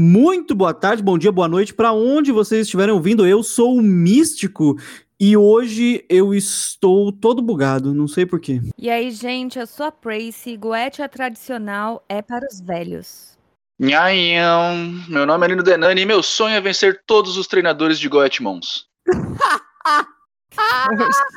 [0.00, 3.26] Muito boa tarde, bom dia, boa noite, para onde vocês estiverem ouvindo.
[3.26, 4.76] Eu sou o Místico
[5.18, 8.60] e hoje eu estou todo bugado, não sei porquê.
[8.78, 10.56] E aí, gente, eu sou a Pracy.
[10.56, 13.36] Goetia tradicional é para os velhos.
[13.76, 14.76] Nhaião,
[15.08, 18.86] meu nome é Nino Denani e meu sonho é vencer todos os treinadores de Goetmons.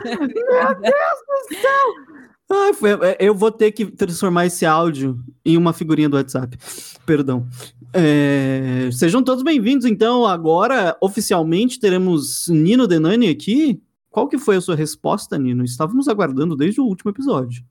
[0.05, 2.30] Meu Deus do céu!
[2.73, 6.57] Foi- é, eu vou ter que transformar esse áudio em uma figurinha do WhatsApp.
[7.05, 7.47] Perdão.
[7.93, 10.25] É, sejam todos bem-vindos, então.
[10.25, 13.81] Agora, oficialmente, teremos Nino Denani aqui.
[14.09, 15.63] Qual que foi a sua resposta, Nino?
[15.63, 17.63] Estávamos aguardando desde o último episódio.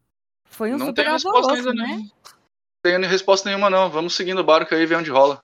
[0.48, 1.86] Foi um não super tem resposta ainda, né?
[1.86, 1.96] não.
[1.98, 3.90] Não tem resposta nenhuma, não.
[3.90, 5.38] Vamos seguindo o barco aí e ver onde rola.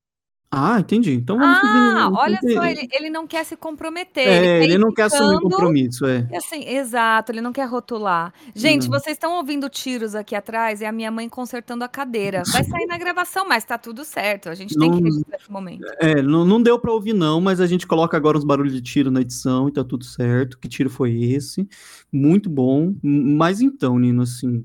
[0.50, 1.12] Ah, entendi.
[1.12, 4.26] Então vamos Ah, olha só, ele, ele não quer se comprometer.
[4.26, 6.26] É, tá ele não quer assumir compromisso, é.
[6.34, 8.32] Assim, exato, ele não quer rotular.
[8.54, 8.98] Gente, Não.
[8.98, 10.80] vocês estão ouvindo tiros aqui atrás?
[10.80, 12.42] É a minha mãe consertando a cadeira.
[12.46, 14.48] Vai sair na gravação, mas tá tudo certo.
[14.48, 15.84] A gente tem que Não- registrar esse momento.
[16.00, 18.80] É, não, não deu pra ouvir não, mas a gente coloca agora uns barulhos de
[18.80, 20.58] tiro na edição e tá tudo certo.
[20.58, 21.68] Que tiro foi esse?
[22.12, 22.94] Muito bom.
[23.02, 24.64] Mas então, Nino, assim,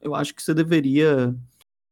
[0.00, 1.34] eu acho que você deveria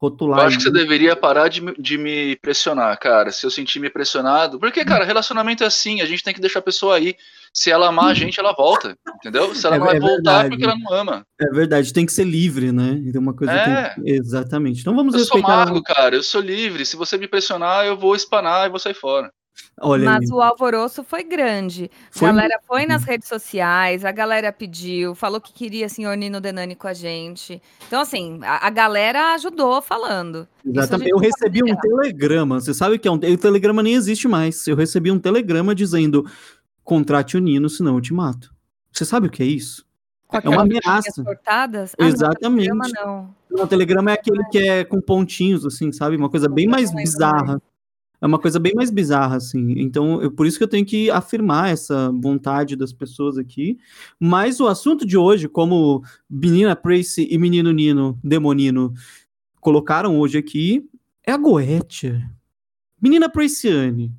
[0.01, 0.41] rotular.
[0.41, 3.31] Eu acho que você deveria parar de, me- de me pressionar, cara.
[3.33, 4.57] Se eu sentir me pressionado.
[4.57, 4.61] Hum.
[4.61, 7.15] Porque, cara, relacionamento é assim, a gente tem que deixar a pessoa aí.
[7.53, 8.97] Se ela amar a gente, ela volta.
[9.17, 9.55] Entendeu?
[9.55, 10.47] Se ela É- não vai é voltar verdade.
[10.47, 11.27] é porque ela não ama.
[11.41, 13.01] É verdade, tem que ser livre, né?
[13.07, 13.95] Então uma coisa É.
[13.95, 14.05] tem...
[14.15, 14.81] Exatamente.
[14.81, 15.67] Então vamos Eu sou respeitar.
[15.67, 16.17] mago, cara.
[16.17, 16.85] Eu sou livre.
[16.85, 19.31] Se você me pressionar, eu vou espanar e vou sair fora.
[19.81, 21.91] Olha, Mas Nino, o alvoroço foi grande.
[22.11, 26.41] Foi a galera foi nas redes sociais, a galera pediu, falou que queria senhor Nino
[26.41, 27.61] Denani com a gente.
[27.87, 30.47] Então, assim, a, a galera ajudou falando.
[30.65, 31.11] Exatamente.
[31.11, 32.61] Eu não recebi um telegrama.
[32.61, 33.17] Você sabe que é um.
[33.17, 34.67] O telegrama nem existe mais.
[34.67, 36.25] Eu recebi um telegrama dizendo:
[36.85, 38.55] contrate o Nino, senão eu te mato.
[38.93, 39.85] Você sabe o que é isso?
[40.43, 41.23] É uma ameaça.
[41.23, 41.95] cortadas.
[41.99, 42.69] Ah, Exatamente.
[42.69, 43.65] Não, telegrama não.
[43.65, 46.17] O telegrama é aquele que é com pontinhos, assim, sabe?
[46.17, 47.61] Uma coisa bem mais Não bizarra.
[48.25, 49.75] É uma coisa bem mais bizarra, assim.
[49.77, 53.79] Então, eu, por isso que eu tenho que afirmar essa vontade das pessoas aqui.
[54.19, 58.95] Mas o assunto de hoje, como menina Tracy e menino Nino, Demonino,
[59.61, 60.89] colocaram hoje aqui,
[61.23, 62.31] é a Goetia.
[62.99, 64.11] Menina Praciane,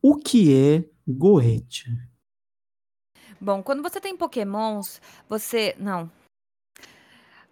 [0.00, 2.08] o que é Goetia?
[3.40, 5.74] Bom, quando você tem pokémons, você...
[5.76, 6.08] Não.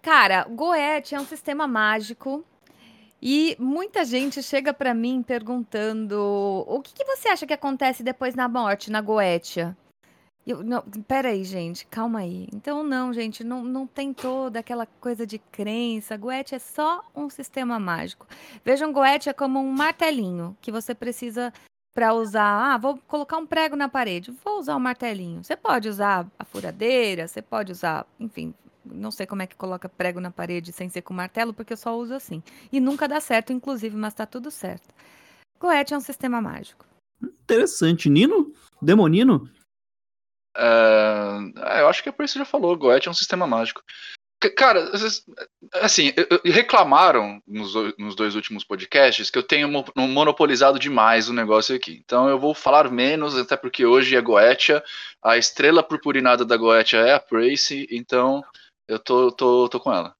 [0.00, 2.44] Cara, Goethe é um sistema mágico
[3.28, 8.36] e muita gente chega pra mim perguntando o que, que você acha que acontece depois
[8.36, 9.76] na morte, na Goetia?
[10.46, 12.46] Eu, não, peraí, gente, calma aí.
[12.54, 16.16] Então, não, gente, não, não tem toda aquela coisa de crença.
[16.16, 18.28] Goethe é só um sistema mágico.
[18.64, 21.52] Vejam Goethe como um martelinho que você precisa
[21.92, 22.74] para usar.
[22.74, 24.32] Ah, vou colocar um prego na parede.
[24.44, 25.42] Vou usar o martelinho.
[25.42, 28.54] Você pode usar a furadeira, você pode usar, enfim,
[28.90, 31.76] não sei como é que coloca prego na parede sem ser com martelo, porque eu
[31.76, 32.42] só uso assim.
[32.72, 34.88] E nunca dá certo, inclusive, mas tá tudo certo.
[35.60, 36.84] Goethe é um sistema mágico.
[37.22, 38.08] Interessante.
[38.08, 38.52] Nino?
[38.80, 39.48] Demonino?
[40.56, 41.40] Ah,
[41.78, 43.82] eu acho que a Percy já falou, Goethe é um sistema mágico.
[44.54, 44.92] Cara,
[45.74, 46.12] assim,
[46.44, 52.02] reclamaram nos, nos dois últimos podcasts que eu tenho mo- monopolizado demais o negócio aqui.
[52.04, 54.84] Então eu vou falar menos, até porque hoje é Goetia,
[55.22, 58.44] a estrela purpurinada da Goetia é a Pracy, então
[58.88, 60.14] eu tô, tô, tô com ela.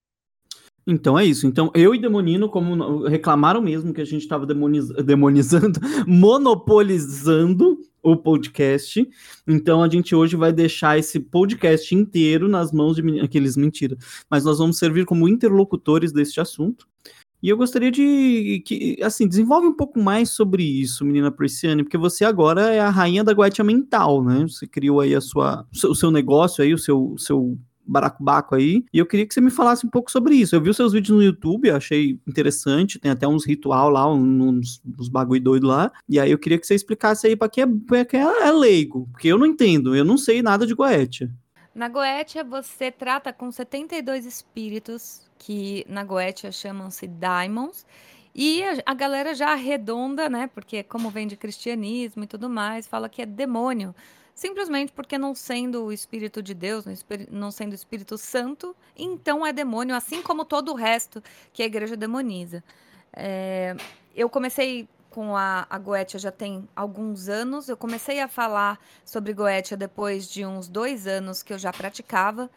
[0.87, 1.47] Então é isso.
[1.47, 4.47] Então eu e Demonino, como reclamaram mesmo que a gente estava
[5.05, 9.09] demonizando, monopolizando o podcast.
[9.47, 13.97] Então a gente hoje vai deixar esse podcast inteiro nas mãos de aqueles mentira.
[14.31, 16.87] Mas nós vamos servir como interlocutores deste assunto.
[17.43, 21.99] E eu gostaria de que, assim, desenvolve um pouco mais sobre isso, menina Prisciane, porque
[21.99, 24.47] você agora é a rainha da guatia mental, né?
[24.49, 28.99] Você criou aí a sua, o seu, negócio aí, o seu, seu baracubaco aí, e
[28.99, 30.55] eu queria que você me falasse um pouco sobre isso.
[30.55, 34.81] Eu vi os seus vídeos no YouTube, achei interessante, tem até uns ritual lá, uns,
[34.99, 37.67] uns bagulho doido lá, e aí eu queria que você explicasse aí pra quem é,
[37.87, 41.31] pra quem é leigo, porque eu não entendo, eu não sei nada de Goetia.
[41.75, 47.85] Na Goetia, você trata com 72 espíritos, que na Goetia chamam-se daimons,
[48.35, 50.47] e a, a galera já arredonda, né?
[50.55, 53.95] Porque como vem de cristianismo e tudo mais, fala que é demônio.
[54.37, 56.85] Simplesmente porque não sendo o Espírito de Deus,
[57.31, 61.23] não sendo o Espírito Santo, então é demônio, assim como todo o resto
[61.55, 62.63] que a igreja demoniza.
[63.15, 63.75] É,
[64.15, 67.71] eu comecei com a, a Goetia já tem alguns anos.
[67.71, 72.51] Eu comecei a falar sobre Goetia depois de uns dois anos que eu já praticava.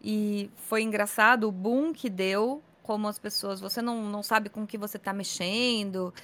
[0.00, 4.64] E foi engraçado o boom que deu, como as pessoas, você não, não sabe com
[4.64, 6.14] que você está mexendo.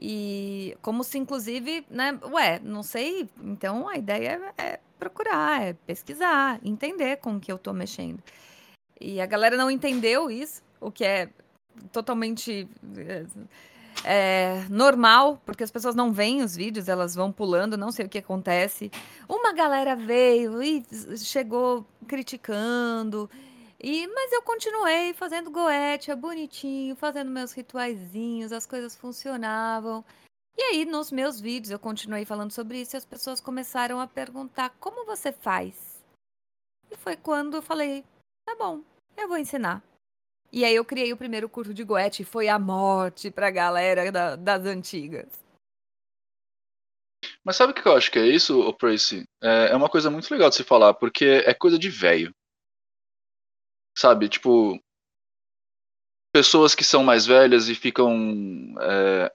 [0.00, 2.18] E como se, inclusive, né?
[2.32, 3.28] Ué, não sei.
[3.42, 8.22] Então a ideia é, é procurar, é pesquisar, entender com que eu tô mexendo.
[8.98, 11.28] E a galera não entendeu isso, o que é
[11.92, 12.66] totalmente.
[14.04, 18.08] é, normal, porque as pessoas não veem os vídeos, elas vão pulando, não sei o
[18.08, 18.90] que acontece.
[19.28, 20.82] Uma galera veio e
[21.18, 23.28] chegou criticando.
[23.82, 30.04] E, mas eu continuei fazendo goetia bonitinho, fazendo meus rituaizinhos, as coisas funcionavam.
[30.54, 34.06] E aí, nos meus vídeos, eu continuei falando sobre isso e as pessoas começaram a
[34.06, 36.04] perguntar como você faz.
[36.90, 38.04] E foi quando eu falei,
[38.44, 38.82] tá bom,
[39.16, 39.82] eu vou ensinar.
[40.52, 44.12] E aí eu criei o primeiro curso de Goethe e foi a morte pra galera
[44.12, 45.42] da, das antigas.
[47.42, 49.24] Mas sabe o que eu acho que é isso, Tracy?
[49.42, 52.34] É, é uma coisa muito legal de se falar, porque é coisa de velho.
[53.96, 54.80] Sabe, tipo.
[56.32, 58.14] Pessoas que são mais velhas e ficam.
[58.80, 59.32] É,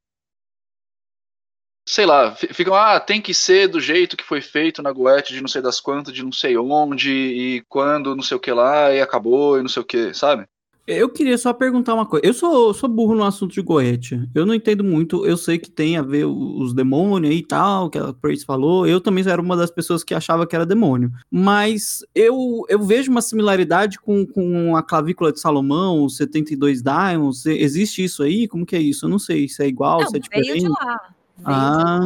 [1.88, 5.42] sei lá, ficam, ah, tem que ser do jeito que foi feito na Goethe de
[5.42, 8.92] não sei das quantas, de não sei onde, e quando, não sei o que lá,
[8.92, 10.48] e acabou, e não sei o que, sabe?
[10.88, 12.26] Eu queria só perguntar uma coisa.
[12.26, 14.30] Eu sou, sou burro no assunto de Goethe.
[14.36, 15.26] Eu não entendo muito.
[15.26, 18.86] Eu sei que tem a ver os demônios e tal, que a Praise falou.
[18.86, 21.12] Eu também era uma das pessoas que achava que era demônio.
[21.32, 27.46] Mas eu, eu vejo uma similaridade com, com a clavícula de Salomão, os 72 Diamonds.
[27.48, 28.48] Existe isso aí?
[28.48, 29.06] Como que é isso?
[29.06, 30.52] Eu não sei se é igual, não, se é diferente.
[30.52, 31.15] Veio de lá.
[31.44, 32.00] Ah,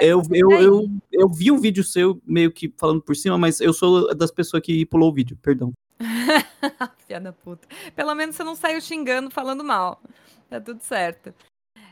[0.00, 3.72] eu, eu, eu, eu, vi um vídeo seu meio que falando por cima, mas eu
[3.72, 5.72] sou das pessoas que pulou o vídeo, perdão.
[7.06, 7.66] Filha da puta.
[7.96, 10.02] Pelo menos você não saiu xingando, falando mal.
[10.50, 11.32] Tá tudo certo.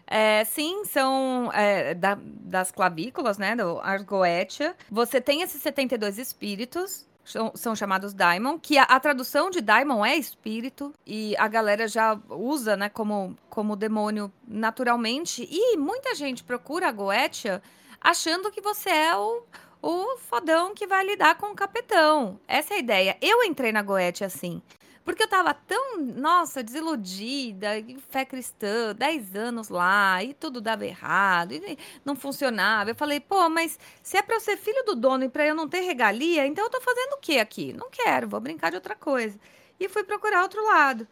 [0.06, 4.74] É, sim, são é, da, das clavículas, né, do Argoetia.
[4.90, 10.04] Você tem esses 72 espíritos, são, são chamados Daimon, que a, a, tradução de Daimon
[10.04, 16.42] é espírito, e a galera já usa, né, como, como demônio naturalmente, e muita gente
[16.42, 17.62] procura a Goetia
[18.00, 19.42] achando que você é o
[19.82, 22.38] o fodão que vai lidar com o capetão.
[22.46, 23.16] Essa é a ideia.
[23.20, 24.60] Eu entrei na Goethe assim.
[25.04, 27.68] Porque eu tava tão, nossa, desiludida,
[28.10, 32.90] fé cristã, 10 anos lá, e tudo dava errado, e não funcionava.
[32.90, 35.54] Eu falei, pô, mas se é pra eu ser filho do dono e pra eu
[35.54, 37.72] não ter regalia, então eu tô fazendo o quê aqui?
[37.72, 39.38] Não quero, vou brincar de outra coisa.
[39.78, 41.08] E fui procurar outro lado.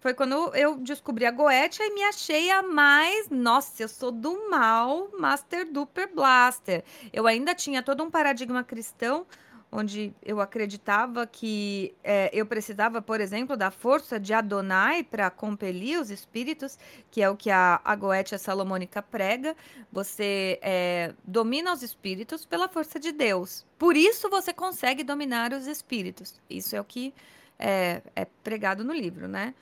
[0.00, 3.28] Foi quando eu descobri a Goethe e me achei a mais.
[3.28, 6.82] Nossa, eu sou do mal, Master Duper Blaster.
[7.12, 9.26] Eu ainda tinha todo um paradigma cristão,
[9.72, 16.00] onde eu acreditava que é, eu precisava, por exemplo, da força de Adonai para compelir
[16.00, 16.78] os espíritos,
[17.10, 19.56] que é o que a, a Goetia Salomônica prega.
[19.92, 23.64] Você é, domina os espíritos pela força de Deus.
[23.78, 26.40] Por isso você consegue dominar os espíritos.
[26.48, 27.14] Isso é o que
[27.58, 29.54] é, é pregado no livro, né?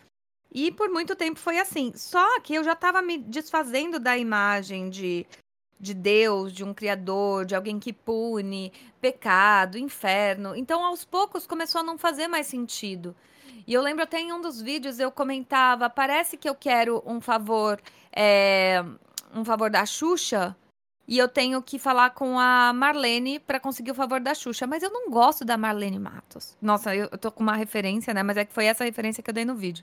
[0.50, 1.92] E por muito tempo foi assim.
[1.94, 5.26] Só que eu já estava me desfazendo da imagem de,
[5.78, 10.54] de Deus, de um criador, de alguém que pune, pecado, inferno.
[10.54, 13.14] Então, aos poucos, começou a não fazer mais sentido.
[13.66, 17.20] E eu lembro até em um dos vídeos eu comentava: parece que eu quero um
[17.20, 17.80] favor,
[18.12, 18.82] é,
[19.34, 20.56] um favor da Xuxa.
[21.06, 24.66] E eu tenho que falar com a Marlene para conseguir o favor da Xuxa.
[24.66, 26.54] Mas eu não gosto da Marlene Matos.
[26.60, 28.22] Nossa, eu, eu tô com uma referência, né?
[28.22, 29.82] Mas é que foi essa referência que eu dei no vídeo.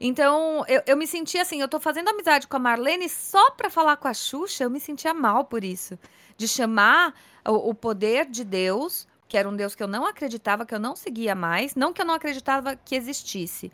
[0.00, 3.70] Então, eu, eu me senti assim, eu tô fazendo amizade com a Marlene só pra
[3.70, 5.98] falar com a Xuxa, eu me sentia mal por isso.
[6.36, 7.14] De chamar
[7.46, 10.78] o, o poder de Deus que era um Deus que eu não acreditava, que eu
[10.78, 13.72] não seguia mais, não que eu não acreditava que existisse.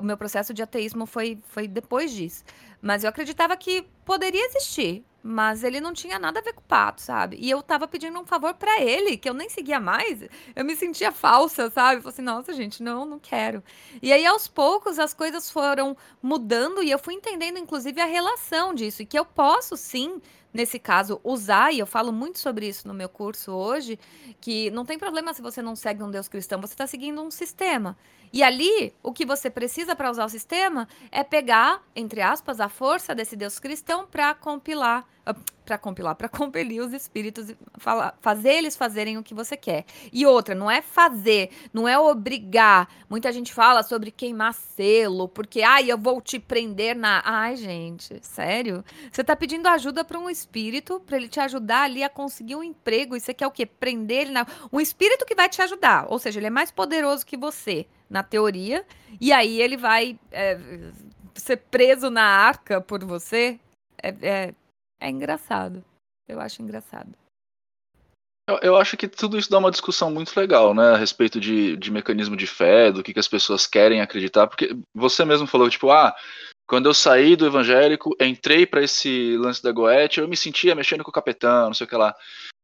[0.00, 2.42] O meu processo de ateísmo foi, foi depois disso.
[2.82, 6.64] Mas eu acreditava que poderia existir, mas ele não tinha nada a ver com o
[6.64, 7.36] pato, sabe?
[7.40, 10.20] E eu tava pedindo um favor para ele, que eu nem seguia mais.
[10.54, 11.96] Eu me sentia falsa, sabe?
[11.96, 13.62] Eu falei assim, nossa, gente, não, não quero.
[14.00, 18.72] E aí, aos poucos, as coisas foram mudando e eu fui entendendo, inclusive, a relação
[18.72, 19.02] disso.
[19.02, 20.20] E que eu posso, sim,
[20.54, 23.98] nesse caso, usar, e eu falo muito sobre isso no meu curso hoje,
[24.40, 27.30] que não tem problema se você não segue um Deus cristão, você está seguindo um
[27.30, 27.96] sistema.
[28.32, 32.68] E ali, o que você precisa para usar o sistema é pegar, entre aspas, a
[32.68, 35.06] força desse Deus cristão para compilar
[35.64, 37.56] para compilar, para compelir os espíritos e
[38.20, 39.84] fazer eles fazerem o que você quer.
[40.12, 42.88] E outra, não é fazer, não é obrigar.
[43.10, 47.22] Muita gente fala sobre queimar selo, porque ai, eu vou te prender na.
[47.24, 48.84] Ai, gente, sério?
[49.10, 52.62] Você tá pedindo ajuda para um espírito, para ele te ajudar ali a conseguir um
[52.62, 53.66] emprego, e você quer o quê?
[53.66, 57.26] Prender ele na um espírito que vai te ajudar, ou seja, ele é mais poderoso
[57.26, 58.84] que você, na teoria,
[59.20, 60.58] e aí ele vai é,
[61.34, 63.58] ser preso na arca por você.
[64.02, 64.54] É, é,
[65.00, 65.84] é engraçado.
[66.28, 67.14] Eu acho engraçado.
[68.48, 70.92] Eu, eu, acho que tudo isso dá uma discussão muito legal, né?
[70.92, 74.46] A respeito de, de mecanismo de fé, do que, que as pessoas querem acreditar.
[74.46, 76.14] Porque você mesmo falou, tipo, ah,
[76.68, 81.02] quando eu saí do evangélico, entrei para esse lance da Goethe, eu me sentia mexendo
[81.02, 82.14] com o capetão, não sei o que lá.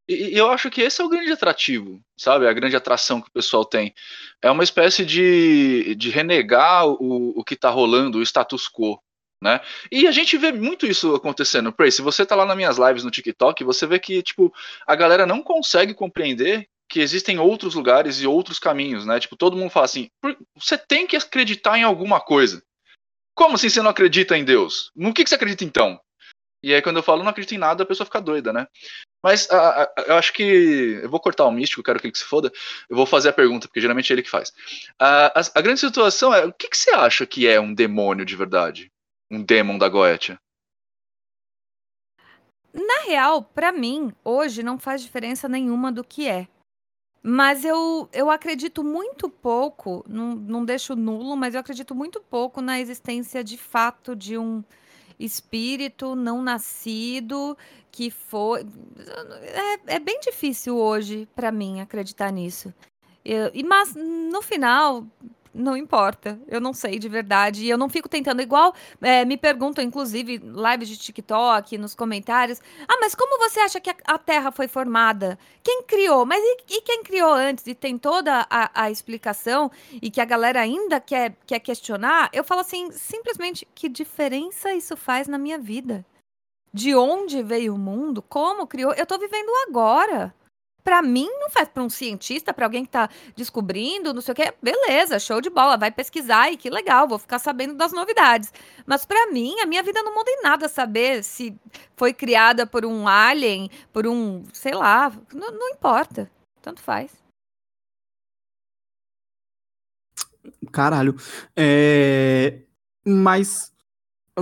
[0.08, 2.46] E, eu acho que esse é o grande atrativo, sabe?
[2.46, 3.94] A grande atração que o pessoal tem.
[4.40, 8.98] É uma espécie de, de renegar o, o que está rolando, o status quo
[9.42, 9.60] Né?
[9.90, 11.72] E a gente vê muito isso acontecendo.
[11.72, 14.52] Pray, se você tá lá nas minhas lives no TikTok, você vê que, tipo,
[14.86, 19.18] a galera não consegue compreender que existem outros lugares e outros caminhos, né?
[19.18, 20.10] Tipo, todo mundo fala assim,
[20.54, 22.62] você tem que acreditar em alguma coisa.
[23.34, 24.90] Como assim você não acredita em Deus?
[24.94, 25.98] No que, que você acredita então?
[26.62, 28.66] E aí quando eu falo não acredito em nada, a pessoa fica doida, né?
[29.22, 31.00] Mas a, a, eu acho que.
[31.02, 32.52] Eu vou cortar o místico, quero que ele se foda.
[32.88, 34.52] Eu vou fazer a pergunta, porque geralmente é ele que faz.
[34.98, 38.24] A, a, a grande situação é: o que, que você acha que é um demônio
[38.24, 38.90] de verdade?
[39.32, 40.38] um demon da Goetia?
[42.72, 46.46] Na real, para mim, hoje não faz diferença nenhuma do que é.
[47.22, 52.60] Mas eu, eu acredito muito pouco, não, não deixo nulo, mas eu acredito muito pouco
[52.60, 54.62] na existência de fato de um
[55.18, 57.56] espírito não nascido
[57.90, 58.66] que foi.
[59.86, 62.72] É, é bem difícil hoje para mim acreditar nisso.
[63.24, 65.06] Eu, e, mas no final,
[65.54, 66.40] não importa.
[66.48, 67.64] Eu não sei de verdade.
[67.64, 68.42] E eu não fico tentando.
[68.42, 72.60] Igual é, me perguntam, inclusive, lives de TikTok, nos comentários.
[72.88, 75.38] Ah, mas como você acha que a, a Terra foi formada?
[75.62, 76.24] Quem criou?
[76.24, 77.66] Mas e, e, quem criou antes?
[77.66, 82.30] E tem toda a, a, explicação e que a galera ainda quer, quer questionar.
[82.32, 86.04] Eu falo assim, simplesmente, que diferença isso faz na minha vida?
[86.72, 88.22] De onde veio o mundo?
[88.22, 88.94] Como criou?
[88.94, 90.34] Eu tô vivendo agora
[90.84, 94.34] para mim não faz para um cientista, para alguém que está descobrindo, não sei o
[94.34, 98.52] que, beleza, show de bola, vai pesquisar e que legal, vou ficar sabendo das novidades.
[98.86, 101.56] Mas para mim, a minha vida não muda em nada saber se
[101.96, 107.12] foi criada por um alien, por um, sei lá, não, não importa, tanto faz.
[110.72, 111.16] Caralho.
[111.56, 112.60] É...
[113.04, 113.71] Mas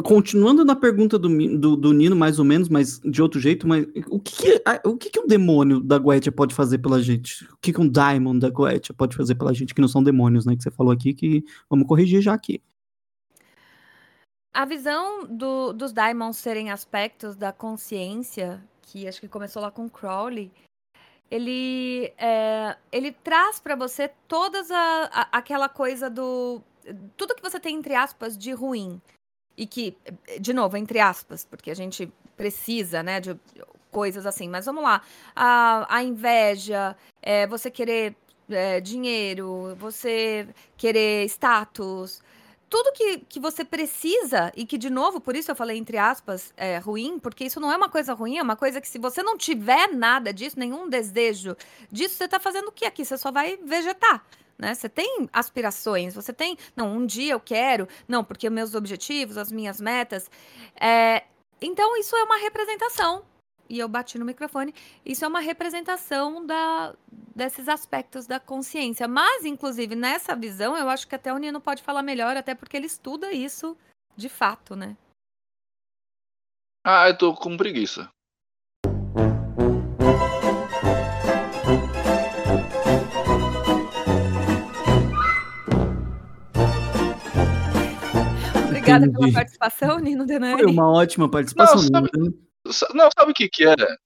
[0.05, 1.29] Continuando na pergunta do,
[1.59, 5.11] do, do, Nino, mais ou menos, mas de outro jeito, mas o que, o que,
[5.11, 7.45] que um demônio da Goetia pode fazer pela gente?
[7.47, 10.47] O que, que um Daimon da Goetia pode fazer pela gente, que não são demônios,
[10.47, 10.55] né?
[10.55, 12.63] Que você falou aqui, que vamos corrigir já aqui.
[14.55, 19.91] A visão do, dos Daimons serem aspectos da consciência, que acho que começou lá com
[19.91, 20.53] Crowley,
[21.29, 26.63] ele, é, ele traz para você todas a, a, aquela coisa do.
[27.17, 29.01] Tudo que você tem, entre aspas, de ruim
[29.61, 29.95] e que,
[30.41, 33.39] de novo, entre aspas, porque a gente precisa, né, de
[33.91, 34.49] coisas assim.
[34.49, 35.03] Mas vamos lá,
[35.37, 38.17] a, a inveja, é, você querer
[38.49, 40.49] é, dinheiro, você
[40.79, 42.23] querer status,
[42.71, 46.55] tudo que, que você precisa, e que, de novo, por isso eu falei entre aspas,
[46.57, 49.23] é ruim, porque isso não é uma coisa ruim, é uma coisa que se você
[49.23, 51.55] não tiver nada disso, nenhum desejo
[51.93, 53.05] disso, você está fazendo o que aqui?
[53.05, 54.25] Você só vai vegetar
[54.61, 54.75] né?
[54.75, 59.51] Você tem aspirações, você tem, não, um dia eu quero, não, porque meus objetivos, as
[59.51, 60.31] minhas metas.
[60.79, 61.25] É...
[61.63, 63.25] Então, isso é uma representação.
[63.69, 64.75] E eu bati no microfone.
[65.07, 66.95] Isso é uma representação da,
[67.35, 69.07] desses aspectos da consciência.
[69.07, 72.77] Mas, inclusive, nessa visão, eu acho que até o Nino pode falar melhor, até porque
[72.77, 73.77] ele estuda isso
[74.17, 74.97] de fato, né?
[76.85, 78.11] Ah, eu tô com preguiça.
[88.91, 89.19] Obrigada Entendi.
[89.19, 90.63] pela participação, Nino Denani.
[90.63, 91.77] Foi uma ótima participação.
[91.77, 92.11] Não, sabe,
[92.95, 93.99] não, sabe o que que era?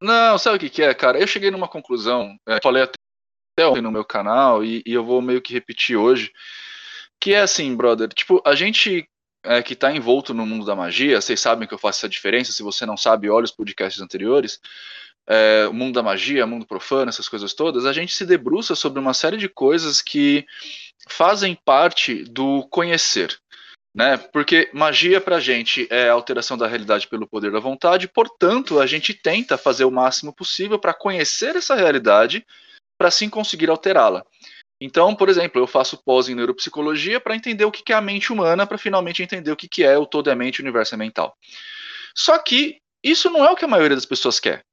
[0.00, 1.18] Não, sabe o que que é, cara?
[1.18, 5.40] Eu cheguei numa conclusão, é, falei até no meu canal e, e, eu vou meio
[5.40, 6.32] que repetir hoje,
[7.20, 9.08] que é assim, brother, tipo, a gente
[9.44, 12.52] é, que tá envolto no mundo da magia, vocês sabem que eu faço essa diferença,
[12.52, 14.60] se você não sabe, olha os podcasts anteriores,
[15.28, 19.00] é, o mundo da magia, mundo profano, essas coisas todas, a gente se debruça sobre
[19.00, 20.44] uma série de coisas que
[21.08, 23.38] fazem parte do conhecer.
[23.94, 24.16] Né?
[24.16, 28.80] Porque magia para a gente é a alteração da realidade pelo poder da vontade, portanto,
[28.80, 32.44] a gente tenta fazer o máximo possível para conhecer essa realidade,
[32.98, 34.24] para assim conseguir alterá-la.
[34.80, 38.32] Então, por exemplo, eu faço pós em neuropsicologia para entender o que é a mente
[38.32, 41.36] humana, para finalmente entender o que é o todo é mente, o universo é mental.
[42.16, 44.64] Só que isso não é o que a maioria das pessoas quer.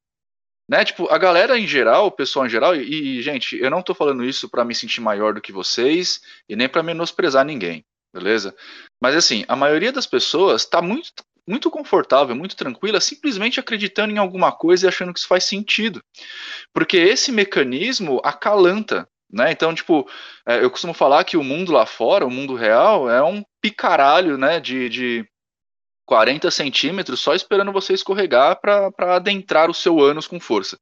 [0.70, 0.86] Né?
[0.86, 3.96] Tipo, a galera em geral, o pessoal em geral, e, e gente, eu não tô
[3.96, 7.84] falando isso para me sentir maior do que vocês e nem para menosprezar ninguém,
[8.14, 8.56] beleza?
[9.02, 11.12] Mas assim, a maioria das pessoas tá muito
[11.48, 16.00] muito confortável, muito tranquila, simplesmente acreditando em alguma coisa e achando que isso faz sentido.
[16.72, 19.52] Porque esse mecanismo acalanta, né?
[19.52, 20.08] Então, tipo,
[20.48, 24.38] é, eu costumo falar que o mundo lá fora, o mundo real, é um picaralho,
[24.38, 25.26] né, de, de
[26.10, 30.80] 40 centímetros só esperando você escorregar para adentrar o seu ânus com força.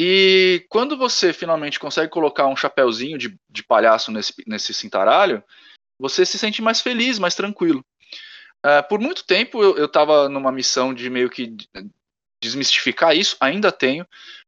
[0.00, 5.42] E quando você finalmente consegue colocar um chapéuzinho de, de palhaço nesse, nesse cintaralho,
[5.98, 7.84] você se sente mais feliz, mais tranquilo.
[8.64, 11.56] Uh, por muito tempo eu estava numa missão de meio que
[12.40, 14.06] desmistificar isso, ainda tenho,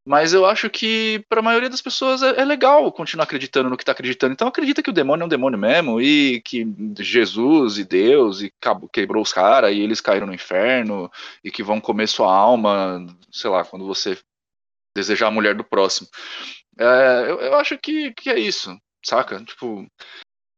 [0.08, 3.76] Mas eu acho que para a maioria das pessoas é, é, legal continuar acreditando no
[3.76, 4.32] que está acreditando.
[4.32, 6.66] Então acredita que o demônio é um demônio mesmo e que
[6.98, 8.50] Jesus e Deus e
[8.90, 11.12] quebrou os caras e eles caíram no inferno
[11.44, 14.16] e que vão comer sua alma, sei lá, quando você
[14.96, 16.08] desejar a mulher do próximo.
[16.78, 18.74] É, eu, eu, acho que, que é isso,
[19.04, 19.44] saca?
[19.44, 19.86] Tipo,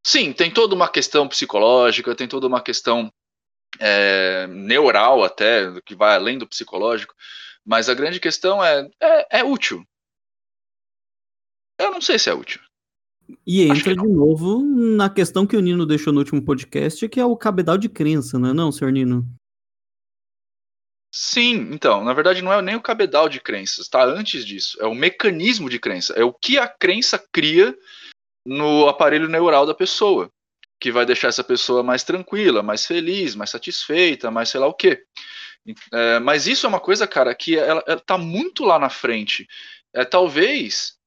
[0.07, 3.13] sim, tem toda uma questão psicológica, tem toda uma questão
[3.81, 7.13] é, neural até, que vai além do psicológico.
[7.65, 9.85] Mas a grande questão é, é, é útil.
[11.79, 12.61] Eu não sei se é útil.
[13.47, 17.25] E entra de novo na questão que o Nino deixou no último podcast, que é
[17.25, 19.25] o cabedal de crença, não é não, senhor Nino?
[21.13, 24.05] Sim, então, na verdade não é nem o cabedal de crenças, tá?
[24.05, 27.77] Antes disso, é o mecanismo de crença, é o que a crença cria
[28.47, 30.31] no aparelho neural da pessoa,
[30.81, 34.75] que vai deixar essa pessoa mais tranquila, mais feliz, mais satisfeita, mais sei lá o
[34.75, 35.05] quê.
[35.93, 39.47] É, mas isso é uma coisa, cara, que ela, ela tá muito lá na frente.
[39.95, 40.99] É, talvez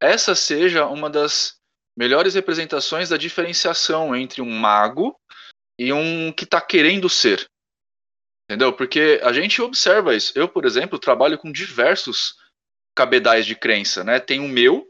[0.00, 1.58] essa seja uma das
[1.96, 5.18] melhores representações da diferenciação entre um mago
[5.78, 7.48] e um que está querendo ser.
[8.48, 8.72] Entendeu?
[8.72, 10.32] Porque a gente observa isso.
[10.34, 12.36] Eu, por exemplo, trabalho com diversos
[12.96, 14.18] cabedais de crença, né?
[14.18, 14.87] Tem o meu,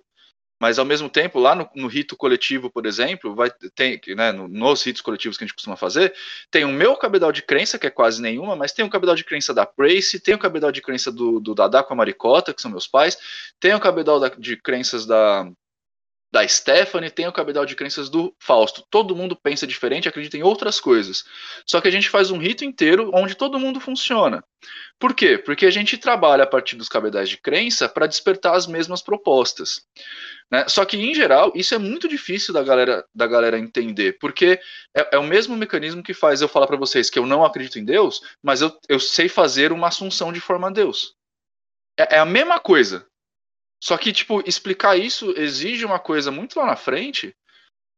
[0.60, 4.82] mas ao mesmo tempo, lá no, no rito coletivo, por exemplo, vai tem, né, nos
[4.84, 6.12] ritos coletivos que a gente costuma fazer,
[6.50, 9.24] tem o meu cabedal de crença, que é quase nenhuma, mas tem o cabedal de
[9.24, 12.60] crença da Prace, tem o cabedal de crença do, do Dadá com a Maricota, que
[12.60, 13.18] são meus pais,
[13.60, 15.48] tem o cabedal da, de crenças da,
[16.30, 18.84] da Stephanie, tem o cabedal de crenças do Fausto.
[18.90, 21.24] Todo mundo pensa diferente, acredita em outras coisas.
[21.66, 24.44] Só que a gente faz um rito inteiro onde todo mundo funciona.
[24.98, 25.38] Por quê?
[25.38, 29.82] Porque a gente trabalha a partir dos cabedais de crença para despertar as mesmas propostas.
[30.50, 30.68] Né?
[30.68, 34.60] Só que, em geral, isso é muito difícil da galera, da galera entender, porque
[34.94, 37.78] é, é o mesmo mecanismo que faz eu falar para vocês que eu não acredito
[37.78, 41.14] em Deus, mas eu, eu sei fazer uma assunção de forma a Deus.
[41.98, 43.06] É, é a mesma coisa.
[43.80, 47.34] Só que, tipo, explicar isso exige uma coisa muito lá na frente.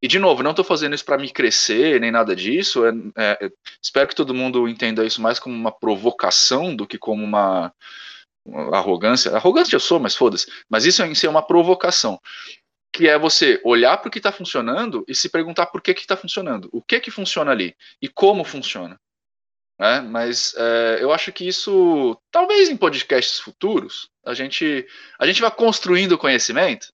[0.02, 2.84] E, de novo, não estou fazendo isso para me crescer, nem nada disso.
[2.86, 7.22] É, é, espero que todo mundo entenda isso mais como uma provocação do que como
[7.22, 7.72] uma,
[8.44, 9.34] uma arrogância.
[9.34, 10.46] Arrogância eu sou, mas foda-se.
[10.68, 12.20] Mas isso em si é uma provocação.
[12.92, 16.16] Que é você olhar para o que está funcionando e se perguntar por que está
[16.16, 16.68] funcionando.
[16.72, 17.76] O que que funciona ali?
[18.02, 18.98] E como funciona.
[19.78, 20.00] Né?
[20.02, 24.86] Mas é, eu acho que isso, talvez em podcasts futuros, a gente,
[25.18, 26.92] a gente vai construindo conhecimento.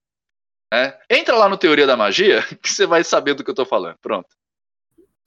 [0.72, 0.96] Né?
[1.10, 3.96] Entra lá no Teoria da Magia, que você vai saber do que eu estou falando.
[4.00, 4.28] Pronto.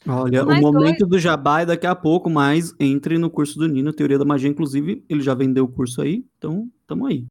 [0.07, 1.09] Olha, mas o momento foi...
[1.09, 4.49] do jabá é daqui a pouco, mas entre no curso do Nino, Teoria da Magia,
[4.49, 7.25] inclusive, ele já vendeu o curso aí, então tamo aí.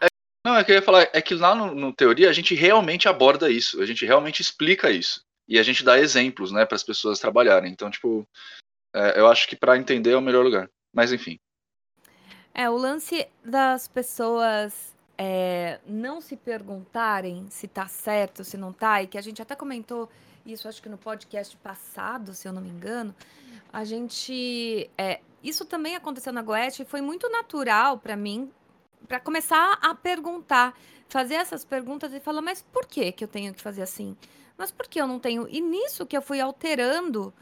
[0.00, 0.06] É,
[0.44, 3.08] não, é que eu ia falar, é que lá no, no, Teoria a gente realmente
[3.08, 5.22] aborda isso, a gente realmente explica isso.
[5.48, 7.70] E a gente dá exemplos, né, para as pessoas trabalharem.
[7.70, 8.26] Então, tipo,
[8.94, 10.68] é, eu acho que para entender é o melhor lugar.
[10.92, 11.38] Mas enfim.
[12.54, 19.02] É, o lance das pessoas é, não se perguntarem se tá certo, se não tá,
[19.02, 20.08] e que a gente até comentou
[20.44, 23.14] isso, acho que no podcast passado, se eu não me engano,
[23.72, 24.90] a gente.
[24.98, 28.50] É, isso também aconteceu na Goethe e foi muito natural para mim,
[29.08, 30.76] para começar a perguntar,
[31.08, 34.16] fazer essas perguntas e falar, mas por que, que eu tenho que fazer assim?
[34.58, 35.48] Mas por que eu não tenho?
[35.48, 37.32] E nisso que eu fui alterando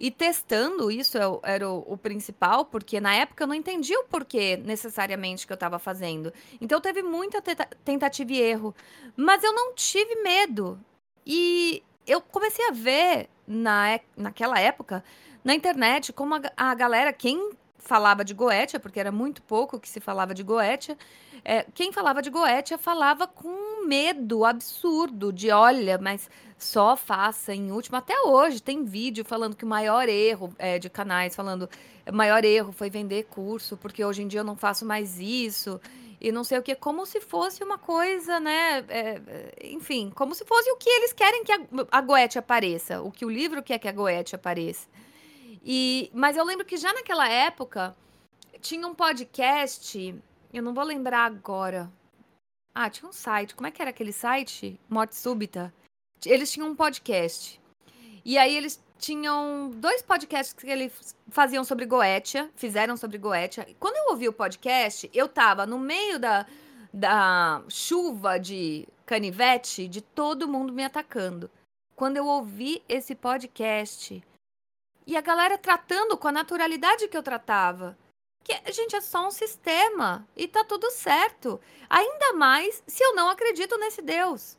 [0.00, 4.04] e testando isso é era o, o, principal, porque na época eu não entendia o
[4.04, 6.32] porquê necessariamente que eu estava fazendo.
[6.58, 7.42] Então teve muita
[7.84, 8.74] tentativa e erro.
[9.14, 10.80] Mas eu não tive medo.
[11.26, 15.04] E eu comecei a ver na, naquela época
[15.44, 19.88] na internet como a, a galera, quem falava de Goetia, porque era muito pouco que
[19.88, 20.96] se falava de Goetia,
[21.44, 26.30] é, quem falava de Goetia falava com medo absurdo de olha, mas
[26.64, 27.96] só faça em último.
[27.96, 31.68] Até hoje tem vídeo falando que o maior erro é, de canais falando
[32.06, 35.80] o maior erro foi vender curso, porque hoje em dia eu não faço mais isso.
[36.20, 38.84] E não sei o que, como se fosse uma coisa, né?
[38.88, 43.10] É, enfim, como se fosse o que eles querem que a, a Goethe apareça, o
[43.10, 44.86] que o livro quer que a Goethe apareça.
[45.64, 47.96] E, mas eu lembro que já naquela época
[48.60, 50.14] tinha um podcast,
[50.52, 51.90] eu não vou lembrar agora.
[52.74, 53.54] Ah, tinha um site.
[53.54, 54.78] Como é que era aquele site?
[54.88, 55.72] Morte Súbita.
[56.26, 57.60] Eles tinham um podcast.
[58.24, 63.66] E aí eles tinham dois podcasts que eles faziam sobre Goetia, fizeram sobre Goetia.
[63.78, 66.46] Quando eu ouvi o podcast, eu tava no meio da,
[66.92, 71.50] da chuva de canivete de todo mundo me atacando.
[71.96, 74.22] Quando eu ouvi esse podcast
[75.06, 77.96] e a galera tratando com a naturalidade que eu tratava,
[78.44, 81.60] que, gente, é só um sistema e tá tudo certo.
[81.88, 84.56] Ainda mais se eu não acredito nesse Deus.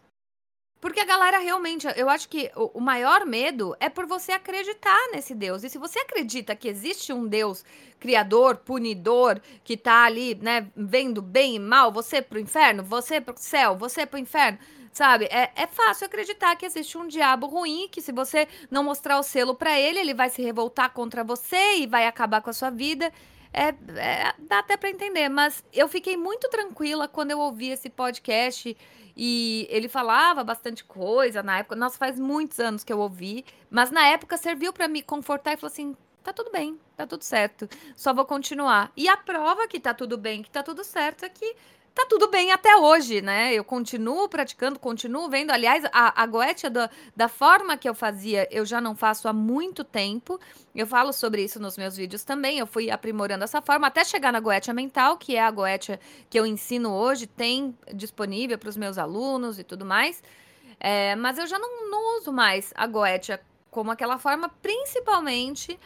[0.82, 5.36] Porque a galera realmente, eu acho que o, maior medo é por você acreditar nesse
[5.36, 5.64] Deus.
[5.64, 7.64] E se você acredita que existe um Deus
[8.00, 13.36] criador, punidor, que tá ali, né, vendo bem e mal, você pro inferno, você pro
[13.38, 14.58] céu, você pro inferno,
[14.92, 15.26] sabe?
[15.26, 19.24] É, é fácil acreditar que existe um diabo ruim, que se você não mostrar o
[19.24, 22.72] selo para ele, ele vai se revoltar contra você e vai acabar com a sua
[22.72, 23.14] vida.
[23.54, 27.90] É, é, dá até para entender, mas eu fiquei muito tranquila quando eu ouvi esse
[27.90, 28.76] podcast
[29.16, 31.76] e ele falava bastante coisa na época.
[31.76, 33.46] Nossa, faz muitos anos que eu ouvi.
[33.70, 37.24] Mas na época serviu para me confortar e falou assim: tá tudo bem, tá tudo
[37.24, 37.68] certo.
[37.96, 38.92] Só vou continuar.
[38.96, 41.56] E a prova que tá tudo bem, que tá tudo certo, é que
[41.94, 43.54] tá tudo bem até hoje, né?
[43.54, 45.52] Eu continuo praticando, continuo vendo.
[45.52, 49.34] Aliás, a, a goetia da, da forma que eu fazia, eu já não faço há
[49.34, 50.40] muito tempo.
[50.74, 52.60] Eu falo sobre isso nos meus vídeos também.
[52.60, 56.00] Eu fui aprimorando essa forma até chegar na goetia mental, que é a goetia
[56.30, 60.24] que eu ensino hoje, tem disponível para os meus alunos e tudo mais.
[60.80, 65.80] É, mas eu já não, não uso mais a goetia como aquela forma, principalmente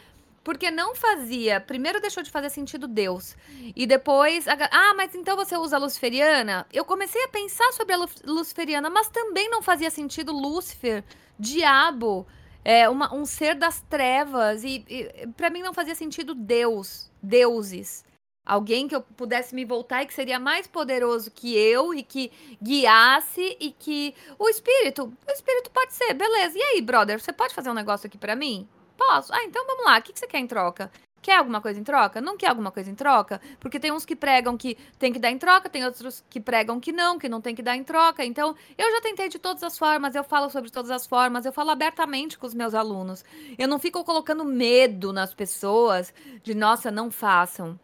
[0.46, 1.60] porque não fazia.
[1.60, 3.36] Primeiro deixou de fazer sentido Deus.
[3.74, 4.46] E depois.
[4.46, 6.64] Ah, mas então você usa a Luciferiana?
[6.72, 11.02] Eu comecei a pensar sobre a Luciferiana, mas também não fazia sentido Lúcifer,
[11.36, 12.24] diabo,
[12.64, 14.62] é, uma, um ser das trevas.
[14.62, 18.04] E, e para mim não fazia sentido Deus, deuses.
[18.46, 22.30] Alguém que eu pudesse me voltar e que seria mais poderoso que eu e que
[22.62, 24.14] guiasse e que.
[24.38, 25.12] O espírito.
[25.26, 26.56] O espírito pode ser, beleza.
[26.56, 28.68] E aí, brother, você pode fazer um negócio aqui para mim?
[28.96, 29.32] Posso.
[29.32, 29.98] Ah, então vamos lá.
[29.98, 30.90] O que, você quer em troca?
[31.20, 32.20] Quer alguma coisa em troca?
[32.20, 33.40] Não quer alguma coisa em troca?
[33.58, 36.78] Porque tem uns que pregam que tem que dar em troca, tem outros que pregam
[36.78, 38.24] que não, que não tem que dar em troca.
[38.24, 41.52] Então, eu já tentei de todas as formas, eu falo sobre todas as formas, eu
[41.52, 43.24] falo abertamente com os meus alunos.
[43.58, 47.78] Eu não fico colocando medo nas pessoas de, nossa, não façam.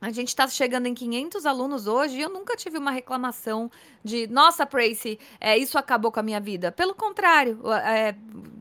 [0.00, 3.70] A gente está chegando em 500 alunos hoje e eu nunca tive uma reclamação
[4.02, 6.72] de, nossa, Tracy, é, isso acabou com a minha vida.
[6.72, 8.14] Pelo contrário, é,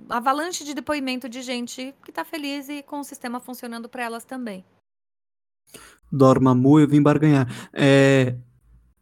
[0.09, 4.25] avalanche de depoimento de gente que está feliz e com o sistema funcionando para elas
[4.25, 4.65] também.
[6.11, 7.47] Dormamu, eu vim barganhar.
[7.71, 8.35] É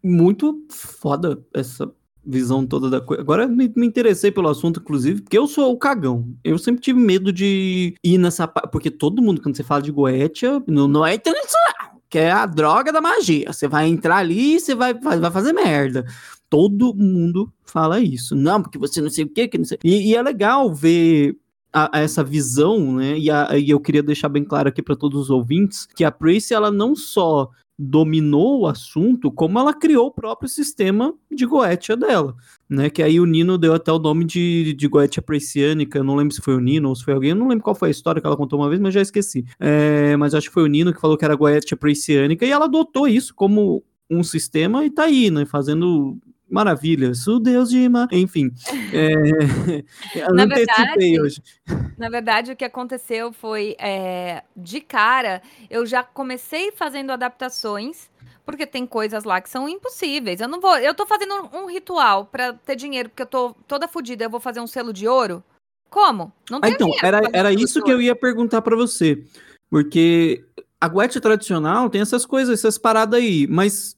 [0.03, 1.91] muito foda essa
[2.25, 3.21] visão toda da coisa.
[3.21, 6.35] Agora me, me interessei pelo assunto, inclusive, porque eu sou o cagão.
[6.43, 8.47] Eu sempre tive medo de ir nessa.
[8.47, 12.45] Porque todo mundo, quando você fala de Goetia, não, não é internacional que é a
[12.45, 13.51] droga da magia.
[13.51, 16.05] Você vai entrar ali e você vai, vai fazer merda.
[16.49, 18.35] Todo mundo fala isso.
[18.35, 19.77] Não, porque você não sei o quê, que não sei.
[19.83, 21.37] E, e é legal ver
[21.73, 23.17] a, a essa visão, né?
[23.17, 26.11] E, a, e, eu queria deixar bem claro aqui para todos os ouvintes que a
[26.11, 31.95] Tracy ela não só dominou o assunto, como ela criou o próprio sistema de Goetia
[31.95, 32.35] dela,
[32.67, 32.89] né?
[32.89, 36.41] Que aí o Nino deu até o nome de, de Goetia Precianica, não lembro se
[36.41, 38.37] foi o Nino ou se foi alguém, não lembro qual foi a história que ela
[38.37, 39.45] contou uma vez, mas já esqueci.
[39.59, 42.65] É, mas acho que foi o Nino que falou que era Goetia Precianica e ela
[42.65, 45.45] adotou isso como um sistema e tá aí, né?
[45.45, 46.17] Fazendo
[46.49, 48.51] maravilhas, o Deus de Ima, enfim.
[48.93, 49.13] É,
[50.33, 51.41] na, verdade, hoje.
[51.97, 58.09] na verdade, o que aconteceu foi, é, de cara, eu já comecei fazendo adaptações,
[58.45, 60.39] porque tem coisas lá que são impossíveis.
[60.39, 63.55] Eu não vou, eu tô fazendo um, um ritual para ter dinheiro, porque eu tô
[63.67, 65.43] toda fodida, eu vou fazer um selo de ouro?
[65.89, 66.31] Como?
[66.49, 69.23] Não tem ah, Então, era, era isso que eu ia perguntar para você,
[69.69, 70.45] porque
[70.79, 73.96] a Guete tradicional tem essas coisas, essas paradas aí, mas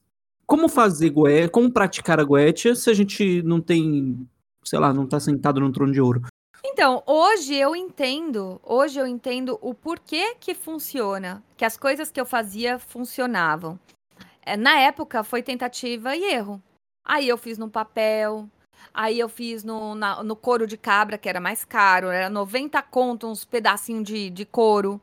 [0.50, 4.28] como fazer goethe, como praticar a goetia se a gente não tem,
[4.64, 6.22] sei lá, não tá sentado no trono de ouro?
[6.64, 12.20] Então, hoje eu entendo, hoje eu entendo o porquê que funciona, que as coisas que
[12.20, 13.78] eu fazia funcionavam.
[14.44, 16.60] É, na época foi tentativa e erro.
[17.06, 18.48] Aí eu fiz no papel,
[18.92, 22.82] aí eu fiz no, na, no couro de cabra, que era mais caro, era 90
[22.82, 25.00] conto uns pedacinhos de, de couro,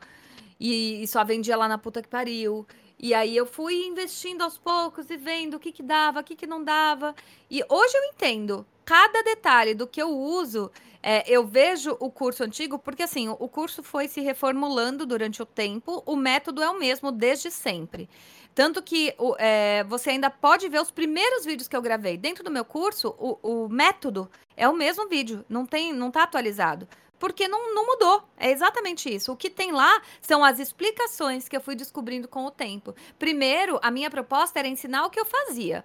[0.60, 2.67] e, e só vendia lá na puta que pariu.
[2.99, 6.36] E aí eu fui investindo aos poucos e vendo o que que dava, o que
[6.36, 7.15] que não dava.
[7.49, 10.71] E hoje eu entendo cada detalhe do que eu uso.
[11.03, 15.45] É, eu vejo o curso antigo, porque assim, o curso foi se reformulando durante o
[15.45, 18.10] tempo, o método é o mesmo desde sempre.
[18.55, 22.17] Tanto que é, você ainda pode ver os primeiros vídeos que eu gravei.
[22.17, 26.23] Dentro do meu curso, o, o método é o mesmo vídeo, não tem, não está
[26.23, 26.88] atualizado
[27.19, 28.23] porque não, não mudou.
[28.38, 29.32] É exatamente isso.
[29.32, 32.95] O que tem lá são as explicações que eu fui descobrindo com o tempo.
[33.17, 35.84] Primeiro, a minha proposta era ensinar o que eu fazia.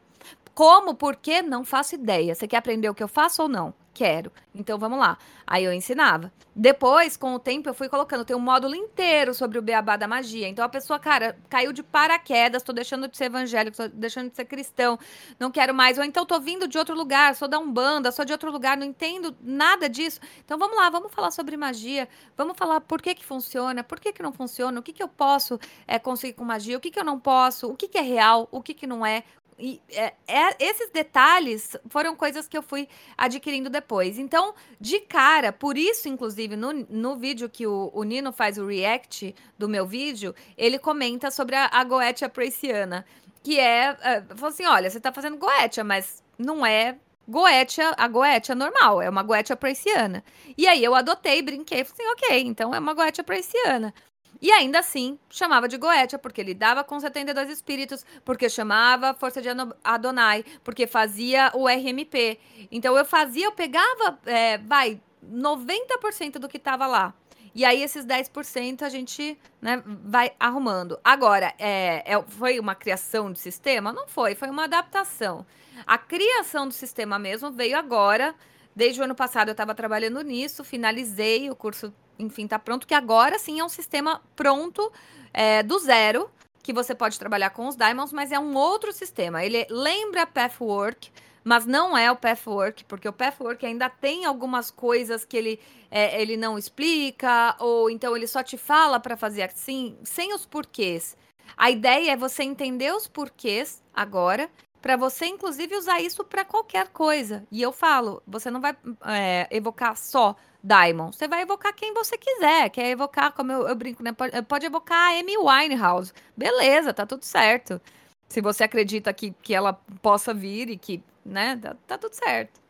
[0.54, 1.42] Como, por quê?
[1.42, 2.34] Não faço ideia.
[2.34, 3.74] Você quer aprender o que eu faço ou não?
[3.94, 4.32] Quero.
[4.54, 5.18] Então vamos lá.
[5.46, 6.32] Aí eu ensinava.
[6.56, 8.24] Depois, com o tempo, eu fui colocando.
[8.24, 10.48] Tem um módulo inteiro sobre o beabá da magia.
[10.48, 14.36] Então a pessoa, cara, caiu de paraquedas, tô deixando de ser evangélico, tô deixando de
[14.36, 14.98] ser cristão,
[15.38, 15.98] não quero mais.
[15.98, 18.86] Ou então tô vindo de outro lugar, sou da Umbanda, sou de outro lugar, não
[18.86, 20.20] entendo nada disso.
[20.42, 22.08] Então vamos lá, vamos falar sobre magia.
[22.34, 25.08] Vamos falar por que que funciona, por que que não funciona, o que que eu
[25.08, 28.02] posso é, conseguir com magia, o que que eu não posso, o que que é
[28.02, 29.22] real, o que que não é,
[29.62, 34.18] e, é, é, esses detalhes foram coisas que eu fui adquirindo depois.
[34.18, 38.66] Então, de cara, por isso, inclusive, no, no vídeo que o, o Nino faz o
[38.66, 43.06] react do meu vídeo, ele comenta sobre a, a Goetia Preciana,
[43.40, 46.98] que é, é assim, olha, você tá fazendo Goetia, mas não é
[47.28, 50.24] Goetia, a Goetia normal, é uma Goetia Preciana.
[50.58, 53.94] E aí eu adotei, brinquei, falei assim, ok, então é uma Goetia Preciana.
[54.42, 59.48] E ainda assim, chamava de Goetia, porque lidava com 72 espíritos, porque chamava Força de
[59.84, 62.40] Adonai, porque fazia o RMP.
[62.68, 67.14] Então eu fazia, eu pegava, é, vai, 90% do que estava lá.
[67.54, 70.98] E aí, esses 10% a gente né, vai arrumando.
[71.04, 73.92] Agora, é, é, foi uma criação de sistema?
[73.92, 75.46] Não foi, foi uma adaptação.
[75.86, 78.34] A criação do sistema mesmo veio agora.
[78.74, 82.94] Desde o ano passado eu estava trabalhando nisso, finalizei o curso enfim, tá pronto, que
[82.94, 84.92] agora sim é um sistema pronto
[85.32, 86.30] é, do zero,
[86.62, 89.44] que você pode trabalhar com os diamonds, mas é um outro sistema.
[89.44, 91.10] Ele lembra Pathwork,
[91.42, 96.20] mas não é o Pathwork, porque o Pathwork ainda tem algumas coisas que ele, é,
[96.20, 101.16] ele não explica, ou então ele só te fala para fazer assim, sem os porquês.
[101.56, 104.48] A ideia é você entender os porquês agora,
[104.82, 107.46] para você, inclusive, usar isso para qualquer coisa.
[107.52, 111.14] E eu falo, você não vai é, evocar só Diamond.
[111.14, 112.68] Você vai evocar quem você quiser.
[112.68, 114.12] Quer evocar, como eu, eu brinco, né?
[114.12, 116.12] Pode, pode, evocar a Amy Winehouse.
[116.36, 117.80] Beleza, tá tudo certo.
[118.28, 122.60] Se você acredita que, que ela possa vir e que, né, tá, tá tudo certo.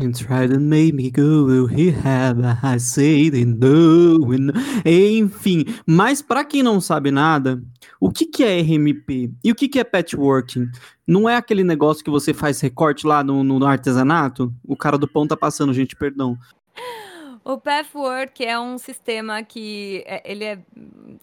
[0.00, 0.12] And
[0.92, 1.68] me go.
[4.84, 7.62] Enfim, mas para quem não sabe nada,
[8.00, 10.70] o que, que é RMP e o que, que é patchworking?
[11.06, 14.54] Não é aquele negócio que você faz recorte lá no, no artesanato?
[14.64, 16.38] O cara do pão tá passando, gente, perdão.
[17.44, 20.58] O Pathwork é um sistema que é, ele é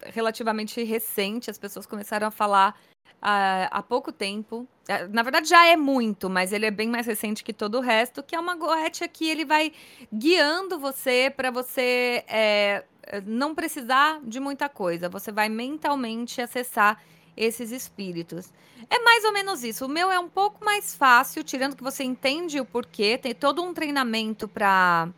[0.06, 2.78] relativamente recente, as pessoas começaram a falar
[3.22, 4.66] há, há pouco tempo.
[4.88, 7.80] É, na verdade, já é muito, mas ele é bem mais recente que todo o
[7.80, 9.72] resto, que é uma goetia que ele vai
[10.12, 12.84] guiando você para você é,
[13.24, 15.08] não precisar de muita coisa.
[15.08, 17.00] Você vai mentalmente acessar
[17.36, 18.52] esses espíritos.
[18.90, 19.86] É mais ou menos isso.
[19.86, 23.62] O meu é um pouco mais fácil, tirando que você entende o porquê, tem todo
[23.62, 25.08] um treinamento para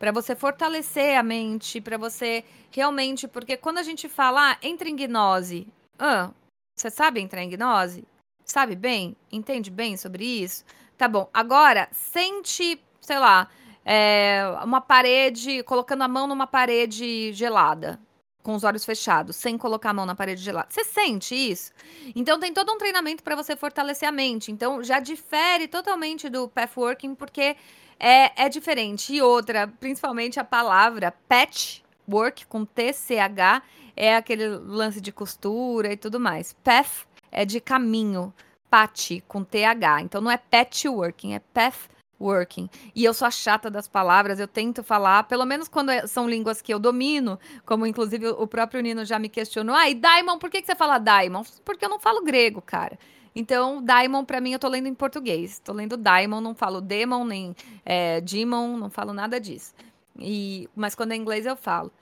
[0.00, 4.88] para você fortalecer a mente, para você realmente, porque quando a gente fala, ah, entra
[4.88, 6.30] em gnose, ah,
[6.74, 8.02] você sabe entrar em gnose?
[8.42, 9.14] Sabe bem?
[9.30, 10.64] Entende bem sobre isso?
[10.96, 11.28] Tá bom.
[11.34, 13.46] Agora, sente, sei lá,
[13.84, 18.00] é, uma parede, colocando a mão numa parede gelada,
[18.42, 20.68] com os olhos fechados, sem colocar a mão na parede gelada.
[20.70, 21.72] Você sente isso?
[22.16, 24.50] Então tem todo um treinamento para você fortalecer a mente.
[24.50, 27.54] Então já difere totalmente do pathworking, porque
[28.00, 29.14] é, é diferente.
[29.14, 33.62] E outra, principalmente a palavra patchwork, com TCH,
[33.94, 36.54] é aquele lance de costura e tudo mais.
[36.64, 38.32] Path é de caminho,
[38.70, 40.00] pat com TH.
[40.00, 42.70] Então não é patchworking, é pathworking.
[42.94, 46.26] E eu sou a chata das palavras, eu tento falar, pelo menos quando é, são
[46.26, 49.76] línguas que eu domino, como inclusive o próprio Nino já me questionou.
[49.76, 51.42] Ah, e Daimon, por que, que você fala Daimon?
[51.64, 52.98] Porque eu não falo grego, cara.
[53.34, 55.58] Então, Daimon, para mim, eu tô lendo em português.
[55.60, 59.74] Tô lendo Daimon, não falo Demon, nem é, Demon, não falo nada disso.
[60.18, 61.92] E, mas quando é inglês, eu falo.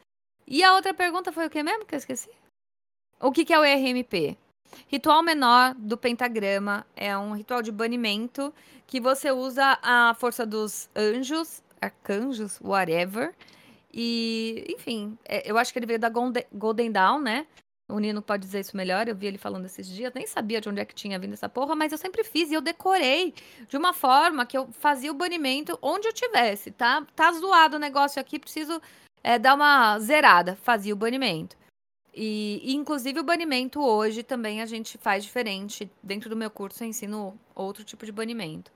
[0.47, 2.31] E a outra pergunta foi o que mesmo que eu esqueci?
[3.21, 4.37] O que, que é o RMP?
[4.87, 8.53] Ritual menor do pentagrama é um ritual de banimento
[8.87, 13.35] que você usa a força dos anjos, arcanjos, whatever.
[13.93, 16.11] E, enfim, é, eu acho que ele veio da
[16.53, 17.47] Golden Dawn, né?
[17.91, 20.69] O Nino pode dizer isso melhor, eu vi ele falando esses dias, nem sabia de
[20.69, 23.33] onde é que tinha vindo essa porra, mas eu sempre fiz e eu decorei
[23.67, 27.07] de uma forma que eu fazia o banimento onde eu tivesse, tá?
[27.17, 28.79] Tá zoado o negócio aqui, preciso
[29.25, 31.57] é, dar uma zerada, fazia o banimento.
[32.15, 35.91] E, e, inclusive o banimento hoje também a gente faz diferente.
[36.03, 38.71] Dentro do meu curso eu ensino outro tipo de banimento.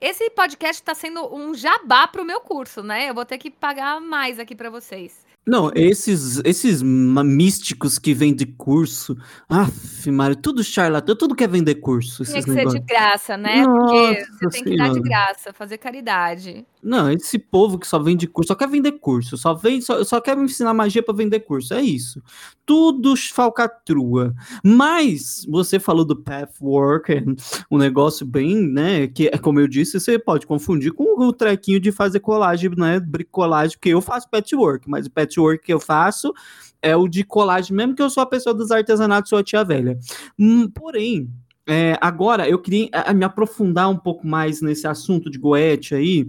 [0.00, 3.08] Esse podcast está sendo um jabá pro meu curso, né?
[3.08, 5.25] Eu vou ter que pagar mais aqui para vocês.
[5.48, 9.16] Não, esses, esses místicos que vendem curso,
[9.48, 12.24] af, Mário, tudo charlatão, tudo quer vender curso.
[12.24, 12.72] Tem que negócios.
[12.72, 13.62] ser de graça, né?
[13.62, 16.66] Nossa Porque você tem que dar de graça, fazer caridade.
[16.82, 20.20] Não, esse povo que só vende curso, só quer vender curso, só vem, só, só
[20.20, 22.20] quer me ensinar magia para vender curso, é isso.
[22.64, 24.34] Tudo falcatrua.
[24.64, 27.24] Mas você falou do pathwork,
[27.70, 31.78] um negócio bem, né, que é como eu disse, você pode confundir com o trequinho
[31.78, 36.32] de fazer colagem, né, bricolagem, porque eu faço patchwork, mas o patchwork que eu faço
[36.82, 39.64] é o de colagem, mesmo que eu sou a pessoa dos artesanatos, sou a tia
[39.64, 39.98] velha.
[40.38, 41.28] Hum, porém,
[41.66, 46.28] é, agora eu queria me aprofundar um pouco mais nesse assunto de Goethe aí,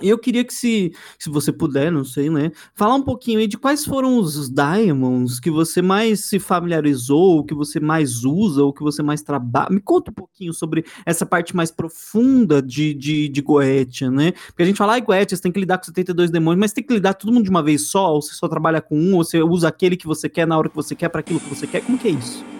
[0.00, 3.56] eu queria que se, se você puder, não sei, né, falar um pouquinho aí de
[3.56, 8.82] quais foram os diamonds que você mais se familiarizou, que você mais usa, ou que
[8.82, 9.68] você mais trabalha.
[9.70, 14.32] Me conta um pouquinho sobre essa parte mais profunda de, de, de Goetia, né?
[14.46, 16.84] Porque a gente fala, ai, Goetia, você tem que lidar com 72 demônios, mas tem
[16.84, 19.24] que lidar todo mundo de uma vez só, ou você só trabalha com um, ou
[19.24, 21.66] você usa aquele que você quer na hora que você quer, para aquilo que você
[21.66, 21.82] quer.
[21.82, 22.53] Como que é isso?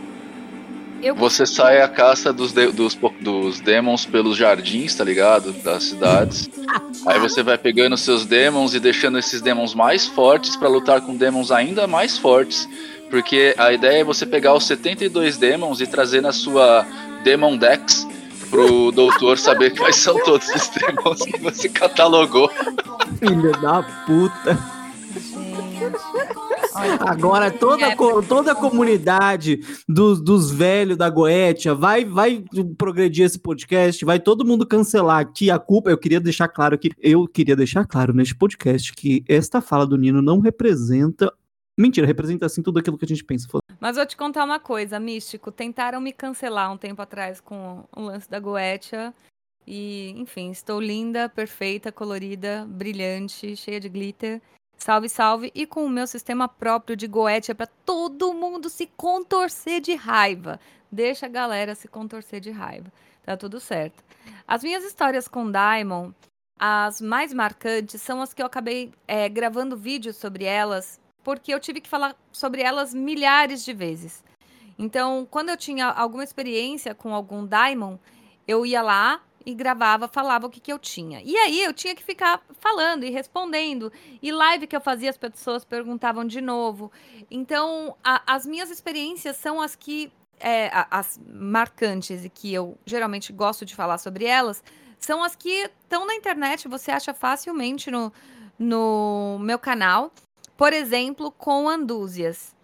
[1.04, 1.14] Eu...
[1.16, 5.52] Você sai à caça dos, de, dos, dos demons pelos jardins, tá ligado?
[5.52, 6.48] Das cidades.
[7.04, 11.14] Aí você vai pegando seus demons e deixando esses demons mais fortes para lutar com
[11.14, 12.66] demons ainda mais fortes.
[13.10, 16.86] Porque a ideia é você pegar os 72 demons e trazer na sua
[17.22, 18.08] Demon Dex
[18.48, 22.50] pro doutor saber quais são todos os demons que você catalogou.
[23.18, 24.58] Filho da puta.
[26.74, 27.96] Agora toda, é,
[28.28, 32.44] toda a comunidade dos, dos velhos da Goetia vai, vai
[32.76, 35.90] progredir esse podcast, vai todo mundo cancelar aqui a culpa.
[35.90, 39.96] Eu queria deixar claro que eu queria deixar claro neste podcast que esta fala do
[39.96, 41.32] Nino não representa
[41.76, 43.48] Mentira, representa assim tudo aquilo que a gente pensa.
[43.80, 45.50] Mas vou te contar uma coisa, Místico.
[45.50, 49.12] Tentaram me cancelar um tempo atrás com o lance da Goetia.
[49.66, 54.40] E, enfim, estou linda, perfeita, colorida, brilhante, cheia de glitter.
[54.84, 55.50] Salve, salve!
[55.54, 60.60] E com o meu sistema próprio de Goetia para todo mundo se contorcer de raiva.
[60.92, 62.92] Deixa a galera se contorcer de raiva.
[63.24, 64.04] Tá tudo certo.
[64.46, 66.14] As minhas histórias com Diamond,
[66.60, 71.60] as mais marcantes, são as que eu acabei é, gravando vídeos sobre elas, porque eu
[71.60, 74.22] tive que falar sobre elas milhares de vezes.
[74.78, 77.98] Então, quando eu tinha alguma experiência com algum Diamond,
[78.46, 81.20] eu ia lá, e gravava, falava o que, que eu tinha.
[81.22, 83.92] E aí eu tinha que ficar falando e respondendo.
[84.22, 86.90] E live que eu fazia, as pessoas perguntavam de novo.
[87.30, 90.12] Então, a, as minhas experiências são as que.
[90.40, 94.64] É, as marcantes e que eu geralmente gosto de falar sobre elas,
[94.98, 98.12] são as que estão na internet, você acha facilmente no,
[98.58, 100.12] no meu canal.
[100.56, 102.54] Por exemplo, com andúzias.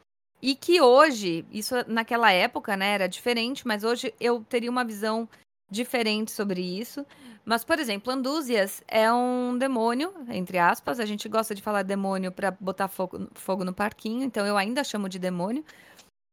[0.43, 5.29] E que hoje, isso naquela época, né, era diferente, mas hoje eu teria uma visão
[5.71, 7.07] diferente sobre isso.
[7.45, 11.01] Mas, por exemplo, Andúzias é um demônio, entre aspas.
[11.01, 14.85] A gente gosta de falar demônio para botar fogo, fogo no parquinho, então eu ainda
[14.85, 15.65] chamo de demônio.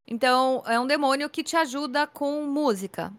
[0.06, 3.12] Então, é um demônio que te ajuda com música.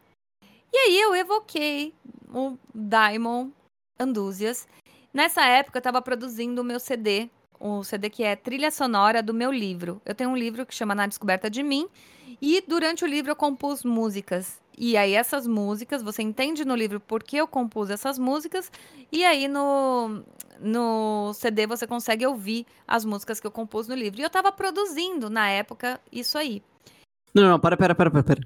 [0.72, 1.94] E aí eu evoquei
[2.34, 3.50] o Daimon
[4.00, 4.68] Andúzias.
[5.14, 7.30] Nessa época eu estava produzindo o meu CD,
[7.60, 10.02] o CD que é trilha sonora do meu livro.
[10.06, 11.88] Eu tenho um livro que chama Na Descoberta de Mim,
[12.42, 14.62] e durante o livro eu compus músicas.
[14.82, 18.72] E aí essas músicas, você entende no livro por que eu compus essas músicas,
[19.12, 20.24] e aí no,
[20.58, 24.22] no CD você consegue ouvir as músicas que eu compus no livro.
[24.22, 26.64] E eu estava produzindo na época isso aí.
[27.36, 28.42] Não, não, para, para, para, para, para.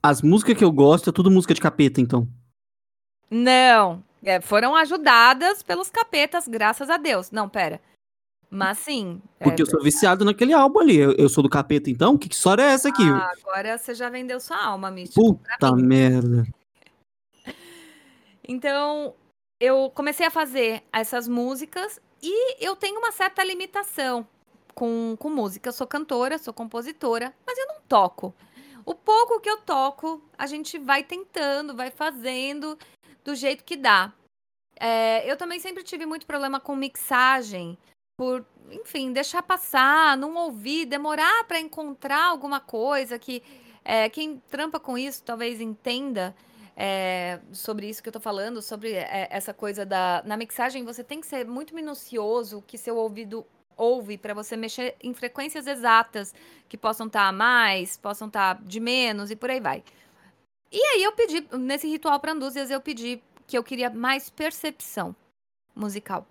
[0.00, 2.28] As músicas que eu gosto é tudo música de capeta, então.
[3.28, 7.32] Não, é, foram ajudadas pelos capetas, graças a Deus.
[7.32, 7.80] Não, pera.
[8.54, 9.20] Mas sim.
[9.40, 10.96] Porque é eu sou viciado naquele álbum ali.
[10.96, 12.16] Eu, eu, sou do capeta, então?
[12.16, 13.02] Que história é essa aqui?
[13.02, 15.34] Ah, agora você já vendeu sua alma, Místico.
[15.34, 16.46] Puta merda.
[18.46, 19.14] Então,
[19.58, 24.26] eu comecei a fazer essas músicas e eu tenho uma certa limitação
[24.74, 25.70] com, com música.
[25.70, 28.34] Eu sou cantora, sou compositora, mas eu não toco.
[28.84, 32.78] O pouco que eu toco, a gente vai tentando, vai fazendo
[33.24, 34.12] do jeito que dá.
[34.78, 37.78] É, eu também sempre tive muito problema com mixagem
[38.16, 43.42] por, enfim, deixar passar, não ouvir, demorar para encontrar alguma coisa que
[43.84, 46.34] é, quem trampa com isso talvez entenda
[46.76, 50.22] é, sobre isso que eu tô falando, sobre é, essa coisa da.
[50.24, 53.46] Na mixagem, você tem que ser muito minucioso que seu ouvido
[53.76, 56.32] ouve para você mexer em frequências exatas
[56.68, 59.84] que possam estar tá a mais, possam estar tá de menos e por aí vai.
[60.72, 65.14] E aí eu pedi, nesse ritual para Andúzias, eu pedi que eu queria mais percepção
[65.76, 66.26] musical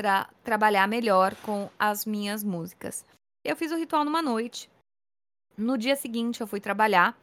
[0.00, 3.04] para trabalhar melhor com as minhas músicas.
[3.44, 4.70] Eu fiz o ritual numa noite.
[5.58, 7.14] No dia seguinte eu fui trabalhar.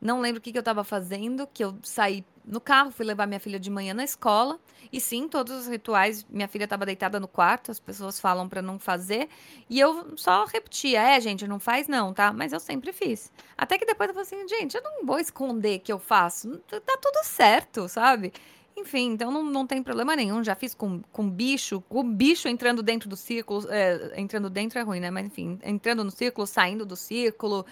[0.00, 3.28] Não lembro o que, que eu estava fazendo, que eu saí no carro, fui levar
[3.28, 4.58] minha filha de manhã na escola.
[4.92, 8.60] E sim, todos os rituais, minha filha estava deitada no quarto, as pessoas falam para
[8.60, 9.28] não fazer.
[9.68, 12.32] E eu só repetia: é, gente, não faz não, tá?
[12.32, 13.30] Mas eu sempre fiz.
[13.56, 16.58] Até que depois eu falei assim: gente, eu não vou esconder que eu faço.
[16.66, 18.32] Tá tudo certo, sabe?
[18.80, 20.42] Enfim, então não, não tem problema nenhum.
[20.42, 23.66] Já fiz com, com bicho, o bicho entrando dentro do círculo.
[23.70, 25.10] É, entrando dentro é ruim, né?
[25.10, 27.66] Mas enfim, entrando no círculo, saindo do círculo.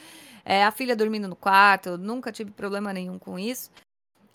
[0.45, 1.97] É, a filha dormindo no quarto.
[1.97, 3.71] Nunca tive problema nenhum com isso.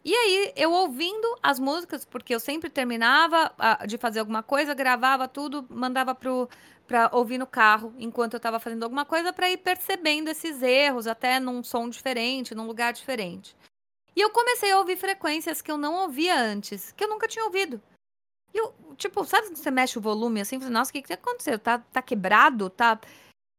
[0.05, 3.53] E aí, eu ouvindo as músicas, porque eu sempre terminava
[3.87, 6.49] de fazer alguma coisa, gravava tudo, mandava pro,
[6.85, 11.07] pra ouvir no carro enquanto eu estava fazendo alguma coisa, para ir percebendo esses erros,
[11.07, 13.55] até num som diferente, num lugar diferente.
[14.15, 17.45] E eu comecei a ouvir frequências que eu não ouvia antes, que eu nunca tinha
[17.45, 17.81] ouvido.
[18.53, 20.59] E eu, tipo, sabe quando você mexe o volume assim?
[20.59, 21.57] Falei, Nossa, o que, que aconteceu?
[21.57, 22.69] Tá, tá quebrado?
[22.69, 22.99] Tá.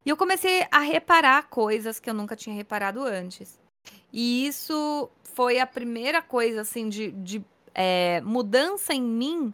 [0.06, 3.58] E eu comecei a reparar coisas que eu nunca tinha reparado antes.
[4.12, 7.44] E isso foi a primeira coisa, assim, de, de
[7.74, 9.52] é, mudança em mim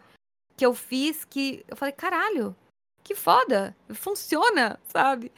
[0.55, 2.55] que eu fiz que eu falei, caralho,
[3.03, 5.31] que foda, funciona, sabe?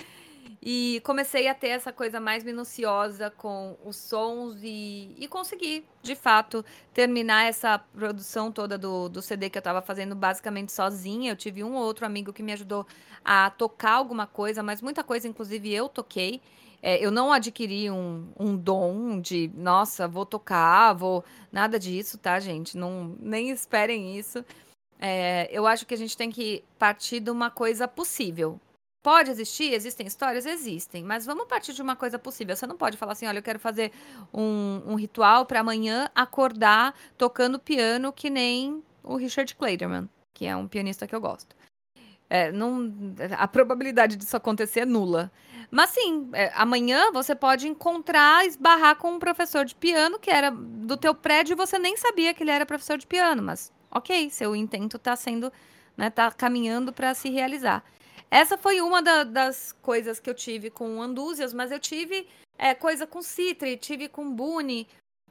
[0.65, 6.15] E comecei a ter essa coisa mais minuciosa com os sons e, e consegui, de
[6.15, 11.33] fato, terminar essa produção toda do, do CD que eu estava fazendo basicamente sozinha.
[11.33, 12.87] Eu tive um ou outro amigo que me ajudou
[13.25, 16.39] a tocar alguma coisa, mas muita coisa, inclusive, eu toquei.
[16.81, 21.25] É, eu não adquiri um, um dom de, nossa, vou tocar, vou.
[21.51, 22.77] Nada disso, tá, gente?
[22.77, 24.45] Não, nem esperem isso.
[24.97, 28.61] É, eu acho que a gente tem que partir de uma coisa possível.
[29.03, 29.73] Pode existir?
[29.73, 30.45] Existem histórias?
[30.45, 31.03] Existem.
[31.03, 32.55] Mas vamos partir de uma coisa possível.
[32.55, 33.91] Você não pode falar assim: olha, eu quero fazer
[34.33, 40.55] um, um ritual para amanhã acordar tocando piano que nem o Richard Clayderman, que é
[40.55, 41.53] um pianista que eu gosto.
[42.29, 42.91] É, não,
[43.37, 45.29] a probabilidade disso acontecer é nula.
[45.69, 50.49] Mas sim, é, amanhã você pode encontrar, esbarrar com um professor de piano que era
[50.49, 54.29] do teu prédio e você nem sabia que ele era professor de piano, mas ok,
[54.29, 55.51] seu intento está sendo,
[55.97, 57.83] né, tá caminhando para se realizar.
[58.33, 62.25] Essa foi uma da, das coisas que eu tive com Andúzias, mas eu tive
[62.57, 64.87] é, coisa com Citri, tive com Boone,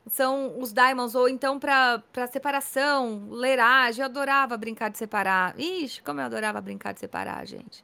[0.09, 2.01] são os Diamonds, ou então para
[2.31, 4.03] separação, leragem.
[4.03, 5.59] Eu adorava brincar de separar.
[5.59, 7.83] Ixi, como eu adorava brincar de separar, gente.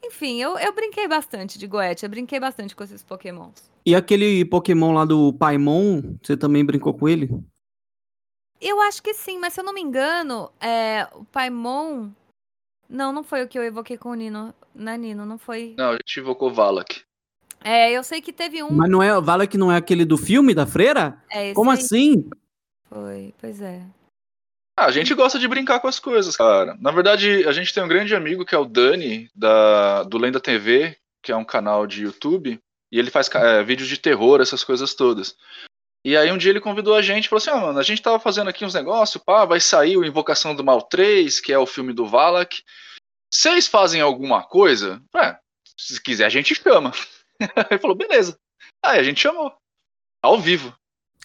[0.00, 3.68] Enfim, eu, eu brinquei bastante de Goethe, eu brinquei bastante com esses pokémons.
[3.84, 7.28] E aquele pokémon lá do Paimon, você também brincou com ele?
[8.60, 12.12] Eu acho que sim, mas se eu não me engano, é, o Paimon
[12.92, 14.54] não, não foi o que eu evoquei com o Nino.
[14.74, 15.74] Não é Nino, não foi.
[15.78, 17.02] Não, a gente evocou Valak.
[17.64, 18.70] É, eu sei que teve um.
[18.70, 21.16] Mas não é, Valak não é aquele do filme da freira?
[21.30, 21.78] É esse Como aí.
[21.78, 22.28] assim?
[22.90, 23.82] Foi, pois é.
[24.76, 26.76] Ah, a gente gosta de brincar com as coisas, cara.
[26.80, 30.40] Na verdade, a gente tem um grande amigo que é o Dani, da, do Lenda
[30.40, 34.64] TV, que é um canal de YouTube, e ele faz é, vídeos de terror, essas
[34.64, 35.34] coisas todas.
[36.04, 38.02] E aí um dia ele convidou a gente e falou assim: ah, mano, a gente
[38.02, 41.58] tava fazendo aqui uns negócios, pá, vai sair o Invocação do Mal 3, que é
[41.58, 42.62] o filme do Valak.
[43.32, 45.02] Vocês fazem alguma coisa?
[45.16, 45.38] É,
[45.76, 46.92] se quiser a gente chama.
[47.70, 48.38] ele falou, beleza.
[48.84, 49.52] Aí a gente chamou.
[50.22, 50.76] Ao vivo.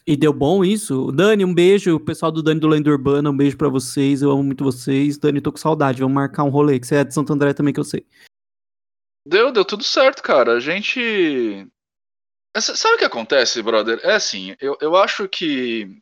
[0.06, 1.12] E deu bom isso?
[1.12, 1.96] Dani, um beijo.
[1.96, 4.22] O pessoal do Dani do Lenda Urbana, um beijo pra vocês.
[4.22, 5.18] Eu amo muito vocês.
[5.18, 6.00] Dani, tô com saudade.
[6.00, 8.06] Vamos marcar um rolê, que você é de Santo André também, que eu sei.
[9.28, 10.54] Deu, deu tudo certo, cara.
[10.54, 11.70] A gente
[12.60, 14.00] Sabe o que acontece, brother?
[14.04, 16.02] É assim, eu, eu acho que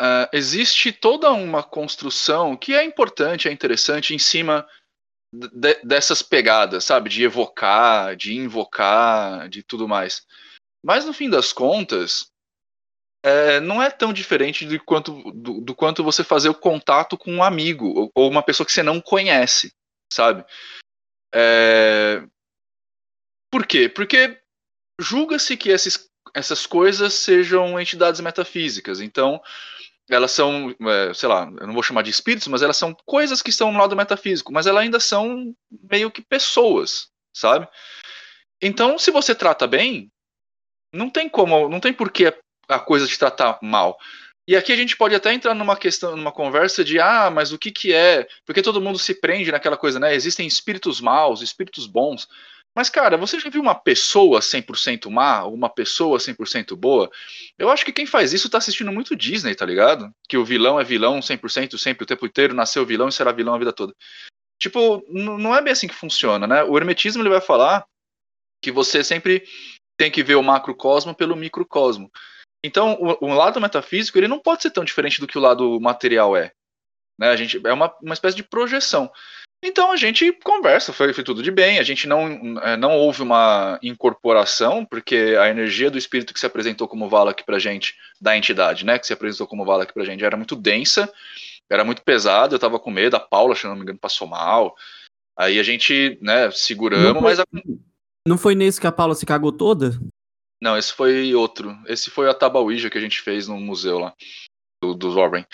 [0.00, 4.66] uh, existe toda uma construção que é importante, é interessante em cima
[5.32, 7.08] de, dessas pegadas, sabe?
[7.08, 10.26] De evocar, de invocar, de tudo mais.
[10.84, 12.30] Mas no fim das contas,
[13.24, 17.32] é, não é tão diferente do quanto, do, do, quanto você fazer o contato com
[17.32, 19.72] um amigo ou, ou uma pessoa que você não conhece,
[20.12, 20.44] sabe?
[21.32, 22.22] É...
[23.50, 23.88] Por quê?
[23.88, 24.40] Porque
[25.00, 29.00] julga-se que esses, essas coisas sejam entidades metafísicas.
[29.00, 29.40] Então,
[30.14, 33.42] elas são, é, sei lá, eu não vou chamar de espíritos, mas elas são coisas
[33.42, 35.54] que estão no lado metafísico, mas elas ainda são
[35.90, 37.68] meio que pessoas, sabe?
[38.60, 40.10] Então, se você trata bem,
[40.92, 42.32] não tem como, não tem por que
[42.68, 43.98] a coisa te tratar mal.
[44.46, 47.58] E aqui a gente pode até entrar numa questão, numa conversa de ah, mas o
[47.58, 48.26] que que é?
[48.44, 50.14] Porque todo mundo se prende naquela coisa, né?
[50.14, 52.28] Existem espíritos maus, espíritos bons.
[52.74, 57.10] Mas, cara, você já viu uma pessoa 100% má, uma pessoa 100% boa?
[57.58, 60.10] Eu acho que quem faz isso tá assistindo muito Disney, tá ligado?
[60.26, 63.54] Que o vilão é vilão 100% sempre, o tempo inteiro, nasceu vilão e será vilão
[63.54, 63.94] a vida toda.
[64.58, 66.62] Tipo, não é bem assim que funciona, né?
[66.64, 67.84] O hermetismo ele vai falar
[68.62, 69.44] que você sempre
[69.98, 72.10] tem que ver o macrocosmo pelo microcosmo.
[72.64, 75.78] Então, o, o lado metafísico ele não pode ser tão diferente do que o lado
[75.80, 76.52] material é.
[77.18, 77.28] Né?
[77.28, 79.10] A gente é uma, uma espécie de projeção.
[79.64, 81.78] Então a gente conversa, foi, foi, tudo de bem.
[81.78, 86.46] A gente não, é, não houve uma incorporação, porque a energia do espírito que se
[86.46, 90.24] apresentou como Valak pra gente, da entidade, né, que se apresentou como Valak pra gente,
[90.24, 91.12] era muito densa,
[91.70, 92.56] era muito pesada.
[92.56, 94.74] Eu tava com medo, a Paula, se não me engano, passou mal.
[95.36, 97.38] Aí a gente, né, seguramos, foi, mas.
[97.38, 97.44] A...
[98.26, 99.92] Não foi nesse que a Paula se cagou toda?
[100.60, 101.76] Não, esse foi outro.
[101.86, 104.12] Esse foi a Tabauija que a gente fez no museu lá,
[104.82, 105.44] do, do Warren.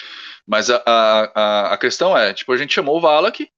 [0.46, 3.50] Mas a, a, a questão é, tipo, a gente chamou o Valak,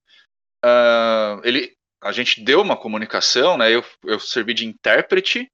[0.64, 3.70] uh, ele, a gente deu uma comunicação, né?
[3.74, 5.50] Eu, eu servi de intérprete,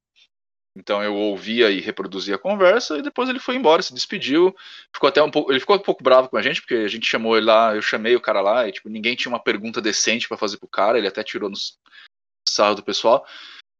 [0.76, 4.54] então eu ouvia e reproduzia a conversa e depois ele foi embora, se despediu.
[4.94, 7.06] Ficou até um pouco, ele ficou um pouco bravo com a gente porque a gente
[7.06, 10.28] chamou ele lá, eu chamei o cara lá e tipo ninguém tinha uma pergunta decente
[10.28, 11.56] para fazer pro cara, ele até tirou no
[12.46, 13.26] sarro do pessoal.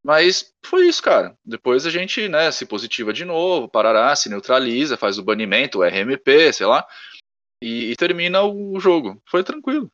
[0.03, 1.37] Mas foi isso, cara.
[1.45, 5.83] Depois a gente, né, se positiva de novo, parará, se neutraliza, faz o banimento, o
[5.83, 6.87] RMP, sei lá.
[7.63, 9.21] e, e termina o jogo.
[9.29, 9.91] Foi tranquilo.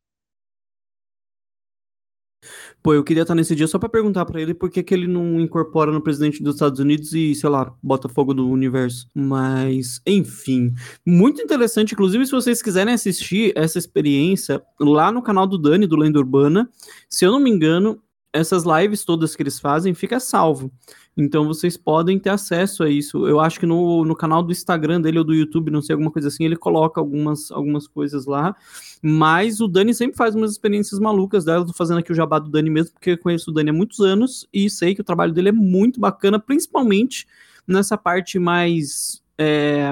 [2.81, 5.07] Pô, eu queria estar nesse dia só para perguntar para ele por que, que ele
[5.07, 9.07] não incorpora no presidente dos Estados Unidos e, sei lá, bota fogo no universo.
[9.15, 10.73] Mas, enfim,
[11.05, 11.93] muito interessante.
[11.93, 16.69] Inclusive, se vocês quiserem assistir essa experiência lá no canal do Dani, do Lenda Urbana,
[17.09, 18.02] se eu não me engano,
[18.33, 20.71] essas lives todas que eles fazem fica salvo.
[21.15, 23.27] Então vocês podem ter acesso a isso.
[23.27, 26.09] Eu acho que no, no canal do Instagram dele ou do YouTube, não sei, alguma
[26.09, 28.55] coisa assim, ele coloca algumas, algumas coisas lá.
[29.01, 31.61] Mas o Dani sempre faz umas experiências malucas dela.
[31.61, 33.73] Eu tô fazendo aqui o jabá do Dani mesmo, porque eu conheço o Dani há
[33.73, 37.27] muitos anos e sei que o trabalho dele é muito bacana, principalmente
[37.67, 39.91] nessa parte mais é,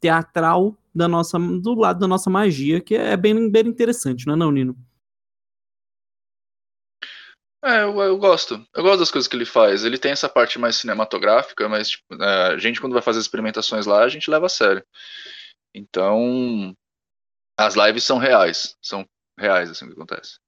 [0.00, 4.36] teatral da nossa, do lado da nossa magia, que é bem, bem interessante, não é
[4.36, 4.76] não, Nino?
[7.64, 8.64] É, eu, eu, gosto.
[8.74, 9.84] Eu gosto das coisas que ele faz.
[9.84, 13.86] Ele tem essa parte mais cinematográfica, mas tipo, é, a gente, quando vai fazer experimentações
[13.86, 14.84] lá, a gente leva a sério.
[15.74, 16.74] Então,
[17.58, 18.76] as lives são reais.
[18.80, 19.04] São
[19.38, 20.38] reais, assim, que acontece.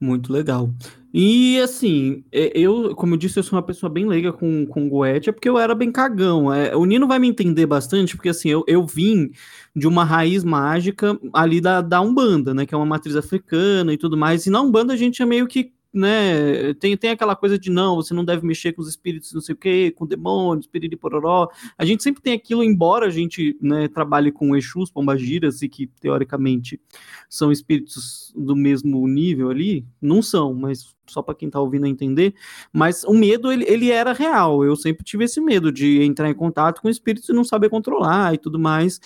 [0.00, 0.68] Muito legal.
[1.14, 5.32] E assim, eu, como eu disse, eu sou uma pessoa bem leiga com, com Goetia,
[5.32, 6.52] porque eu era bem cagão.
[6.52, 9.30] É, o Nino vai me entender bastante, porque assim, eu, eu vim
[9.76, 12.66] de uma raiz mágica ali da, da Umbanda, né?
[12.66, 14.44] Que é uma matriz africana e tudo mais.
[14.44, 17.96] E na Umbanda a gente é meio que né, tem, tem aquela coisa de não,
[17.96, 21.48] você não deve mexer com os espíritos, não sei o que, com demônios, espírito pororó.
[21.76, 25.86] A gente sempre tem aquilo, embora a gente né, trabalhe com Exus, Pombagiras, e que
[25.86, 26.80] teoricamente
[27.28, 32.34] são espíritos do mesmo nível ali, não são, mas só para quem está ouvindo entender.
[32.72, 34.64] Mas o medo, ele, ele era real.
[34.64, 38.34] Eu sempre tive esse medo de entrar em contato com espíritos e não saber controlar
[38.34, 39.00] e tudo mais.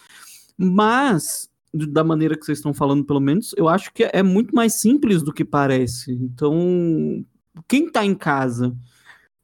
[0.56, 4.74] Mas da maneira que vocês estão falando, pelo menos, eu acho que é muito mais
[4.74, 6.12] simples do que parece.
[6.12, 7.24] Então,
[7.68, 8.76] quem está em casa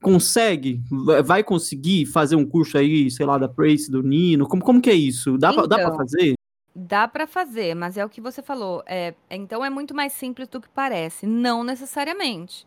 [0.02, 0.82] consegue,
[1.24, 4.46] vai conseguir fazer um curso aí, sei lá, da Prace, do Nino?
[4.46, 5.38] Como, como que é isso?
[5.38, 6.34] Dá então, para fazer?
[6.74, 8.82] Dá para fazer, mas é o que você falou.
[8.86, 11.26] É, então é muito mais simples do que parece.
[11.26, 12.66] Não necessariamente.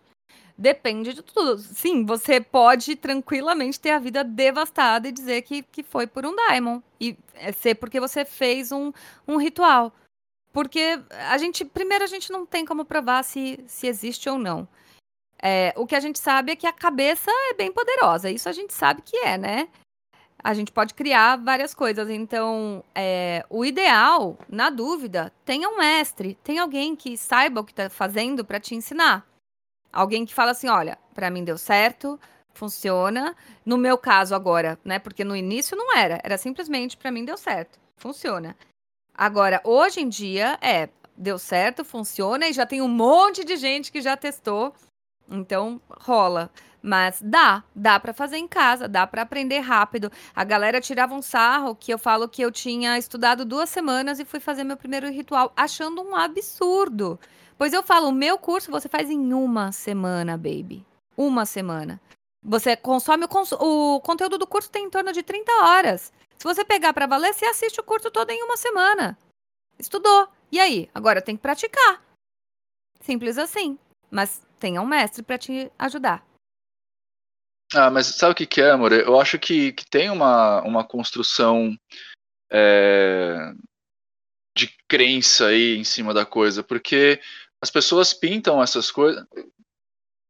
[0.57, 1.57] Depende de tudo.
[1.57, 6.35] Sim, você pode tranquilamente ter a vida devastada e dizer que, que foi por um
[6.35, 6.81] Daimon.
[6.99, 8.91] E é ser porque você fez um,
[9.27, 9.93] um ritual.
[10.53, 14.65] Porque a gente, primeiro, a gente não tem como provar se, se existe ou não.
[15.43, 18.31] É, o que a gente sabe é que a cabeça é bem poderosa.
[18.31, 19.67] Isso a gente sabe que é, né?
[20.41, 22.09] A gente pode criar várias coisas.
[22.09, 27.73] Então, é, o ideal, na dúvida, tenha um mestre, tem alguém que saiba o que
[27.73, 29.27] está fazendo para te ensinar.
[29.95, 32.19] Alguém que fala assim, olha, para mim deu certo,
[32.53, 33.33] funciona.
[33.65, 34.99] No meu caso agora, né?
[34.99, 38.57] Porque no início não era, era simplesmente para mim deu certo, funciona.
[39.13, 43.89] Agora, hoje em dia é, deu certo, funciona e já tem um monte de gente
[43.89, 44.73] que já testou.
[45.31, 46.51] Então, rola.
[46.81, 50.11] Mas dá, dá para fazer em casa, dá para aprender rápido.
[50.35, 54.25] A galera tirava um sarro que eu falo que eu tinha estudado duas semanas e
[54.25, 57.17] fui fazer meu primeiro ritual, achando um absurdo.
[57.57, 60.85] Pois eu falo, o meu curso você faz em uma semana, baby.
[61.15, 62.01] Uma semana.
[62.43, 66.13] Você consome o, cons o conteúdo do curso tem em torno de 30 horas.
[66.37, 69.17] Se você pegar para valer, você assiste o curso todo em uma semana.
[69.79, 70.27] Estudou.
[70.51, 70.89] E aí?
[70.93, 72.03] Agora tem que praticar.
[73.01, 73.79] Simples assim.
[74.11, 76.25] Mas tenha um mestre para te ajudar.
[77.73, 78.91] Ah, mas sabe o que, que é, amor?
[78.91, 81.75] Eu acho que, que tem uma, uma construção
[82.51, 83.53] é,
[84.55, 87.19] de crença aí em cima da coisa, porque
[87.65, 89.25] as pessoas pintam essas coisas.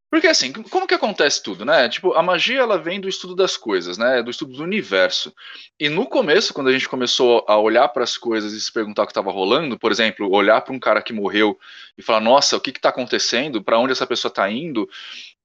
[0.10, 1.90] Porque assim, como que acontece tudo, né?
[1.90, 4.24] Tipo, a magia ela vem do estudo das coisas, né?
[4.24, 5.34] Do estudo do universo.
[5.78, 9.04] E no começo, quando a gente começou a olhar para as coisas e se perguntar
[9.04, 11.60] o que estava rolando, por exemplo, olhar para um cara que morreu
[11.98, 13.62] e falar: "Nossa, o que está acontecendo?
[13.62, 14.90] Para onde essa pessoa está indo?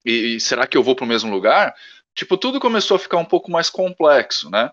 [0.05, 1.75] E, e será que eu vou para o mesmo lugar?"
[2.21, 4.71] Tipo, tudo começou a ficar um pouco mais complexo, né?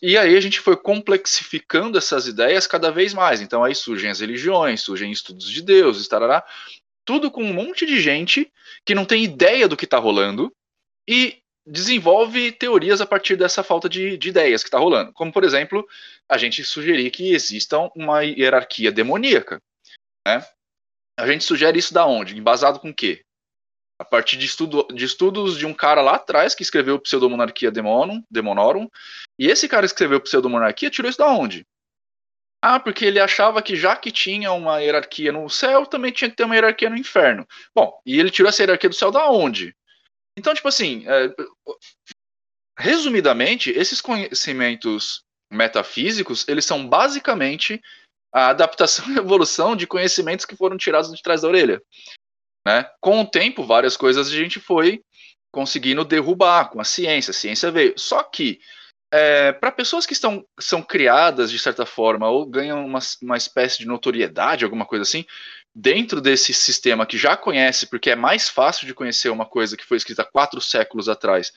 [0.00, 3.42] E aí a gente foi complexificando essas ideias cada vez mais.
[3.42, 6.42] Então aí surgem as religiões, surgem estudos de Deus, tarará,
[7.04, 8.50] tudo com um monte de gente
[8.82, 10.50] que não tem ideia do que está rolando
[11.06, 15.12] e desenvolve teorias a partir dessa falta de, de ideias que está rolando.
[15.12, 15.86] Como, por exemplo,
[16.26, 19.60] a gente sugerir que exista uma hierarquia demoníaca.
[20.26, 20.42] Né?
[21.18, 22.38] A gente sugere isso da onde?
[22.38, 23.22] Embasado com o quê?
[24.00, 28.24] A partir de, estudo, de, estudos de um cara lá atrás que escreveu Pseudomonarquia Demonum,
[28.30, 28.88] Demonorum,
[29.38, 31.66] e esse cara que escreveu Pseudomonarquia tirou isso da onde?
[32.62, 36.36] Ah, porque ele achava que já que tinha uma hierarquia no céu, também tinha que
[36.36, 37.46] ter uma hierarquia no inferno.
[37.74, 39.76] Bom, e ele tirou essa hierarquia do céu da onde?
[40.38, 41.34] Então, tipo assim, é,
[42.78, 45.22] resumidamente, esses conhecimentos
[45.52, 47.82] metafísicos, eles são basicamente
[48.32, 51.82] a adaptação e evolução de conhecimentos que foram tirados de trás da orelha.
[52.66, 52.86] Né?
[53.00, 55.02] Com o tempo, várias coisas a gente foi
[55.52, 57.30] conseguindo derrubar com a ciência.
[57.30, 57.94] A ciência veio.
[57.96, 58.60] Só que
[59.12, 63.78] é, para pessoas que estão, são criadas de certa forma ou ganham uma, uma espécie
[63.78, 65.24] de notoriedade, alguma coisa assim,
[65.74, 69.84] dentro desse sistema que já conhece, porque é mais fácil de conhecer uma coisa que
[69.84, 71.52] foi escrita quatro séculos atrás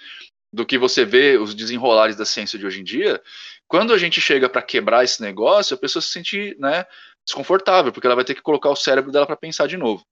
[0.51, 3.21] do que você vê os desenrolares da ciência de hoje em dia,
[3.67, 6.85] quando a gente chega para quebrar esse negócio, a pessoa se sente né,
[7.25, 10.05] desconfortável, porque ela vai ter que colocar o cérebro dela para pensar de novo.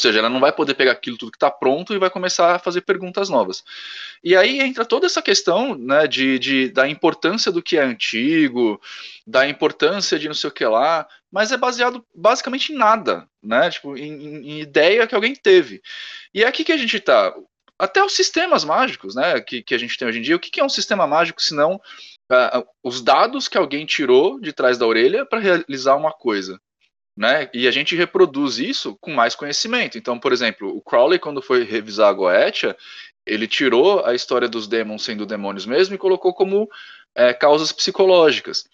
[0.00, 2.54] Ou seja, ela não vai poder pegar aquilo tudo que está pronto e vai começar
[2.54, 3.62] a fazer perguntas novas.
[4.24, 8.80] E aí entra toda essa questão né, de, de, da importância do que é antigo,
[9.26, 13.68] da importância de não sei o que lá, mas é baseado basicamente em nada, né?
[13.68, 15.82] Tipo, em, em ideia que alguém teve.
[16.32, 17.34] E é aqui que a gente está.
[17.78, 20.36] Até os sistemas mágicos, né, que, que a gente tem hoje em dia.
[20.36, 24.40] O que, que é um sistema mágico se não uh, os dados que alguém tirou
[24.40, 26.58] de trás da orelha para realizar uma coisa?
[27.20, 27.50] Né?
[27.52, 29.98] E a gente reproduz isso com mais conhecimento.
[29.98, 32.74] Então, por exemplo, o Crowley, quando foi revisar a Goetia,
[33.26, 36.66] ele tirou a história dos demons sendo demônios mesmo e colocou como
[37.14, 38.64] é, causas psicológicas.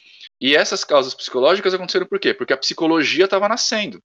[0.41, 2.33] E essas causas psicológicas aconteceram por quê?
[2.33, 4.01] Porque a psicologia estava nascendo.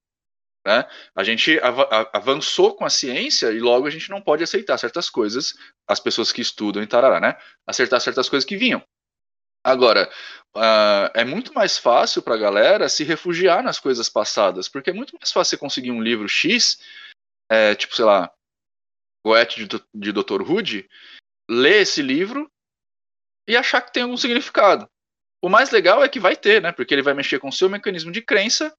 [0.66, 0.88] Né?
[1.16, 5.08] A gente av avançou com a ciência e logo a gente não pode aceitar certas
[5.08, 5.54] coisas,
[5.88, 7.38] as pessoas que estudam em Tarará, né?
[7.68, 8.82] Aceitar certas coisas que vinham.
[9.64, 10.09] Agora,
[10.55, 14.93] uh, é muito mais fácil para a galera se refugiar nas coisas passadas, porque é
[14.93, 16.80] muito mais fácil você conseguir um livro X,
[17.49, 18.32] é, tipo, sei lá,
[19.26, 20.41] Goethe de, de Dr.
[20.41, 20.89] Hood,
[21.49, 22.49] ler esse livro
[23.47, 24.89] e achar que tem algum significado.
[25.41, 26.72] O mais legal é que vai ter, né?
[26.72, 28.74] Porque ele vai mexer com o seu mecanismo de crença,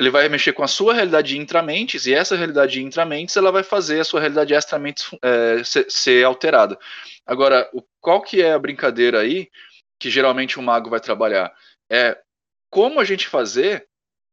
[0.00, 4.00] ele vai mexer com a sua realidade intramentes, e essa realidade intramentes ela vai fazer
[4.00, 6.78] a sua realidade extramentes é, ser, ser alterada.
[7.26, 9.48] Agora, o, qual que é a brincadeira aí?
[10.02, 11.52] Que geralmente o mago vai trabalhar.
[11.88, 12.18] É
[12.68, 13.86] como a gente fazer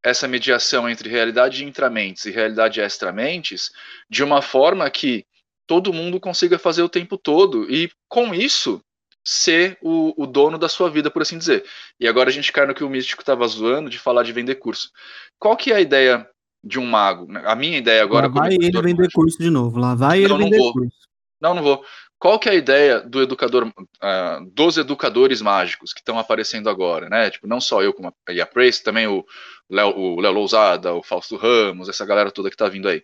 [0.03, 3.69] essa mediação entre realidade intramentes e realidade extramentes
[4.09, 5.27] de uma forma que
[5.67, 8.81] todo mundo consiga fazer o tempo todo e com isso
[9.23, 11.63] ser o, o dono da sua vida, por assim dizer.
[11.99, 14.55] E agora a gente cai no que o místico estava zoando de falar de vender
[14.55, 14.89] curso.
[15.37, 16.27] Qual que é a ideia
[16.63, 17.27] de um mago?
[17.45, 18.27] A minha ideia agora...
[18.27, 19.77] Lá vai ele vender curso de novo.
[19.77, 20.97] Lá vai ele não, vender não curso.
[21.39, 21.85] Não, não vou.
[22.19, 27.07] Qual que é a ideia do educador, uh, dos educadores mágicos que estão aparecendo agora,
[27.07, 27.29] né?
[27.29, 29.25] Tipo, não só eu como a, a Prace, também o
[29.69, 33.03] Léo, Lousada, o Fausto Ramos, essa galera toda que está vindo aí.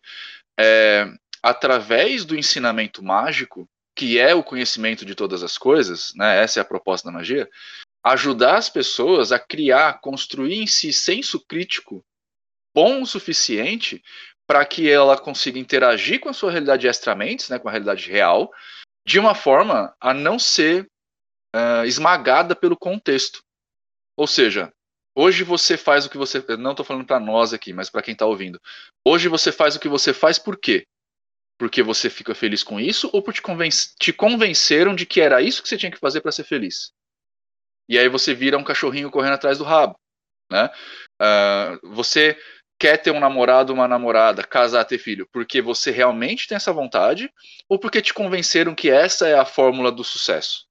[0.60, 1.08] É,
[1.42, 6.44] através do ensinamento mágico, que é o conhecimento de todas as coisas, né?
[6.44, 7.50] Essa é a proposta da magia.
[8.04, 12.04] Ajudar as pessoas a criar, construir em si senso crítico
[12.76, 14.04] bom o suficiente
[14.46, 18.52] para que ela consiga interagir com a sua realidade extramentes, né, com a realidade real,
[19.06, 20.88] de uma forma a não ser
[21.56, 23.40] uh, esmagada pelo contexto.
[24.18, 24.72] Ou seja,
[25.16, 26.44] hoje você faz o que você.
[26.58, 28.60] não estou falando para nós aqui, mas para quem está ouvindo.
[29.08, 30.86] Hoje você faz o que você faz por quê?
[31.58, 35.42] Porque você fica feliz com isso ou porque te, convenc te convenceram de que era
[35.42, 36.92] isso que você tinha que fazer para ser feliz?
[37.88, 39.96] E aí você vira um cachorrinho correndo atrás do rabo.
[40.52, 40.70] Né?
[41.22, 42.38] Uh, você
[42.86, 47.34] quer ter um namorado, uma namorada, casar, ter filho, porque você realmente tem essa vontade
[47.68, 50.68] ou porque te convenceram que essa é a fórmula do sucesso?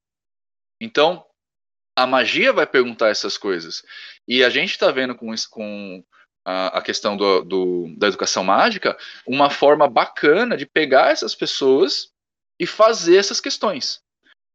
[0.80, 1.26] Então,
[1.96, 3.82] a magia vai perguntar essas coisas.
[4.28, 6.04] E a gente está vendo com, com
[6.44, 8.96] a, a questão do, do, da educação mágica
[9.26, 12.12] uma forma bacana de pegar essas pessoas
[12.60, 14.03] e fazer essas questões.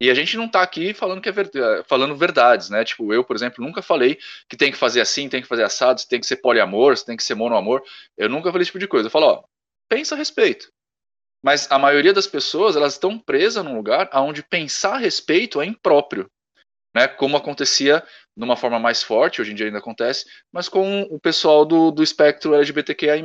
[0.00, 1.50] E a gente não está aqui falando que é ver,
[1.86, 2.82] falando verdades, né?
[2.84, 6.00] Tipo, eu, por exemplo, nunca falei que tem que fazer assim, tem que fazer assado,
[6.08, 7.82] tem que ser poliamor, tem que ser monoamor.
[8.16, 9.08] Eu nunca falei esse tipo de coisa.
[9.08, 9.44] Eu falo, ó,
[9.90, 10.72] pensa a respeito.
[11.42, 15.66] Mas a maioria das pessoas, elas estão presas num lugar onde pensar a respeito é
[15.66, 16.30] impróprio.
[16.92, 18.02] Né, como acontecia
[18.36, 22.02] numa forma mais forte, hoje em dia ainda acontece, mas com o pessoal do, do
[22.02, 23.22] espectro LGBTQI+.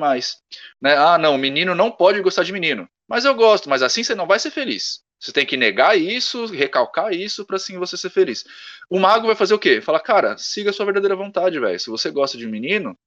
[0.79, 0.95] Né?
[0.95, 2.87] Ah, não, menino não pode gostar de menino.
[3.07, 5.04] Mas eu gosto, mas assim você não vai ser feliz.
[5.19, 8.45] Você tem que negar isso, recalcar isso para assim você ser feliz.
[8.89, 9.81] O mago vai fazer o quê?
[9.81, 11.79] Fala, cara, siga a sua verdadeira vontade, velho.
[11.79, 12.97] Se você gosta de menino,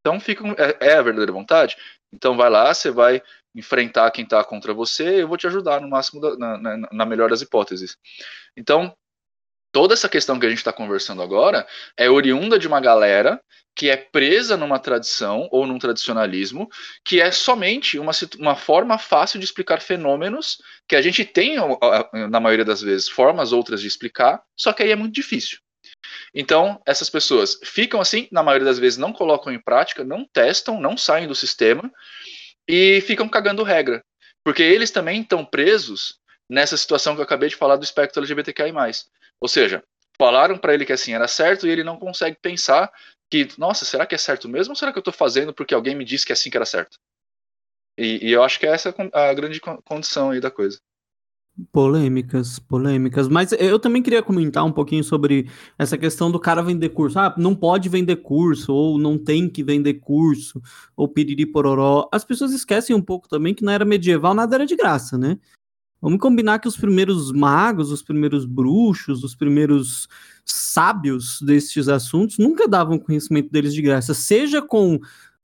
[0.00, 1.76] então fica é, é, a verdadeira vontade.
[2.12, 3.22] Então vai lá, você vai
[3.54, 7.06] enfrentar quem tá contra você, eu vou te ajudar no máximo da, na, na, na
[7.06, 7.96] melhor das hipóteses.
[8.56, 8.94] Então
[9.72, 11.66] toda essa questão que a gente está conversando agora
[11.96, 13.40] é oriunda de uma galera
[13.74, 16.68] que é presa numa tradição ou num tradicionalismo
[17.04, 21.56] que é somente uma, uma forma fácil de explicar fenômenos que a gente tem,
[22.28, 25.58] na maioria das vezes, formas outras de explicar, só que aí é muito difícil.
[26.34, 30.80] Então, essas pessoas ficam assim, na maioria das vezes não colocam em prática, não testam,
[30.80, 31.90] não saem do sistema
[32.68, 34.04] e ficam cagando regra.
[34.44, 36.18] Porque eles também estão presos
[36.52, 38.74] nessa situação que eu acabei de falar do espectro LGBTQI+.
[39.40, 39.82] Ou seja,
[40.18, 42.92] falaram para ele que assim era certo e ele não consegue pensar
[43.30, 45.96] que, nossa, será que é certo mesmo ou será que eu estou fazendo porque alguém
[45.96, 46.98] me disse que é assim que era certo?
[47.96, 50.78] E, e, eu acho que essa é a grande condição aí da coisa.
[51.70, 53.28] Polêmicas, polêmicas.
[53.28, 57.18] Mas eu também queria comentar um pouquinho sobre essa questão do cara vender curso.
[57.18, 60.62] Ah, não pode vender curso, ou não tem que vender curso,
[60.96, 62.08] ou piriri pororó.
[62.10, 65.38] As pessoas esquecem um pouco também que na era medieval nada era de graça, né?
[66.02, 70.08] Vamos combinar que os primeiros magos, os primeiros bruxos, os primeiros
[70.44, 74.98] sábios destes assuntos nunca davam conhecimento deles de graça, seja com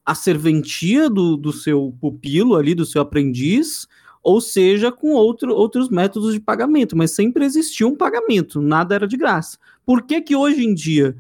[0.05, 3.87] a serventia do, do seu pupilo ali, do seu aprendiz,
[4.21, 9.07] ou seja com outro, outros métodos de pagamento, mas sempre existia um pagamento, nada era
[9.07, 9.59] de graça.
[9.87, 11.17] Por que que hoje em dia,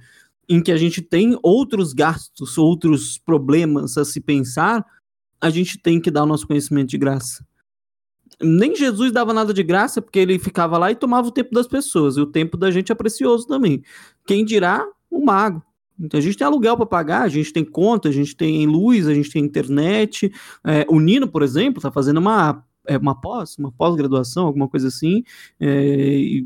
[0.49, 4.85] em que a gente tem outros gastos, outros problemas a se pensar,
[5.41, 7.47] a gente tem que dar o nosso conhecimento de graça?
[8.41, 11.67] Nem Jesus dava nada de graça, porque ele ficava lá e tomava o tempo das
[11.67, 13.83] pessoas, e o tempo da gente é precioso também.
[14.27, 15.63] Quem dirá o mago?
[15.99, 19.09] Então a gente tem aluguel para pagar, a gente tem conta, a gente tem luz,
[19.09, 20.33] a gente tem internet.
[20.65, 24.89] É, o Nino, por exemplo, está fazendo uma é uma pós, uma pós-graduação, alguma coisa
[24.89, 25.23] assim,
[25.61, 26.43] é,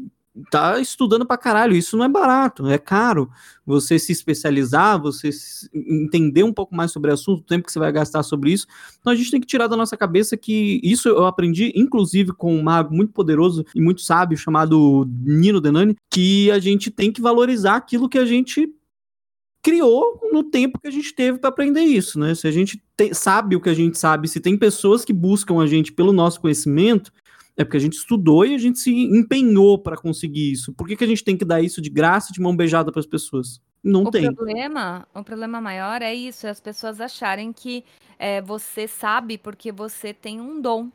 [0.50, 1.76] tá estudando pra caralho.
[1.76, 3.30] Isso não é barato, é caro.
[3.66, 5.30] Você se especializar, você
[5.74, 8.66] entender um pouco mais sobre o assunto, o tempo que você vai gastar sobre isso.
[9.00, 12.54] Então a gente tem que tirar da nossa cabeça que isso eu aprendi, inclusive, com
[12.56, 17.20] um mago muito poderoso e muito sábio chamado Nino Denani, que a gente tem que
[17.20, 18.68] valorizar aquilo que a gente
[19.62, 22.34] criou no tempo que a gente teve para aprender isso, né?
[22.34, 25.62] Se a gente te, sabe o que a gente sabe, se tem pessoas que buscam
[25.62, 27.12] a gente pelo nosso conhecimento,
[27.56, 30.72] é porque a gente estudou e a gente se empenhou para conseguir isso.
[30.72, 33.00] Por que, que a gente tem que dar isso de graça, de mão beijada para
[33.00, 33.60] as pessoas?
[33.82, 34.32] Não o tem.
[34.32, 37.84] Problema, o problema maior é isso, é as pessoas acharem que
[38.18, 40.88] é, você sabe porque você tem um dom.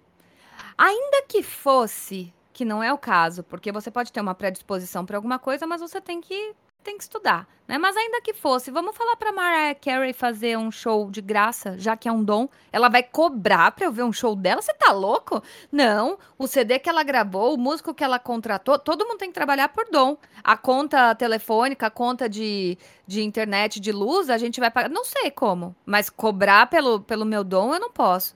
[0.78, 5.18] Ainda que fosse, que não é o caso, porque você pode ter uma predisposição para
[5.18, 6.54] alguma coisa, mas você tem que
[6.88, 7.78] tem que estudar, né?
[7.78, 11.98] Mas ainda que fosse, vamos falar para Mariah Carey fazer um show de graça, já
[11.98, 12.48] que é um dom.
[12.72, 14.62] Ela vai cobrar para eu ver um show dela?
[14.62, 15.44] Você tá louco?
[15.70, 19.34] Não, o CD que ela gravou, o músico que ela contratou, todo mundo tem que
[19.34, 20.16] trabalhar por dom.
[20.42, 25.04] A conta telefônica, a conta de, de internet, de luz, a gente vai pagar, não
[25.04, 28.34] sei como, mas cobrar pelo, pelo meu dom eu não posso.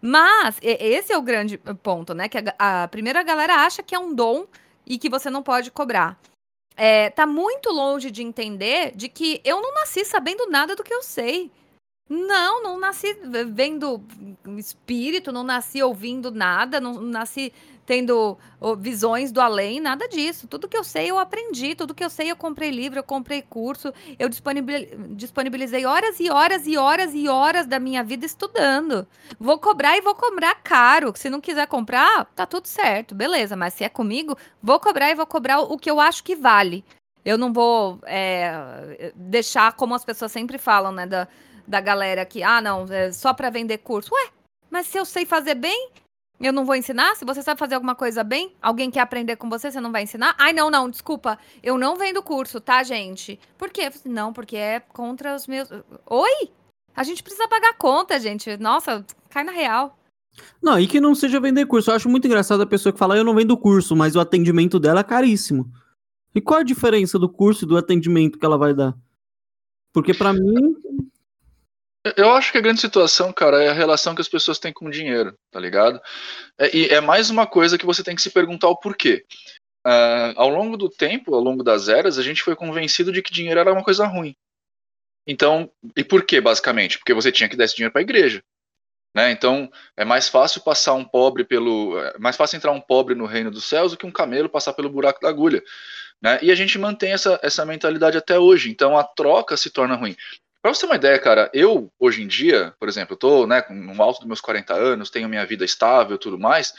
[0.00, 2.30] Mas esse é o grande ponto, né?
[2.30, 4.46] Que a, a primeira galera acha que é um dom
[4.86, 6.18] e que você não pode cobrar
[6.76, 10.94] é, tá muito longe de entender de que eu não nasci sabendo nada do que
[10.94, 11.50] eu sei.
[12.10, 13.16] Não, não nasci
[13.52, 14.02] vendo
[14.58, 17.52] espírito, não nasci ouvindo nada, não nasci
[17.86, 18.36] tendo
[18.78, 20.48] visões do além, nada disso.
[20.48, 23.42] Tudo que eu sei eu aprendi, tudo que eu sei eu comprei livro, eu comprei
[23.42, 29.06] curso, eu disponibilizei horas e horas e horas e horas da minha vida estudando.
[29.38, 31.12] Vou cobrar e vou cobrar caro.
[31.14, 33.54] Se não quiser comprar, tá tudo certo, beleza.
[33.54, 36.84] Mas se é comigo, vou cobrar e vou cobrar o que eu acho que vale.
[37.24, 41.06] Eu não vou é, deixar como as pessoas sempre falam, né?
[41.06, 41.28] Da,
[41.70, 44.12] da galera que, ah, não, é só para vender curso.
[44.12, 44.30] Ué,
[44.68, 45.90] mas se eu sei fazer bem,
[46.40, 47.14] eu não vou ensinar?
[47.14, 50.02] Se você sabe fazer alguma coisa bem, alguém quer aprender com você, você não vai
[50.02, 50.34] ensinar?
[50.36, 53.38] Ai, não, não, desculpa, eu não vendo curso, tá, gente?
[53.56, 53.90] Por quê?
[54.04, 55.68] Não, porque é contra os meus.
[56.06, 56.50] Oi?
[56.94, 58.56] A gente precisa pagar conta, gente.
[58.56, 59.96] Nossa, cai na real.
[60.60, 61.90] Não, e que não seja vender curso.
[61.90, 64.80] Eu acho muito engraçado a pessoa que fala, eu não vendo curso, mas o atendimento
[64.80, 65.70] dela é caríssimo.
[66.34, 68.96] E qual a diferença do curso e do atendimento que ela vai dar?
[69.92, 70.76] Porque para mim,
[72.16, 74.86] eu acho que a grande situação, cara, é a relação que as pessoas têm com
[74.86, 76.00] o dinheiro, tá ligado?
[76.58, 79.24] É, e é mais uma coisa que você tem que se perguntar o porquê.
[79.86, 83.32] Uh, ao longo do tempo, ao longo das eras, a gente foi convencido de que
[83.32, 84.34] dinheiro era uma coisa ruim.
[85.26, 86.98] Então, e por quê, basicamente?
[86.98, 88.42] Porque você tinha que dar esse dinheiro para a igreja.
[89.14, 89.30] Né?
[89.32, 91.98] Então, é mais fácil passar um pobre pelo.
[91.98, 94.72] É mais fácil entrar um pobre no reino dos céus do que um camelo passar
[94.72, 95.62] pelo buraco da agulha.
[96.22, 96.38] Né?
[96.42, 98.70] E a gente mantém essa, essa mentalidade até hoje.
[98.70, 100.16] Então, a troca se torna ruim.
[100.62, 103.64] Pra você ter uma ideia, cara, eu, hoje em dia, por exemplo, eu tô, né,
[103.70, 106.74] no alto dos meus 40 anos, tenho minha vida estável tudo mais.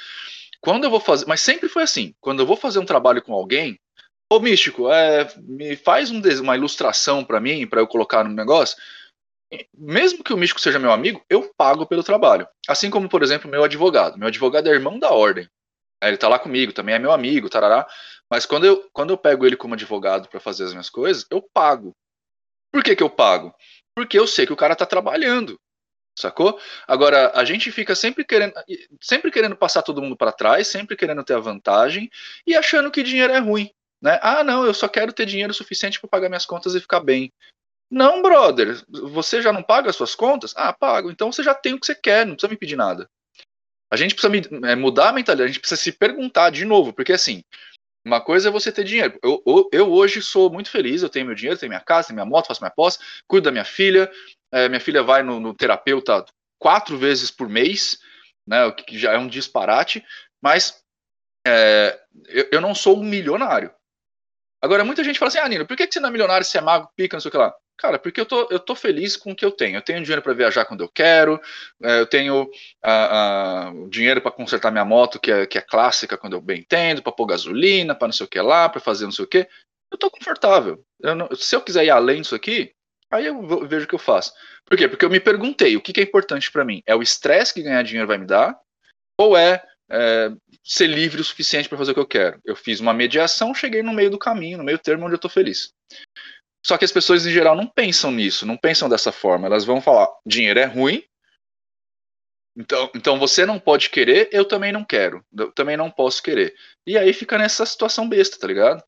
[0.61, 1.25] Quando eu vou fazer.
[1.27, 2.13] Mas sempre foi assim.
[2.21, 3.79] Quando eu vou fazer um trabalho com alguém,
[4.31, 8.77] ô místico, é, me faz um, uma ilustração para mim, para eu colocar no negócio.
[9.77, 12.47] Mesmo que o místico seja meu amigo, eu pago pelo trabalho.
[12.67, 14.17] Assim como, por exemplo, meu advogado.
[14.17, 15.49] Meu advogado é irmão da ordem.
[16.03, 17.87] Ele tá lá comigo, também é meu amigo, tarará.
[18.29, 21.43] Mas quando eu, quando eu pego ele como advogado para fazer as minhas coisas, eu
[21.53, 21.93] pago.
[22.71, 23.53] Por que, que eu pago?
[23.95, 25.59] Porque eu sei que o cara tá trabalhando.
[26.17, 26.59] Sacou?
[26.87, 28.53] Agora, a gente fica sempre querendo,
[29.01, 32.09] sempre querendo passar todo mundo para trás, sempre querendo ter a vantagem
[32.45, 33.71] e achando que dinheiro é ruim.
[34.01, 34.19] Né?
[34.21, 37.31] Ah, não, eu só quero ter dinheiro suficiente para pagar minhas contas e ficar bem.
[37.89, 40.53] Não, brother, você já não paga as suas contas?
[40.55, 41.11] Ah, pago.
[41.11, 43.09] Então você já tem o que você quer, não precisa me pedir nada.
[43.91, 44.33] A gente precisa
[44.65, 47.43] é, mudar a mentalidade, a gente precisa se perguntar de novo, porque assim,
[48.05, 49.17] uma coisa é você ter dinheiro.
[49.23, 52.15] Eu, eu, eu, hoje sou muito feliz, eu tenho meu dinheiro, tenho minha casa, tenho
[52.15, 52.97] minha moto, faço minha pós,
[53.27, 54.11] cuido da minha filha.
[54.51, 56.25] É, minha filha vai no, no, terapeuta
[56.59, 57.99] quatro vezes por mês,
[58.45, 60.03] né, o que já é um disparate,
[60.41, 60.83] mas
[61.47, 63.73] é, eu, eu, não sou um milionário.
[64.61, 66.57] Agora, muita gente fala assim, ah, Nino, por que, que você não é milionário, você
[66.57, 67.53] é mago, pica, não sei o que lá?
[67.81, 69.77] Cara, porque eu tô, eu tô feliz com o que eu tenho.
[69.77, 71.41] Eu tenho dinheiro para viajar quando eu quero,
[71.81, 72.47] é, eu tenho
[73.89, 77.11] dinheiro para consertar minha moto, que é, que é clássica quando eu bem entendo, para
[77.11, 79.47] pôr gasolina, para não sei o que lá, para fazer não sei o que.
[79.91, 80.85] Eu tô confortável.
[81.01, 82.71] Eu não, se eu quiser ir além disso aqui,
[83.09, 84.31] aí eu vejo o que eu faço.
[84.63, 84.87] Por quê?
[84.87, 86.83] Porque eu me perguntei o que, que é importante para mim.
[86.85, 88.55] É o estresse que ganhar dinheiro vai me dar?
[89.17, 89.59] Ou é,
[89.89, 90.31] é
[90.63, 92.39] ser livre o suficiente para fazer o que eu quero?
[92.45, 95.27] Eu fiz uma mediação, cheguei no meio do caminho, no meio termo onde eu tô
[95.27, 95.73] feliz.
[96.65, 99.47] Só que as pessoas em geral não pensam nisso, não pensam dessa forma.
[99.47, 101.03] Elas vão falar: dinheiro é ruim,
[102.55, 106.53] então, então você não pode querer, eu também não quero, eu também não posso querer.
[106.85, 108.83] E aí fica nessa situação besta, tá ligado?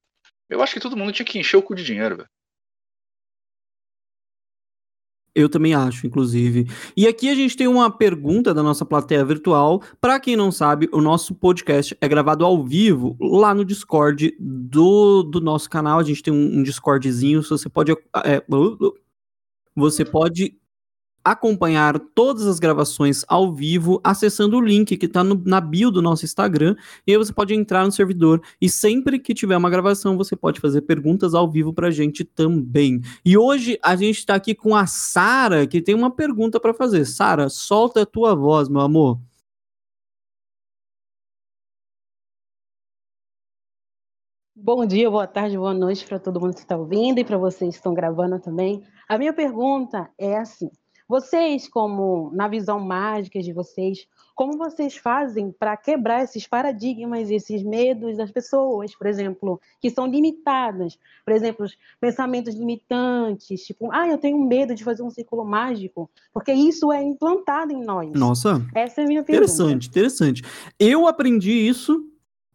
[0.49, 2.29] Eu acho que todo mundo tinha que encher o cu de dinheiro, velho.
[5.35, 6.67] Eu também acho, inclusive.
[6.95, 9.81] E aqui a gente tem uma pergunta da nossa plateia virtual.
[9.99, 15.23] Para quem não sabe, o nosso podcast é gravado ao vivo lá no Discord do,
[15.23, 15.97] do nosso canal.
[15.97, 17.41] A gente tem um, um Discordzinho.
[17.41, 17.91] Você pode.
[18.23, 18.43] É,
[19.75, 20.55] você pode
[21.23, 26.25] acompanhar todas as gravações ao vivo acessando o link que está na bio do nosso
[26.25, 26.75] Instagram.
[27.07, 30.59] E aí você pode entrar no servidor e sempre que tiver uma gravação você pode
[30.59, 33.01] fazer perguntas ao vivo para a gente também.
[33.23, 37.05] E hoje a gente está aqui com a Sara que tem uma pergunta para fazer.
[37.05, 39.19] Sara, solta a tua voz, meu amor.
[44.55, 47.71] Bom dia, boa tarde, boa noite para todo mundo que está ouvindo e para vocês
[47.71, 48.81] que estão gravando também.
[49.09, 50.69] A minha pergunta é assim:
[51.07, 57.61] vocês, como na visão mágica de vocês, como vocês fazem para quebrar esses paradigmas, esses
[57.63, 60.97] medos das pessoas, por exemplo, que são limitadas?
[61.23, 66.09] Por exemplo, os pensamentos limitantes, tipo, ah, eu tenho medo de fazer um círculo mágico,
[66.33, 68.11] porque isso é implantado em nós.
[68.11, 68.65] Nossa.
[68.73, 69.51] Essa é a minha pergunta.
[69.51, 70.43] Interessante, interessante.
[70.79, 72.09] Eu aprendi isso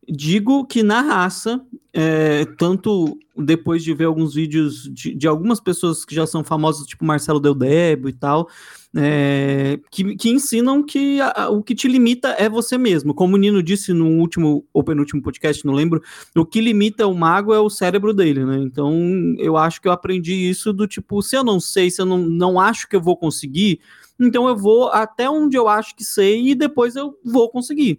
[0.09, 1.61] digo que na raça,
[1.93, 6.87] é, tanto depois de ver alguns vídeos de, de, algumas pessoas que já são famosas,
[6.87, 8.49] tipo Marcelo Del Debo e tal,
[8.97, 13.15] é, que, que, ensinam que a, o que te limita é você mesmo.
[13.15, 16.03] Como o Nino disse no último ou penúltimo podcast, não lembro,
[16.35, 18.59] o que limita o mago é o cérebro dele, né?
[18.59, 18.93] Então
[19.39, 22.19] eu acho que eu aprendi isso do tipo, se eu não sei, se eu não,
[22.19, 23.81] não acho que eu vou conseguir,
[24.19, 27.99] então eu vou até onde eu acho que sei e depois eu vou conseguir.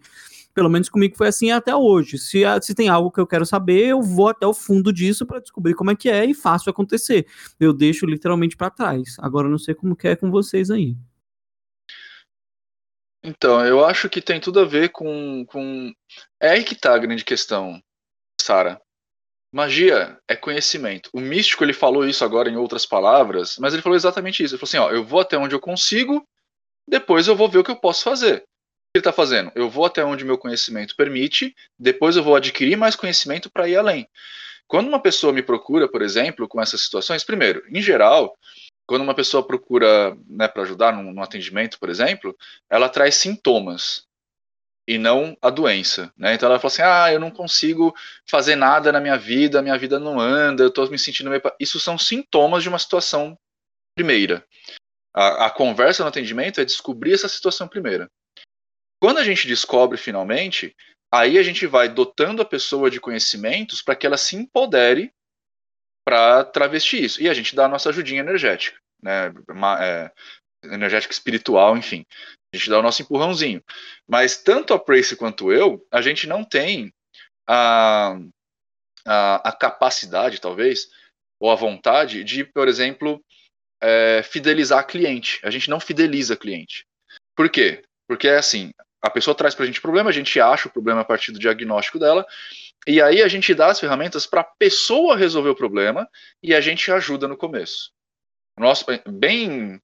[0.60, 2.18] Pelo menos comigo foi assim até hoje.
[2.18, 5.40] Se, se tem algo que eu quero saber, eu vou até o fundo disso para
[5.40, 7.26] descobrir como é que é e faço acontecer.
[7.58, 9.16] Eu deixo literalmente para trás.
[9.20, 10.98] Agora não sei como que é com vocês aí.
[13.24, 15.46] Então, eu acho que tem tudo a ver com.
[15.46, 15.94] com...
[16.42, 17.82] É aí que tá a grande questão,
[18.42, 18.82] Sara.
[19.54, 21.10] Magia é conhecimento.
[21.14, 24.56] O místico ele falou isso agora em outras palavras, mas ele falou exatamente isso.
[24.56, 26.22] Ele falou assim: ó, eu vou até onde eu consigo,
[26.86, 28.44] depois eu vou ver o que eu posso fazer
[28.96, 29.52] ele está fazendo?
[29.54, 33.78] Eu vou até onde meu conhecimento permite, depois eu vou adquirir mais conhecimento para ir
[33.78, 34.08] além.
[34.68, 38.36] Quando uma pessoa me procura, por exemplo, com essas situações, primeiro, em geral,
[38.88, 42.36] quando uma pessoa procura né, para ajudar num, num, atendimento, por exemplo,
[42.70, 44.08] ela traz sintomas
[44.88, 46.12] e não a doença.
[46.18, 46.34] Né?
[46.34, 47.94] Então ela fala assim: ah, eu não consigo
[48.28, 51.42] fazer nada na minha vida, minha vida não anda, eu estou me sentindo meio.
[51.60, 53.38] Isso são sintomas de uma situação
[53.96, 54.44] primeira.
[55.14, 58.10] A, a conversa no atendimento é descobrir essa situação primeira.
[59.02, 60.76] Quando a gente descobre finalmente,
[61.12, 65.14] aí a gente vai dotando a pessoa de conhecimentos para que ela se empodere
[66.06, 67.22] para travestir isso.
[67.22, 69.32] E a gente dá a nossa ajudinha energética, né?
[69.82, 70.12] É,
[70.64, 72.06] energética espiritual, enfim.
[72.54, 73.64] A gente dá o nosso empurrãozinho.
[74.08, 76.92] Mas tanto a Prace quanto eu, a gente não tem
[77.48, 78.18] a,
[79.06, 80.90] a, a capacidade, talvez,
[81.40, 83.24] ou a vontade de, por exemplo,
[83.82, 85.40] é, fidelizar cliente.
[85.44, 86.86] A gente não fideliza cliente.
[87.36, 87.84] Por quê?
[88.08, 88.72] Porque é assim,
[89.02, 91.40] a pessoa traz para a gente problema, a gente acha o problema a partir do
[91.40, 92.26] diagnóstico dela,
[92.88, 96.10] e aí a gente dá as ferramentas para a pessoa resolver o problema
[96.42, 97.92] e a gente ajuda no começo.
[98.58, 99.82] Nosso, bem,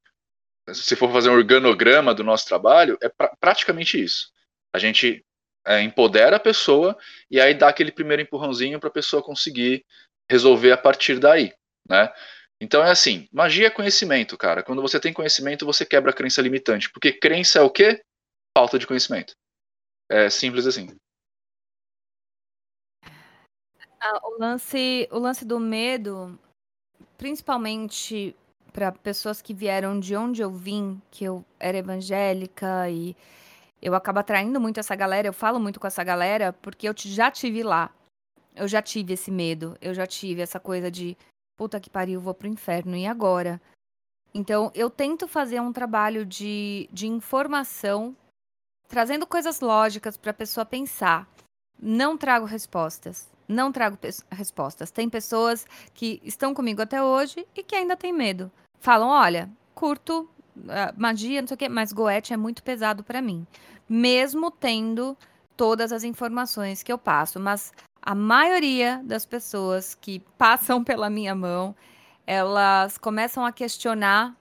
[0.73, 4.31] se for fazer um organograma do nosso trabalho, é pra, praticamente isso.
[4.73, 5.23] A gente
[5.65, 6.97] é, empodera a pessoa
[7.29, 9.85] e aí dá aquele primeiro empurrãozinho para a pessoa conseguir
[10.29, 11.53] resolver a partir daí,
[11.87, 12.11] né?
[12.59, 14.63] Então é assim, magia é conhecimento, cara.
[14.63, 18.01] Quando você tem conhecimento, você quebra a crença limitante, porque crença é o quê?
[18.55, 19.33] Falta de conhecimento.
[20.09, 20.87] É simples assim.
[23.99, 26.39] Ah, o, lance, o lance do medo,
[27.17, 28.35] principalmente
[28.71, 33.15] para pessoas que vieram de onde eu vim, que eu era evangélica e
[33.81, 37.31] eu acabo atraindo muito essa galera, eu falo muito com essa galera porque eu já
[37.31, 37.91] tive lá.
[38.55, 41.17] Eu já tive esse medo, eu já tive essa coisa de
[41.57, 43.61] puta que pariu, vou pro inferno, e agora?
[44.33, 48.15] Então, eu tento fazer um trabalho de, de informação
[48.87, 51.27] trazendo coisas lógicas para a pessoa pensar.
[51.81, 53.29] não trago respostas.
[53.47, 53.97] Não trago
[54.31, 54.89] respostas.
[54.89, 58.51] Tem pessoas que estão comigo até hoje e que ainda têm medo.
[58.79, 60.27] Falam: olha, curto
[60.57, 63.45] uh, magia, não sei o quê, mas Goethe é muito pesado para mim.
[63.87, 65.15] Mesmo tendo
[65.55, 67.39] todas as informações que eu passo.
[67.39, 67.71] Mas
[68.01, 71.75] a maioria das pessoas que passam pela minha mão,
[72.25, 74.35] elas começam a questionar,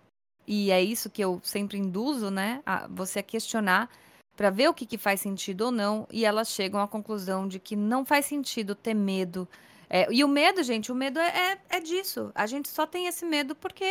[0.46, 2.62] e é isso que eu sempre induzo, né?
[2.64, 3.88] A você a questionar
[4.36, 7.58] para ver o que, que, faz sentido ou não, e elas chegam à conclusão de
[7.58, 9.48] que não faz sentido ter medo.
[9.88, 12.32] É, e o medo, gente, o medo é, é, é, disso.
[12.34, 13.84] A gente só tem esse medo porque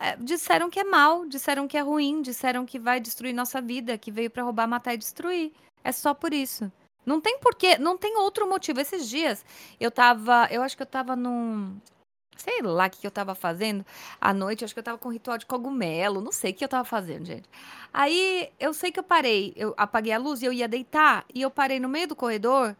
[0.00, 3.98] é, disseram que é mal, disseram que é ruim, disseram que vai destruir nossa vida,
[3.98, 5.52] que veio para roubar, matar e destruir.
[5.84, 6.70] É só por isso.
[7.04, 8.80] Não tem porquê, não tem outro motivo.
[8.80, 9.44] Esses dias
[9.80, 11.78] eu tava, eu acho que eu tava num,
[12.38, 13.84] sei lá o que, que eu tava fazendo.
[14.20, 16.64] À noite, acho que eu tava com um ritual de cogumelo, não sei o que
[16.64, 17.48] eu tava fazendo, gente.
[17.92, 21.42] Aí eu sei que eu parei, eu apaguei a luz e eu ia deitar, e
[21.42, 22.76] eu parei no meio do corredor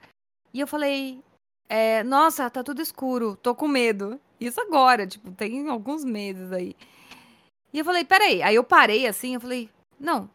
[0.55, 1.23] e eu falei:
[1.69, 4.21] é, Nossa, tá tudo escuro, tô com medo.
[4.41, 6.77] Isso agora, tipo, tem alguns meses aí.
[7.73, 8.43] E eu falei: Peraí.
[8.43, 10.31] Aí eu parei assim, eu falei: Não,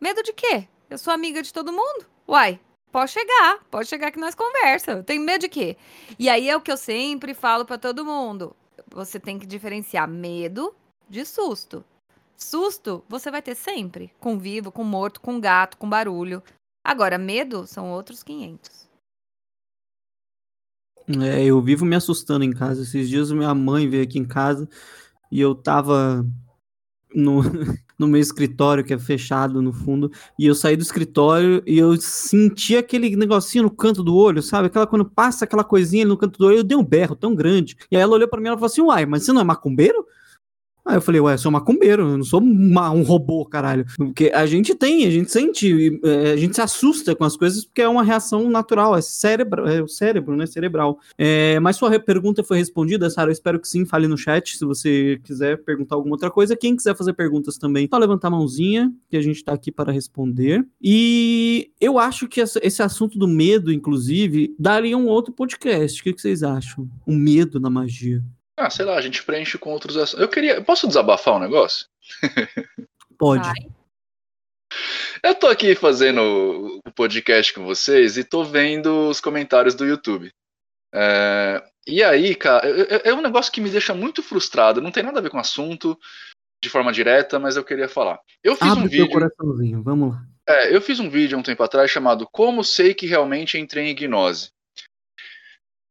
[0.00, 0.68] medo de quê?
[0.88, 2.06] Eu sou amiga de todo mundo.
[2.26, 2.60] Uai,
[2.90, 5.02] Pode chegar, pode chegar que nós conversa.
[5.02, 5.76] Tem medo de quê?
[6.18, 8.56] E aí é o que eu sempre falo para todo mundo
[8.90, 10.74] você tem que diferenciar medo
[11.08, 11.84] de susto.
[12.36, 16.42] Susto você vai ter sempre, com vivo, com morto, com gato, com barulho.
[16.84, 18.88] Agora, medo são outros 500.
[21.22, 22.82] É, eu vivo me assustando em casa.
[22.82, 24.68] Esses dias minha mãe veio aqui em casa
[25.32, 26.24] e eu tava
[27.14, 27.42] no,
[27.98, 31.96] no meu escritório, que é fechado no fundo, e eu saí do escritório e eu
[31.96, 34.66] senti aquele negocinho no canto do olho, sabe?
[34.66, 37.76] Aquela quando passa aquela coisinha no canto do olho, eu dei um berro tão grande.
[37.90, 40.06] E aí ela olhou para mim e falou assim: Uai, mas você não é macumbeiro?
[40.88, 43.84] Aí eu falei, ué, eu sou macumbeiro, eu não sou uma, um robô, caralho.
[43.94, 47.62] Porque a gente tem, a gente sente, é, a gente se assusta com as coisas
[47.66, 50.98] porque é uma reação natural, é, cérebro, é o cérebro, né, cerebral.
[51.18, 54.64] É, mas sua pergunta foi respondida, Sara, eu espero que sim, fale no chat se
[54.64, 56.56] você quiser perguntar alguma outra coisa.
[56.56, 59.92] Quem quiser fazer perguntas também, só levantar a mãozinha, que a gente tá aqui para
[59.92, 60.66] responder.
[60.82, 66.00] E eu acho que esse assunto do medo, inclusive, daria um outro podcast.
[66.00, 66.88] O que, que vocês acham?
[67.06, 68.24] O medo na magia.
[68.58, 70.20] Ah, sei lá, a gente preenche com outros assuntos.
[70.20, 70.60] Eu queria.
[70.60, 71.86] Posso desabafar um negócio?
[73.16, 73.44] Pode.
[73.44, 73.54] Vai.
[75.22, 80.32] Eu tô aqui fazendo o podcast com vocês e tô vendo os comentários do YouTube.
[80.92, 84.80] É, e aí, cara, é, é, um negócio que me deixa muito frustrado.
[84.80, 85.98] Não tem nada a ver com o assunto
[86.62, 88.18] de forma direta, mas eu queria falar.
[88.42, 89.10] Eu fiz Abre um vídeo.
[89.10, 90.22] coraçãozinho, vamos lá.
[90.48, 93.88] É, eu fiz um vídeo há um tempo atrás chamado Como sei que realmente entrei
[93.88, 94.50] em gnose.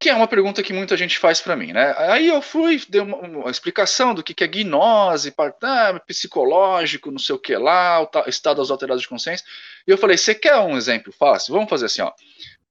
[0.07, 1.93] Que é uma pergunta que muita gente faz para mim, né?
[1.97, 7.19] Aí eu fui, dei uma, uma explicação do que, que é gnose, ah, psicológico, não
[7.19, 9.45] sei o que lá, estados alterados de consciência.
[9.85, 11.53] E eu falei: você quer um exemplo fácil?
[11.53, 12.13] Vamos fazer assim, ó.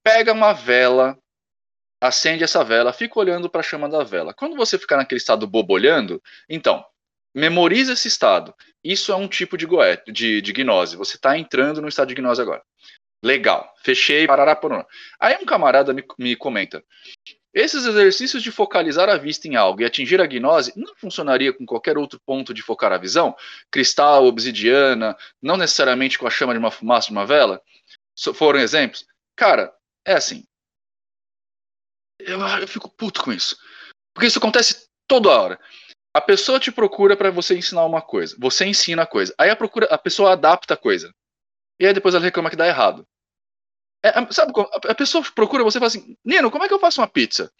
[0.03, 1.15] Pega uma vela,
[2.01, 4.33] acende essa vela, fica olhando para a chama da vela.
[4.33, 6.19] Quando você ficar naquele estado bobolhando,
[6.49, 6.83] então,
[7.35, 8.51] memoriza esse estado.
[8.83, 10.97] Isso é um tipo de, goet, de, de gnose.
[10.97, 12.63] Você está entrando no estado de gnose agora.
[13.23, 14.83] Legal, fechei, parará por um.
[15.19, 16.83] Aí um camarada me, me comenta:
[17.53, 21.65] esses exercícios de focalizar a vista em algo e atingir a gnose não funcionaria com
[21.65, 23.35] qualquer outro ponto de focar a visão?
[23.71, 27.59] Cristal, obsidiana, não necessariamente com a chama de uma fumaça de uma vela?
[28.35, 29.07] Foram exemplos?
[29.35, 29.73] Cara,
[30.05, 30.43] é assim.
[32.19, 33.57] Eu, eu fico puto com isso.
[34.13, 35.59] Porque isso acontece toda hora.
[36.13, 38.35] A pessoa te procura para você ensinar uma coisa.
[38.39, 39.33] Você ensina a coisa.
[39.37, 41.11] Aí a, procura, a pessoa adapta a coisa.
[41.79, 43.07] E aí depois ela reclama que dá errado.
[44.03, 44.53] É, sabe,
[44.87, 47.51] a pessoa procura você e fala assim, Nino, como é que eu faço uma pizza?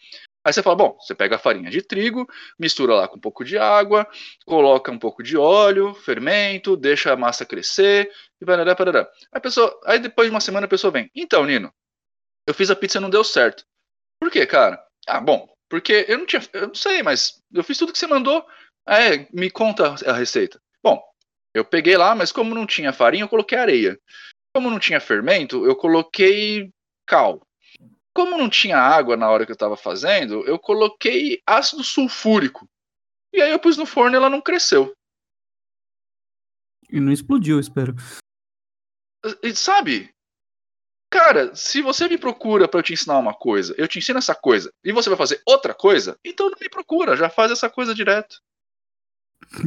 [0.44, 2.26] Aí você fala, bom, você pega a farinha de trigo,
[2.58, 4.06] mistura lá com um pouco de água,
[4.46, 8.10] coloca um pouco de óleo, fermento, deixa a massa crescer,
[8.40, 9.10] e parará, parará.
[9.32, 11.72] A pessoa, aí depois de uma semana a pessoa vem, então, Nino,
[12.46, 13.64] eu fiz a pizza e não deu certo.
[14.20, 14.82] Por quê, cara?
[15.06, 18.06] Ah, bom, porque eu não tinha, eu não sei, mas eu fiz tudo que você
[18.06, 18.44] mandou.
[18.86, 20.58] É, me conta a receita.
[20.82, 21.02] Bom,
[21.54, 23.98] eu peguei lá, mas como não tinha farinha, eu coloquei areia.
[24.54, 26.72] Como não tinha fermento, eu coloquei
[27.06, 27.46] cal.
[28.14, 32.68] Como não tinha água na hora que eu estava fazendo, eu coloquei ácido sulfúrico.
[33.32, 34.94] E aí eu pus no forno e ela não cresceu.
[36.90, 37.94] E não explodiu, espero.
[39.42, 40.10] E, sabe?
[41.10, 44.34] Cara, se você me procura para eu te ensinar uma coisa, eu te ensino essa
[44.34, 47.94] coisa, e você vai fazer outra coisa, então não me procura, já faz essa coisa
[47.94, 48.42] direto.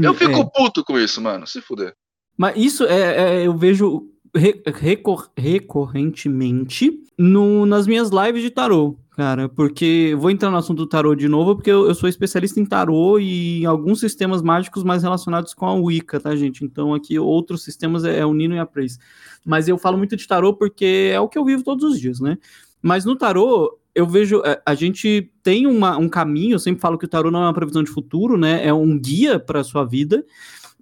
[0.01, 0.49] Eu fico é.
[0.53, 1.47] puto com isso, mano.
[1.47, 1.93] Se fuder.
[2.37, 9.49] Mas isso é, é eu vejo recor recorrentemente no, nas minhas lives de tarô, cara.
[9.49, 12.65] Porque vou entrar no assunto do tarô de novo, porque eu, eu, sou especialista em
[12.65, 16.63] tarô e em alguns sistemas mágicos mais relacionados com a Wicca, tá, gente?
[16.63, 18.97] Então aqui outros sistemas é, é o Nino e a Praise.
[19.45, 22.19] Mas eu falo muito de tarô porque é o que eu vivo todos os dias,
[22.19, 22.37] né?
[22.81, 26.97] Mas no tarô, eu vejo, é, a gente tem uma, um caminho, eu sempre falo
[26.97, 28.65] que o tarô não é uma previsão de futuro, né?
[28.65, 30.25] É um guia para a sua vida.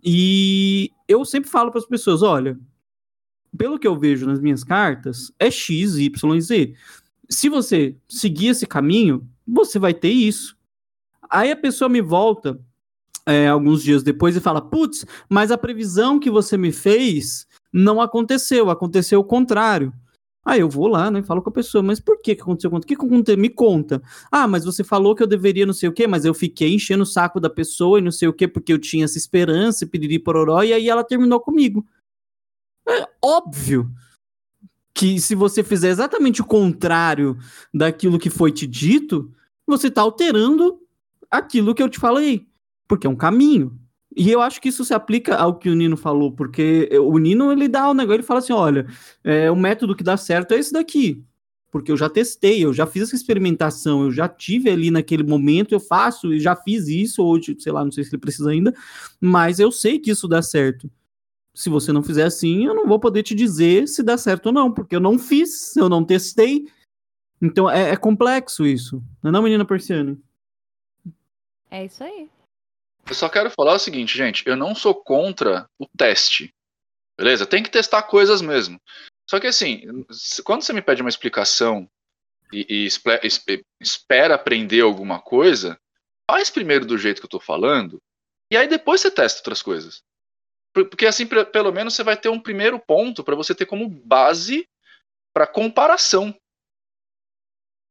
[0.04, 2.58] E eu sempre falo para as pessoas, olha,
[3.58, 6.74] pelo que eu vejo nas minhas cartas, é X, Y, Z.
[7.30, 10.56] Se você seguir esse caminho, você vai ter isso.
[11.30, 12.60] Aí a pessoa me volta
[13.26, 18.02] é, alguns dias depois e fala: Putz, mas a previsão que você me fez não
[18.02, 19.94] aconteceu, aconteceu o contrário.
[20.46, 22.72] Aí eu vou lá, né, falo com a pessoa, mas por que, que aconteceu?
[22.72, 23.38] O que, que aconteceu?
[23.38, 24.02] Me conta.
[24.32, 27.04] Ah, mas você falou que eu deveria não sei o quê, mas eu fiquei enchendo
[27.04, 30.18] o saco da pessoa e não sei o quê, porque eu tinha essa esperança, piriri
[30.18, 31.86] pororó, e aí ela terminou comigo.
[32.88, 33.92] É óbvio
[34.94, 37.38] que se você fizer exatamente o contrário
[37.74, 39.32] daquilo que foi te dito,
[39.68, 40.82] você está alterando
[41.30, 42.48] aquilo que eu te falei,
[42.88, 43.80] porque é um caminho.
[44.16, 47.52] E eu acho que isso se aplica ao que o Nino falou, porque o Nino
[47.52, 48.88] ele dá o negócio, ele fala assim: olha,
[49.24, 51.24] é, o método que dá certo é esse daqui.
[51.72, 55.72] Porque eu já testei, eu já fiz essa experimentação, eu já tive ali naquele momento,
[55.72, 58.74] eu faço e já fiz isso, hoje, sei lá, não sei se ele precisa ainda,
[59.22, 60.90] mas eu sei que isso dá certo.
[61.54, 64.52] Se você não fizer assim, eu não vou poder te dizer se dá certo ou
[64.52, 66.68] não, porque eu não fiz, eu não testei.
[67.40, 69.04] Então é, é complexo isso.
[69.22, 70.18] Não é não, menina Persiane?
[71.70, 72.28] É isso aí.
[73.10, 76.54] Eu só quero falar o seguinte, gente, eu não sou contra o teste.
[77.18, 77.46] Beleza?
[77.46, 78.80] Tem que testar coisas mesmo.
[79.28, 79.82] Só que assim,
[80.44, 81.90] quando você me pede uma explicação
[82.54, 82.88] e, e
[83.82, 85.80] espera aprender alguma coisa,
[86.30, 88.00] faz primeiro do jeito que eu tô falando,
[88.52, 90.04] e aí depois você testa outras coisas.
[90.74, 94.68] Porque assim, pelo menos você vai ter um primeiro ponto para você ter como base
[95.34, 96.36] para comparação.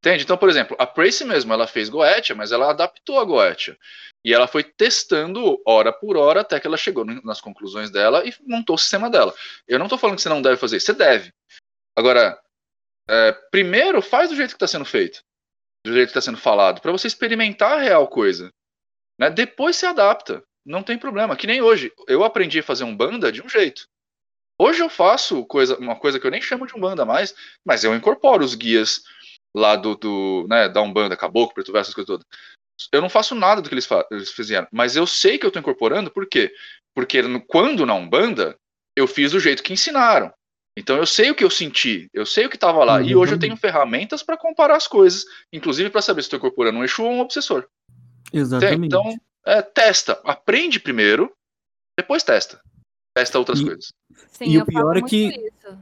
[0.00, 0.22] Entende?
[0.22, 3.76] Então, por exemplo, a Tracy mesmo, ela fez Goetia, mas ela adaptou a Goetia.
[4.24, 8.32] E ela foi testando hora por hora até que ela chegou nas conclusões dela e
[8.46, 9.34] montou o sistema dela.
[9.66, 11.32] Eu não estou falando que você não deve fazer, você deve.
[11.96, 12.40] Agora,
[13.08, 15.20] é, primeiro faz do jeito que está sendo feito,
[15.84, 18.52] do jeito que está sendo falado, para você experimentar a real coisa.
[19.18, 19.30] Né?
[19.30, 21.36] Depois se adapta, não tem problema.
[21.36, 23.88] Que nem hoje, eu aprendi a fazer um banda de um jeito.
[24.60, 27.34] Hoje eu faço coisa, uma coisa que eu nem chamo de um banda mais,
[27.64, 29.02] mas eu incorporo os guias
[29.56, 32.26] lá do, do né, da Umbanda, Caboclo, Preto Verso, essas coisas todas.
[32.92, 35.60] Eu não faço nada do que eles, eles fizeram, mas eu sei que eu estou
[35.60, 36.52] incorporando, por quê?
[36.94, 38.56] Porque quando na Umbanda,
[38.96, 40.32] eu fiz do jeito que ensinaram.
[40.78, 42.98] Então eu sei o que eu senti, eu sei o que estava lá.
[42.98, 43.04] Uhum.
[43.04, 46.78] E hoje eu tenho ferramentas para comparar as coisas, inclusive para saber se estou incorporando
[46.78, 47.66] um Exu ou um obsessor.
[48.32, 48.86] Exatamente.
[48.86, 50.20] Então, é, testa.
[50.24, 51.32] Aprende primeiro,
[51.98, 52.60] depois testa.
[53.16, 53.92] Testa outras e, coisas.
[54.28, 55.28] Sim, e o pior é que.
[55.28, 55.78] Isso.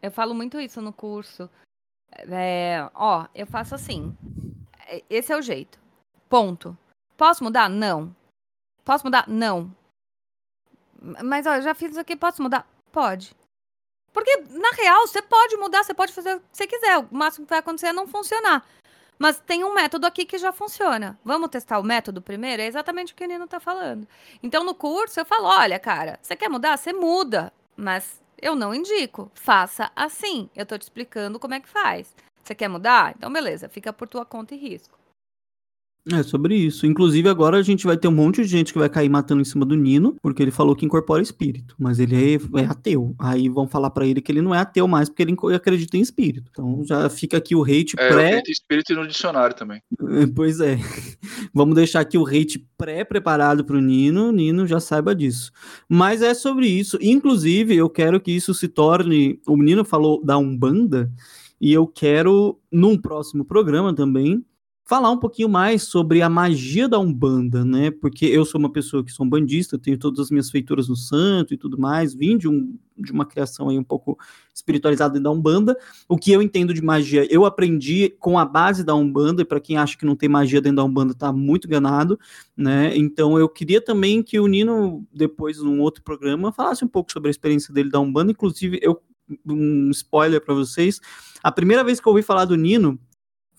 [0.00, 1.50] Eu falo muito isso no curso.
[2.28, 4.16] É, ó, eu faço assim.
[4.86, 5.78] É, esse é o jeito.
[6.28, 6.76] Ponto.
[7.16, 7.68] Posso mudar?
[7.68, 8.14] Não.
[8.84, 9.28] Posso mudar?
[9.28, 9.74] Não.
[11.24, 12.66] Mas ó, eu já fiz isso aqui, posso mudar?
[12.92, 13.34] Pode.
[14.12, 16.98] Porque, na real, você pode mudar, você pode fazer o que você quiser.
[16.98, 18.66] O máximo que vai acontecer é não funcionar.
[19.18, 21.18] Mas tem um método aqui que já funciona.
[21.24, 22.62] Vamos testar o método primeiro?
[22.62, 24.08] É exatamente o que o Nino tá falando.
[24.42, 26.76] Então, no curso, eu falo: olha, cara, você quer mudar?
[26.76, 27.52] Você muda.
[27.76, 29.30] Mas eu não indico.
[29.34, 30.48] Faça assim.
[30.54, 32.14] Eu tô te explicando como é que faz.
[32.42, 33.14] Você quer mudar?
[33.16, 34.99] Então, beleza, fica por tua conta e risco.
[36.10, 36.86] É sobre isso.
[36.86, 39.44] Inclusive, agora a gente vai ter um monte de gente que vai cair matando em
[39.44, 43.14] cima do Nino, porque ele falou que incorpora espírito, mas ele é, é ateu.
[43.18, 46.00] Aí vão falar para ele que ele não é ateu mais, porque ele acredita em
[46.00, 46.50] espírito.
[46.50, 48.36] Então já fica aqui o hate é, pré.
[48.38, 49.82] Eu espírito no dicionário também.
[50.00, 50.78] É, pois é.
[51.52, 55.52] Vamos deixar aqui o hate pré-preparado pro Nino, o Nino já saiba disso.
[55.88, 56.98] Mas é sobre isso.
[57.00, 59.38] Inclusive, eu quero que isso se torne.
[59.46, 61.10] O menino falou da Umbanda,
[61.60, 64.42] e eu quero, num próximo programa também,
[64.90, 67.92] falar um pouquinho mais sobre a magia da Umbanda, né?
[67.92, 70.96] Porque eu sou uma pessoa que sou um bandista, tenho todas as minhas feituras no
[70.96, 74.18] santo e tudo mais, vim de, um, de uma criação aí um pouco
[74.52, 75.76] espiritualizada da Umbanda.
[76.08, 79.60] O que eu entendo de magia, eu aprendi com a base da Umbanda, e para
[79.60, 82.18] quem acha que não tem magia dentro da Umbanda, tá muito enganado,
[82.56, 82.92] né?
[82.96, 87.28] Então eu queria também que o Nino, depois, num outro programa, falasse um pouco sobre
[87.28, 89.00] a experiência dele da Umbanda, inclusive eu
[89.46, 91.00] um spoiler para vocês,
[91.40, 92.98] a primeira vez que eu ouvi falar do Nino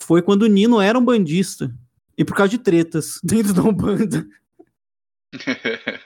[0.04, 1.74] foi quando o Nino era um bandista.
[2.18, 4.26] E por causa de tretas dentro da Umbanda.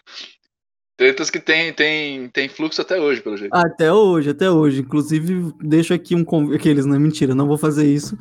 [0.98, 3.54] tretas que tem, tem, tem fluxo até hoje, pelo jeito.
[3.54, 4.82] Até hoje, até hoje.
[4.82, 6.56] Inclusive, deixo aqui um convite.
[6.56, 8.18] Aqueles, não é mentira, não vou fazer isso.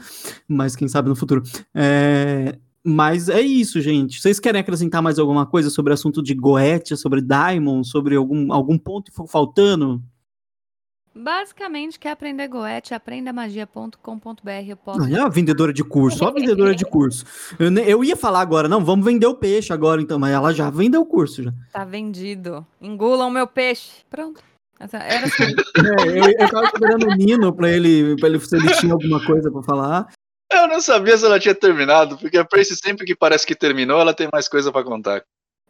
[0.48, 1.42] Mas quem sabe no futuro.
[1.74, 2.58] É...
[2.86, 4.20] Mas é isso, gente.
[4.20, 8.52] Vocês querem acrescentar mais alguma coisa sobre o assunto de Goetia, sobre Daimon, sobre algum,
[8.52, 10.02] algum ponto que for faltando?
[11.14, 14.50] Basicamente, quer aprender Goethe, aprendamagia.com.br.
[14.66, 14.98] Eu posso...
[14.98, 17.24] Não, é a vendedora de curso, só vendedora de curso.
[17.58, 20.68] Eu, eu ia falar agora, não, vamos vender o peixe agora, então, mas ela já
[20.70, 21.52] vendeu o curso já.
[21.72, 22.66] Tá vendido.
[22.80, 24.02] Engulam o meu peixe.
[24.10, 24.42] Pronto.
[24.80, 25.44] Era assim.
[25.78, 29.24] é, eu, eu tava esperando o Nino pra ele, pra ele se ele tinha alguma
[29.24, 30.08] coisa pra falar.
[30.52, 34.00] Eu não sabia se ela tinha terminado, porque a Prace sempre que parece que terminou,
[34.00, 35.22] ela tem mais coisa pra contar.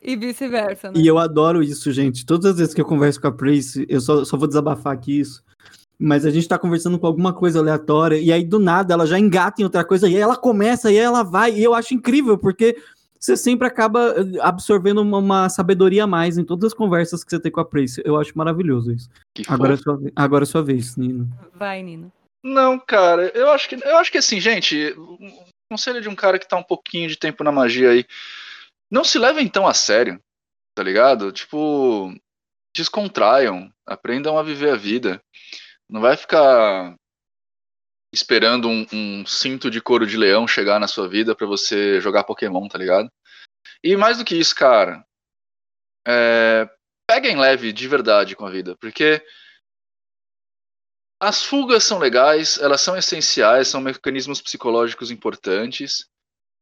[0.04, 1.00] E vice-versa, né?
[1.00, 2.26] E eu adoro isso, gente.
[2.26, 5.18] Todas as vezes que eu converso com a Prace, eu só, só vou desabafar aqui
[5.18, 5.42] isso.
[5.98, 9.18] Mas a gente tá conversando com alguma coisa aleatória, e aí do nada ela já
[9.18, 11.94] engata em outra coisa, e aí ela começa, e aí ela vai, e eu acho
[11.94, 12.76] incrível, porque
[13.18, 17.30] você sempre acaba eh, absorvendo uma, uma sabedoria a mais em todas as conversas que
[17.30, 18.02] você tem com a Prace.
[18.04, 19.08] Eu acho maravilhoso isso.
[19.34, 21.26] Que Agora é, sua, agora é sua vez, Nino.
[21.54, 22.12] Vai, Nino.
[22.42, 25.32] Não, cara, eu acho que eu acho que assim, gente, um
[25.72, 28.04] conselho de um cara que tá um pouquinho de tempo na magia aí.
[28.94, 30.22] Não se levem tão a sério,
[30.72, 31.32] tá ligado?
[31.32, 32.14] Tipo,
[32.72, 35.20] descontraiam, aprendam a viver a vida.
[35.90, 36.94] Não vai ficar
[38.14, 42.22] esperando um, um cinto de couro de leão chegar na sua vida pra você jogar
[42.22, 43.10] Pokémon, tá ligado?
[43.82, 45.04] E mais do que isso, cara,
[46.06, 46.70] é,
[47.04, 49.20] peguem leve de verdade com a vida, porque
[51.20, 56.08] as fugas são legais, elas são essenciais, são mecanismos psicológicos importantes,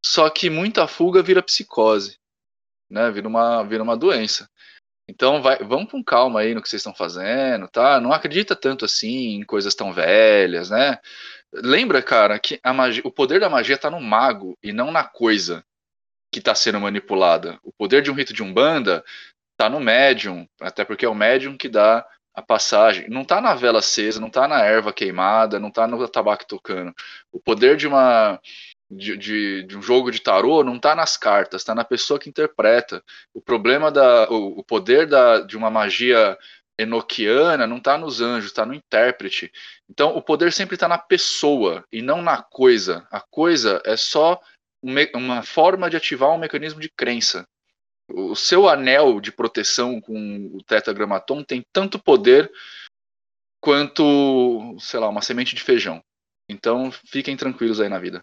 [0.02, 2.21] só que muita fuga vira psicose,
[2.92, 3.10] né?
[3.10, 4.48] Vira uma, vira uma doença.
[5.08, 8.00] Então vai, vamos com calma aí no que vocês estão fazendo, tá?
[8.00, 10.98] Não acredita tanto assim em coisas tão velhas, né?
[11.52, 15.64] Lembra, cara, que magia, o poder da magia tá no mago e não na coisa
[16.32, 17.58] que está sendo manipulada.
[17.62, 19.04] O poder de um rito de umbanda
[19.56, 23.08] tá no médium, até porque é o médium que dá a passagem.
[23.10, 26.94] Não tá na vela acesa, não tá na erva queimada, não tá no tabaco tocando.
[27.30, 28.40] O poder de uma
[28.92, 32.28] de, de, de um jogo de tarô não tá nas cartas, tá na pessoa que
[32.28, 33.02] interpreta.
[33.32, 36.38] O problema da o, o poder da, de uma magia
[36.78, 39.50] enoquiana não tá nos anjos, tá no intérprete.
[39.88, 43.06] Então o poder sempre tá na pessoa e não na coisa.
[43.10, 44.40] A coisa é só
[44.82, 47.46] um uma forma de ativar um mecanismo de crença.
[48.10, 52.50] O seu anel de proteção com o tetragramaton tem tanto poder
[53.60, 56.02] quanto, sei lá, uma semente de feijão.
[56.48, 58.22] Então fiquem tranquilos aí na vida.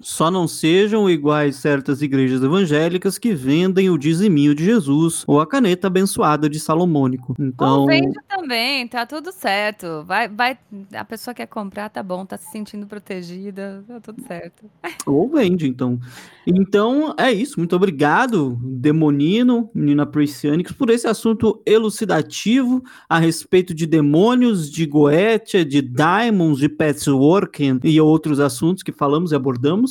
[0.00, 5.46] Só não sejam iguais certas igrejas evangélicas que vendem o diziminho de Jesus ou a
[5.46, 7.34] caneta abençoada de Salomônico.
[7.38, 10.04] Então, Ou vende também, tá tudo certo.
[10.04, 10.58] Vai, vai,
[10.92, 14.66] a pessoa quer comprar, tá bom, tá se sentindo protegida, tá tudo certo.
[15.06, 15.98] ou vende, então.
[16.46, 17.58] Então, é isso.
[17.58, 25.64] Muito obrigado, Demonino, menina Priscianix, por esse assunto elucidativo a respeito de demônios, de Goetia,
[25.64, 29.85] de Diamonds, de Patchwork e outros assuntos que falamos e abordamos.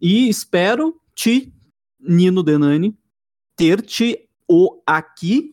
[0.00, 1.52] E espero te,
[1.98, 2.96] Nino Denani,
[3.56, 5.52] ter-te o aqui.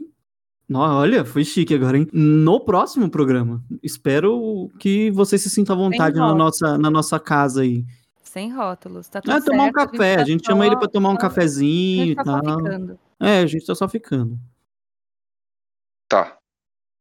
[0.74, 2.08] Olha, foi chique agora, hein?
[2.12, 3.64] No próximo programa.
[3.82, 7.86] Espero que você se sinta à vontade na nossa, na nossa casa aí.
[8.22, 10.16] Sem rótulos, tá tudo Ah, tomar um certo, café.
[10.16, 12.58] A gente tá chama ele pra tomar um A cafezinho e gente tá só tal.
[12.60, 13.00] ficando.
[13.20, 14.40] É, a gente tá só ficando.
[16.10, 16.38] Tá.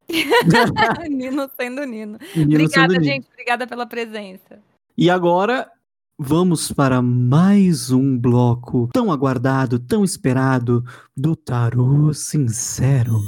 [1.10, 2.18] Nino sendo Nino.
[2.34, 3.04] Menino Obrigada, sendo Nino.
[3.04, 3.28] gente.
[3.32, 4.60] Obrigada pela presença.
[4.96, 5.70] E agora
[6.18, 10.84] vamos para mais um bloco tão aguardado, tão esperado
[11.16, 13.20] do Tarô Sincero.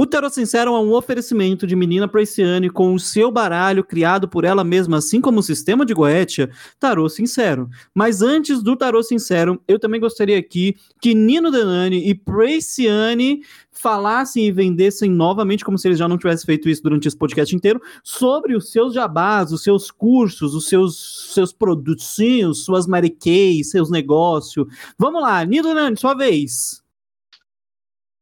[0.00, 4.46] O Tarô Sincero é um oferecimento de Menina Praciane com o seu baralho criado por
[4.46, 7.68] ela mesma, assim como o sistema de Goetia, Tarô Sincero.
[7.94, 14.46] Mas antes do Tarô Sincero, eu também gostaria aqui que Nino Denani e Praciane falassem
[14.46, 17.78] e vendessem novamente, como se eles já não tivessem feito isso durante esse podcast inteiro,
[18.02, 24.66] sobre os seus jabás, os seus cursos, os seus, seus produtinhos, suas mariquês, seus negócios.
[24.98, 26.82] Vamos lá, Nino Denani, sua vez.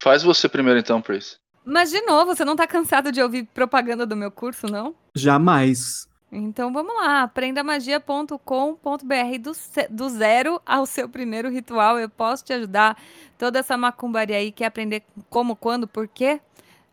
[0.03, 1.37] Faz você primeiro então, Praise.
[1.69, 4.95] Mas, de novo, você não tá cansado de ouvir propaganda do meu curso, não?
[5.15, 6.09] Jamais.
[6.33, 9.53] Então vamos lá, aprendamagia.com.br do,
[9.91, 11.99] do zero ao seu primeiro ritual.
[11.99, 12.99] Eu posso te ajudar.
[13.37, 16.41] Toda essa macumbaria aí, quer aprender como, quando, por quê?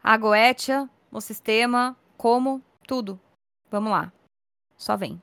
[0.04, 3.20] A goetia, o sistema, como, tudo.
[3.72, 4.12] Vamos lá.
[4.78, 5.22] Só vem.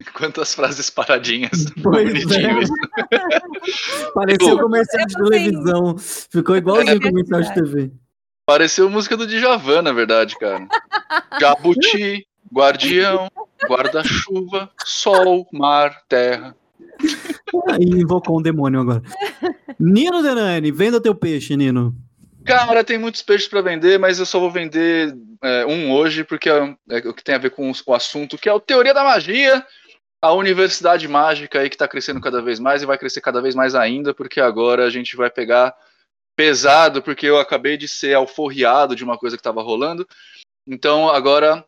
[0.14, 1.66] Quantas frases paradinhas.
[1.82, 2.64] Pois Bonitinho é.
[4.14, 5.96] Pareceu Eu- comercial de televisão.
[5.98, 7.90] Ficou igualzinho É comercial de TV.
[8.46, 10.66] Pareceu música do Djavan, na verdade, cara.
[11.38, 13.28] Jabuti, guardião,
[13.68, 16.56] guarda-chuva, sol, mar, terra.
[17.68, 19.02] Ah, E invocou um demônio agora.
[19.78, 21.94] Nino Denani, venda teu peixe, Nino.
[22.44, 26.48] Cara, tem muitos peixes pra vender, mas eu só vou vender é, um hoje, porque
[26.48, 29.04] é, é o que tem a ver com o assunto, que é o Teoria da
[29.04, 29.62] Magia,
[30.20, 33.54] a universidade mágica aí que tá crescendo cada vez mais e vai crescer cada vez
[33.54, 35.74] mais ainda, porque agora a gente vai pegar
[36.36, 40.06] pesado, porque eu acabei de ser alforriado de uma coisa que estava rolando.
[40.66, 41.64] Então agora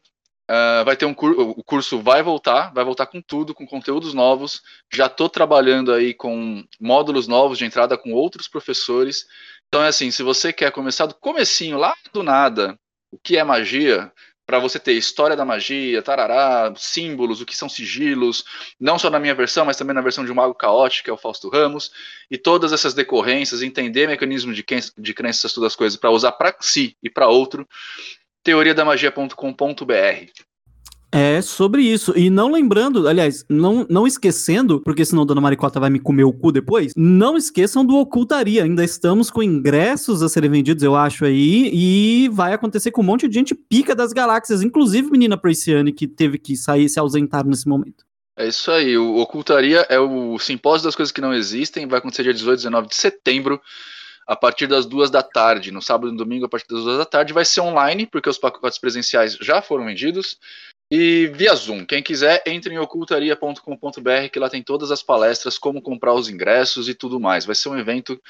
[0.50, 4.12] Uh, vai ter um curso, o curso vai voltar, vai voltar com tudo, com conteúdos
[4.12, 4.60] novos.
[4.92, 9.28] Já estou trabalhando aí com módulos novos de entrada com outros professores.
[9.68, 12.76] Então é assim, se você quer começar do comecinho, lá do nada,
[13.12, 14.10] o que é magia,
[14.50, 18.44] para você ter história da magia, tarará, símbolos, o que são sigilos,
[18.80, 21.12] não só na minha versão, mas também na versão de um mago caótico, que é
[21.12, 21.92] o Fausto Ramos,
[22.28, 24.64] e todas essas decorrências, entender mecanismo de,
[24.98, 27.64] de crenças, todas as coisas, para usar para si e para outro,
[28.42, 30.49] teoriadamagia.com.br.
[31.12, 32.16] É sobre isso.
[32.16, 36.32] E não lembrando, aliás, não, não esquecendo, porque senão Dona Maricota vai me comer o
[36.32, 38.62] cu depois, não esqueçam do Ocultaria.
[38.62, 43.04] Ainda estamos com ingressos a serem vendidos, eu acho, aí, e vai acontecer com um
[43.04, 47.44] monte de gente pica das galáxias, inclusive menina Preciane, que teve que sair se ausentar
[47.44, 48.04] nesse momento.
[48.36, 48.96] É isso aí.
[48.96, 51.86] O Ocultaria é o simpósio das coisas que não existem.
[51.86, 53.60] Vai acontecer dia 18 e 19 de setembro
[54.26, 56.96] a partir das duas da tarde, no sábado e no domingo, a partir das duas
[56.96, 60.38] da tarde, vai ser online, porque os pacotes presenciais já foram vendidos,
[60.90, 61.86] e via Zoom.
[61.86, 66.88] Quem quiser, entre em ocultaria.com.br, que lá tem todas as palestras, como comprar os ingressos
[66.88, 67.44] e tudo mais.
[67.44, 68.20] Vai ser um evento.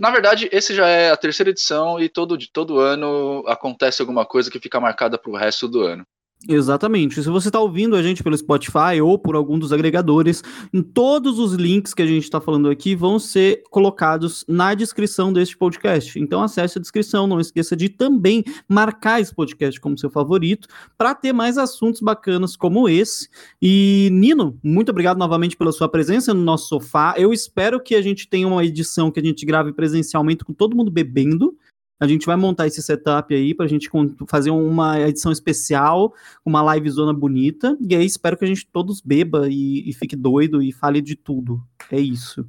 [0.00, 4.50] Na verdade, esse já é a terceira edição e todo, todo ano acontece alguma coisa
[4.50, 6.04] que fica marcada para o resto do ano.
[6.48, 7.22] Exatamente.
[7.22, 10.42] Se você está ouvindo a gente pelo Spotify ou por algum dos agregadores,
[10.72, 15.32] em todos os links que a gente está falando aqui vão ser colocados na descrição
[15.32, 16.18] deste podcast.
[16.18, 20.66] Então acesse a descrição, não esqueça de também marcar esse podcast como seu favorito
[20.98, 23.28] para ter mais assuntos bacanas como esse.
[23.60, 27.14] E Nino, muito obrigado novamente pela sua presença no nosso sofá.
[27.16, 30.76] Eu espero que a gente tenha uma edição que a gente grave presencialmente com todo
[30.76, 31.56] mundo bebendo.
[32.02, 33.88] A gente vai montar esse setup aí para a gente
[34.26, 36.12] fazer uma edição especial,
[36.44, 37.78] uma live zona bonita.
[37.80, 41.14] E aí espero que a gente todos beba e, e fique doido e fale de
[41.14, 41.62] tudo.
[41.92, 42.44] É isso.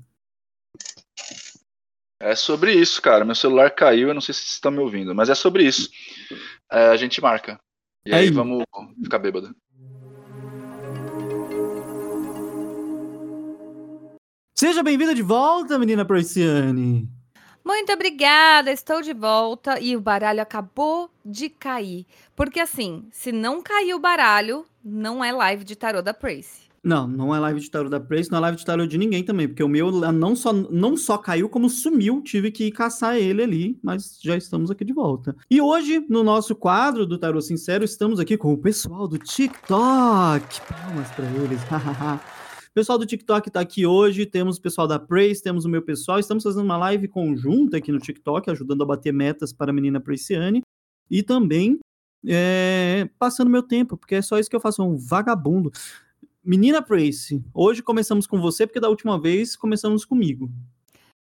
[2.19, 3.23] É sobre isso, cara.
[3.23, 5.88] Meu celular caiu, eu não sei se vocês estão me ouvindo, mas é sobre isso.
[6.71, 7.59] É, a gente marca.
[8.07, 8.63] E é aí, aí vamos
[9.03, 9.55] ficar bêbado.
[14.57, 17.07] Seja bem-vinda de volta, menina Persiane.
[17.64, 22.06] Muito obrigada, estou de volta e o baralho acabou de cair.
[22.35, 26.64] Porque assim, se não cair o baralho, não é live de tarô da Prace.
[26.84, 29.23] Não, não é live de tarô da Prace, não é live de tarô de ninguém
[29.23, 33.41] também, porque o meu não só, não só caiu, como sumiu, tive que caçar ele
[33.41, 35.34] ali, mas já estamos aqui de volta.
[35.49, 40.61] E hoje, no nosso quadro do Tarô Sincero, estamos aqui com o pessoal do TikTok.
[40.68, 41.61] Palmas para eles.
[42.73, 45.83] O pessoal do TikTok está aqui hoje, temos o pessoal da Praise, temos o meu
[45.83, 49.73] pessoal, estamos fazendo uma live conjunta aqui no TikTok, ajudando a bater metas para a
[49.73, 50.63] menina Praciane,
[51.07, 51.77] e também
[52.25, 55.71] é, passando meu tempo, porque é só isso que eu faço, um vagabundo.
[56.43, 60.51] Menina Prace, hoje começamos com você, porque da última vez começamos comigo.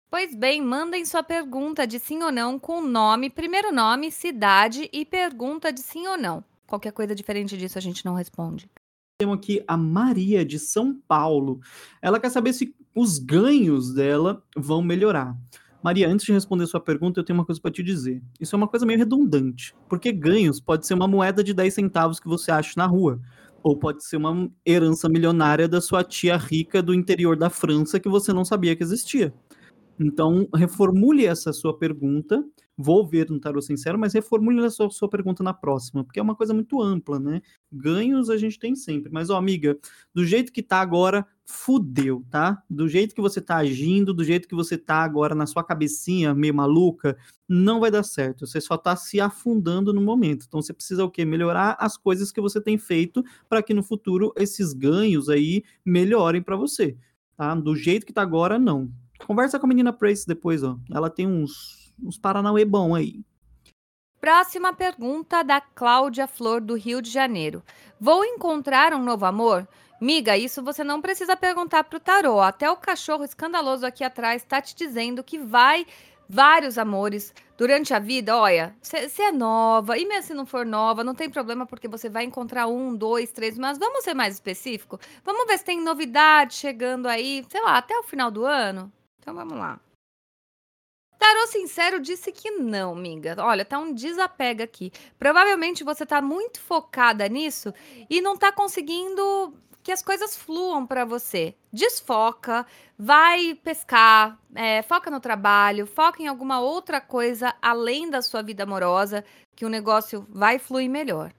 [0.08, 5.04] Pois bem, mandem sua pergunta de sim ou não com nome, primeiro nome, cidade e
[5.04, 6.44] pergunta de sim ou não.
[6.68, 8.70] Qualquer coisa diferente disso a gente não responde
[9.20, 11.60] temos aqui a Maria de São Paulo.
[12.00, 15.36] Ela quer saber se os ganhos dela vão melhorar.
[15.82, 18.22] Maria, antes de responder sua pergunta, eu tenho uma coisa para te dizer.
[18.40, 22.18] Isso é uma coisa meio redundante, porque ganhos pode ser uma moeda de 10 centavos
[22.18, 23.20] que você acha na rua,
[23.62, 28.08] ou pode ser uma herança milionária da sua tia rica do interior da França que
[28.08, 29.34] você não sabia que existia.
[29.98, 32.42] Então, reformule essa sua pergunta
[32.80, 36.22] vou ver no Tarot Sincero, mas reformule a sua, sua, pergunta na próxima, porque é
[36.22, 37.42] uma coisa muito ampla, né?
[37.70, 39.78] Ganhos a gente tem sempre, mas, ó, amiga,
[40.14, 42.62] do jeito que tá agora, fudeu, tá?
[42.70, 46.34] Do jeito que você tá agindo, do jeito que você tá agora na sua cabecinha
[46.34, 47.16] meio maluca,
[47.48, 48.46] não vai dar certo.
[48.46, 50.46] Você só tá se afundando no momento.
[50.46, 51.24] Então você precisa o quê?
[51.24, 56.40] Melhorar as coisas que você tem feito para que no futuro esses ganhos aí melhorem
[56.40, 56.96] para você,
[57.36, 57.54] tá?
[57.54, 58.90] Do jeito que tá agora, não.
[59.26, 60.78] Conversa com a menina Prace depois, ó.
[60.90, 63.24] Ela tem uns uns Paranauê bom aí.
[64.20, 67.62] Próxima pergunta da Cláudia Flor, do Rio de Janeiro.
[67.98, 69.66] Vou encontrar um novo amor?
[70.00, 72.40] Miga, isso você não precisa perguntar pro tarô.
[72.40, 75.86] Até o cachorro escandaloso aqui atrás está te dizendo que vai
[76.28, 78.36] vários amores durante a vida.
[78.36, 82.08] Olha, se é nova, e mesmo se não for nova, não tem problema, porque você
[82.08, 84.98] vai encontrar um, dois, três, mas vamos ser mais específico?
[85.24, 88.92] Vamos ver se tem novidade chegando aí, sei lá, até o final do ano?
[89.18, 89.80] Então vamos lá.
[91.20, 93.36] Tarô Sincero disse que não, amiga.
[93.40, 94.90] Olha, tá um desapego aqui.
[95.18, 97.74] Provavelmente você tá muito focada nisso
[98.08, 101.54] e não tá conseguindo que as coisas fluam para você.
[101.70, 102.66] Desfoca,
[102.98, 108.62] vai pescar, é, foca no trabalho, foca em alguma outra coisa além da sua vida
[108.62, 109.22] amorosa,
[109.54, 111.34] que o negócio vai fluir melhor.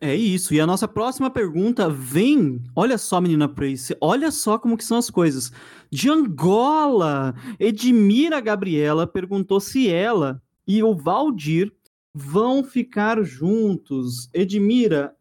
[0.00, 0.54] É isso.
[0.54, 4.96] E a nossa próxima pergunta vem, olha só, menina Prace, olha só como que são
[4.96, 5.50] as coisas.
[5.90, 11.72] De Angola, Edmira Gabriela perguntou se ela e o Valdir
[12.14, 14.28] vão ficar juntos.
[14.32, 15.16] Edmira,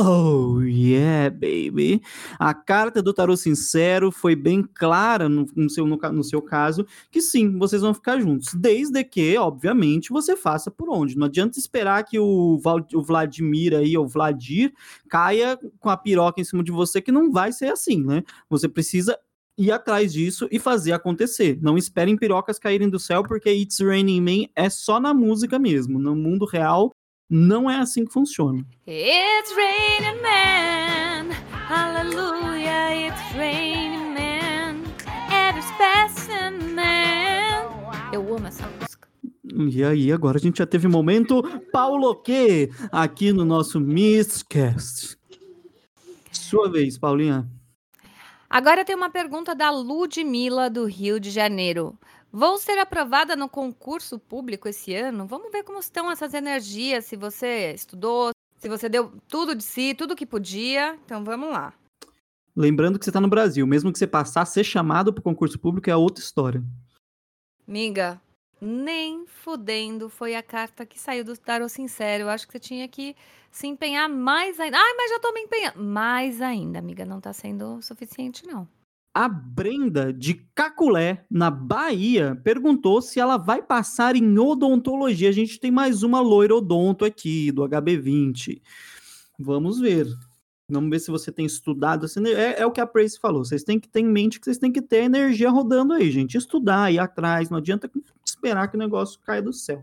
[0.00, 2.00] Oh, yeah, baby.
[2.38, 6.86] A carta do tarô sincero foi bem clara no, no, seu, no, no, seu caso,
[7.10, 8.54] que sim, vocês vão ficar juntos.
[8.54, 11.18] Desde que, obviamente, você faça por onde.
[11.18, 12.60] Não adianta esperar que o,
[12.94, 14.72] o Vladimir aí, ou Vladir,
[15.08, 18.22] caia com a piroca em cima de você, que não vai ser assim, né?
[18.48, 19.18] Você precisa
[19.58, 21.58] ir atrás disso e fazer acontecer.
[21.60, 25.98] Não esperem pirocas caírem do céu, porque It's Raining Man é só na música mesmo.
[25.98, 26.92] No mundo real,
[27.28, 28.64] não é assim que funciona.
[28.86, 31.30] It's raining man,
[31.68, 34.82] hallelujah, it's raining man,
[35.30, 35.62] every
[36.74, 38.08] man.
[38.12, 39.08] Eu amo essa música.
[39.44, 41.42] E aí, agora a gente já teve momento
[41.72, 45.18] Paulo que aqui no nosso Mistcast.
[46.30, 47.48] Sua vez, Paulinha.
[48.48, 51.98] Agora tem uma pergunta da Ludmilla do Rio de Janeiro.
[52.30, 55.26] Vou ser aprovada no concurso público esse ano?
[55.26, 59.94] Vamos ver como estão essas energias, se você estudou, se você deu tudo de si,
[59.94, 60.98] tudo que podia.
[61.04, 61.72] Então vamos lá.
[62.54, 65.58] Lembrando que você está no Brasil, mesmo que você passar, ser chamado para o concurso
[65.58, 66.62] público é outra história.
[67.66, 68.20] Miga,
[68.60, 72.24] nem fudendo foi a carta que saiu do Tarot Sincero.
[72.24, 73.14] Eu acho que você tinha que
[73.50, 74.76] se empenhar mais ainda.
[74.76, 75.82] Ai, mas já tô me empenhando.
[75.82, 78.68] Mais ainda, amiga, não tá sendo suficiente, não.
[79.14, 85.28] A Brenda de Caculé, na Bahia, perguntou se ela vai passar em odontologia.
[85.28, 88.60] A gente tem mais uma loira odonto aqui, do HB20.
[89.38, 90.06] Vamos ver.
[90.70, 92.06] Vamos ver se você tem estudado.
[92.36, 93.44] É, é o que a Prace falou.
[93.44, 96.36] Vocês têm que ter em mente que vocês têm que ter energia rodando aí, gente.
[96.36, 97.48] Estudar, ir atrás.
[97.48, 97.90] Não adianta
[98.24, 99.82] esperar que o negócio caia do céu.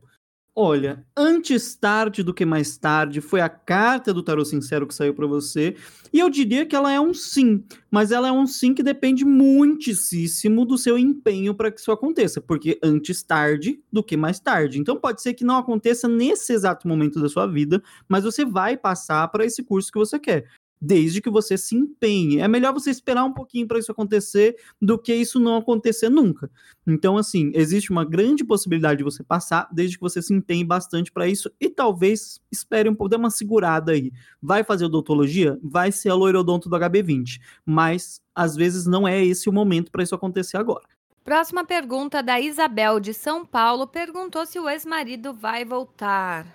[0.57, 5.13] Olha, antes tarde do que mais tarde, foi a carta do Tarot Sincero que saiu
[5.13, 5.75] para você.
[6.13, 7.61] E eu diria que ela é um sim,
[7.91, 12.39] mas ela é um sim que depende muitíssimo do seu empenho para que isso aconteça,
[12.39, 14.79] porque antes tarde do que mais tarde.
[14.79, 18.77] Então pode ser que não aconteça nesse exato momento da sua vida, mas você vai
[18.77, 20.45] passar para esse curso que você quer
[20.85, 22.39] desde que você se empenhe.
[22.39, 26.49] É melhor você esperar um pouquinho para isso acontecer do que isso não acontecer nunca.
[26.85, 31.11] Então, assim, existe uma grande possibilidade de você passar, desde que você se empenhe bastante
[31.11, 34.11] para isso e talvez espere um pouco, dê uma segurada aí.
[34.41, 35.57] Vai fazer odontologia?
[35.63, 40.03] Vai ser a loirodonto do HB20, mas às vezes não é esse o momento para
[40.03, 40.83] isso acontecer agora.
[41.23, 46.45] Próxima pergunta da Isabel de São Paulo perguntou se o ex-marido vai voltar.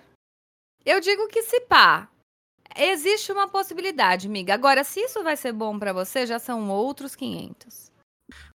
[0.85, 2.07] Eu digo que se pá,
[2.77, 4.53] Existe uma possibilidade, amiga.
[4.53, 7.91] Agora, se isso vai ser bom para você, já são outros 500.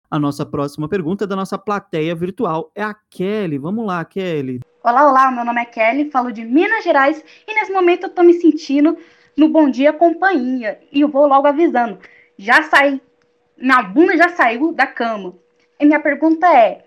[0.09, 2.69] A nossa próxima pergunta é da nossa plateia virtual.
[2.75, 3.57] É a Kelly.
[3.57, 4.59] Vamos lá, Kelly.
[4.83, 5.31] Olá, olá.
[5.31, 8.97] Meu nome é Kelly, falo de Minas Gerais e nesse momento eu tô me sentindo
[9.37, 10.79] no Bom Dia Companhia.
[10.91, 11.97] E eu vou logo avisando.
[12.37, 13.01] Já saí.
[13.57, 15.35] Minha bunda já saiu da cama.
[15.79, 16.83] E minha pergunta é: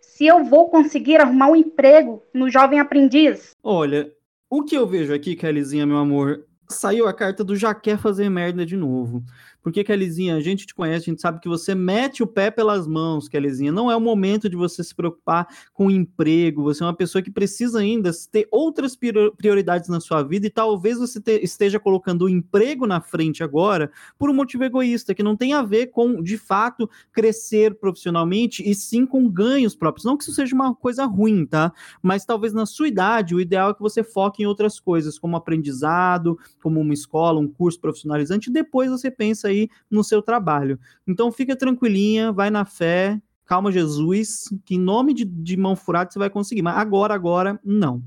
[0.00, 3.50] se eu vou conseguir arrumar um emprego no Jovem Aprendiz?
[3.60, 4.12] Olha,
[4.48, 8.28] o que eu vejo aqui, Kellyzinha, meu amor, saiu a carta do já quer fazer
[8.28, 9.22] merda de novo.
[9.62, 12.86] Porque, Kellyzinha, a gente te conhece, a gente sabe que você mete o pé pelas
[12.86, 13.70] mãos, Kellyzinha.
[13.70, 16.64] Não é o momento de você se preocupar com emprego.
[16.64, 20.98] Você é uma pessoa que precisa ainda ter outras prioridades na sua vida e talvez
[20.98, 25.36] você te, esteja colocando o emprego na frente agora por um motivo egoísta, que não
[25.36, 30.04] tem a ver com, de fato, crescer profissionalmente e sim com ganhos próprios.
[30.04, 31.72] Não que isso seja uma coisa ruim, tá?
[32.02, 35.36] Mas talvez na sua idade, o ideal é que você foque em outras coisas, como
[35.36, 40.78] aprendizado, como uma escola, um curso profissionalizante, e depois você pensa aí no seu trabalho.
[41.06, 46.10] Então fica tranquilinha, vai na fé, calma Jesus, que em nome de, de mão furada
[46.10, 46.62] você vai conseguir.
[46.62, 48.02] Mas agora, agora, não.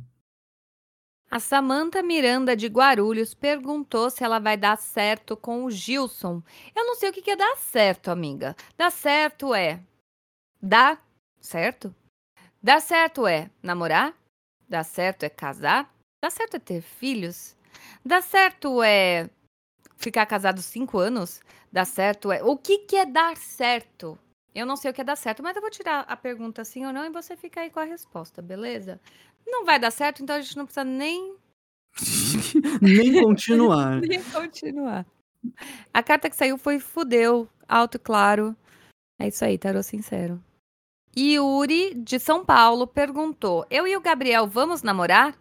[1.30, 6.42] A Samanta Miranda de Guarulhos perguntou se ela vai dar certo com o Gilson.
[6.76, 8.56] Eu não sei o que é dar certo, amiga.
[8.78, 9.82] Dar certo é
[10.62, 11.04] dar
[11.42, 11.94] certo?
[12.62, 14.14] Dar certo é namorar?
[14.68, 15.94] Dar certo é casar?
[16.24, 17.56] Dar certo é ter filhos?
[18.04, 19.30] Dar certo é
[19.98, 21.42] ficar casado cinco anos,
[21.72, 22.44] dar certo é.
[22.44, 24.18] O que, que é dar certo?
[24.54, 26.86] Eu não sei o que é dar certo, mas eu vou tirar a pergunta sim
[26.86, 29.00] ou não e você fica aí com a resposta, beleza?
[29.46, 31.36] Não vai dar certo, então a gente não precisa nem.
[32.82, 34.00] nem continuar.
[34.08, 35.06] nem continuar.
[35.94, 38.56] A carta que saiu foi fudeu, alto e claro.
[39.20, 40.42] É isso aí, tarô sincero.
[41.18, 45.38] Yuri, de São Paulo, perguntou: Eu e o Gabriel vamos namorar?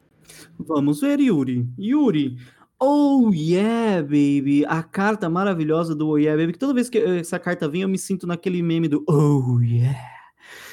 [0.58, 1.66] Vamos ver, Yuri.
[1.78, 2.36] Yuri,
[2.86, 4.62] Oh yeah, baby!
[4.68, 6.52] A carta maravilhosa do Oh yeah, baby.
[6.52, 9.98] Que toda vez que essa carta vem, eu me sinto naquele meme do Oh yeah.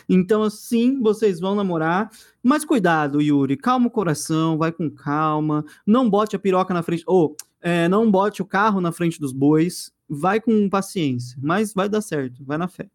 [0.09, 2.11] Então, assim, vocês vão namorar.
[2.43, 3.55] Mas cuidado, Yuri.
[3.55, 5.63] Calma o coração, vai com calma.
[5.87, 7.01] Não bote a piroca na frente.
[7.07, 9.89] Ou, oh, é, não bote o carro na frente dos bois.
[10.09, 11.37] Vai com paciência.
[11.41, 12.43] Mas vai dar certo.
[12.43, 12.89] Vai na fé.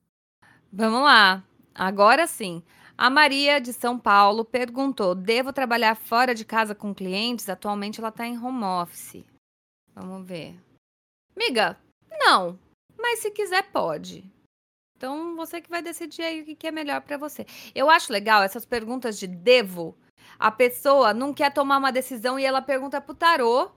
[0.70, 1.42] Vamos lá.
[1.74, 2.62] Agora sim.
[2.98, 7.48] A Maria de São Paulo perguntou: devo trabalhar fora de casa com clientes?
[7.48, 9.24] Atualmente ela está em home office.
[9.94, 10.54] Vamos ver.
[11.36, 11.78] Miga,
[12.10, 12.58] não.
[12.96, 14.24] Mas se quiser, pode.
[14.96, 17.44] Então você que vai decidir aí o que é melhor para você.
[17.74, 19.96] Eu acho legal essas perguntas de devo.
[20.38, 23.70] A pessoa não quer tomar uma decisão e ela pergunta pro tarô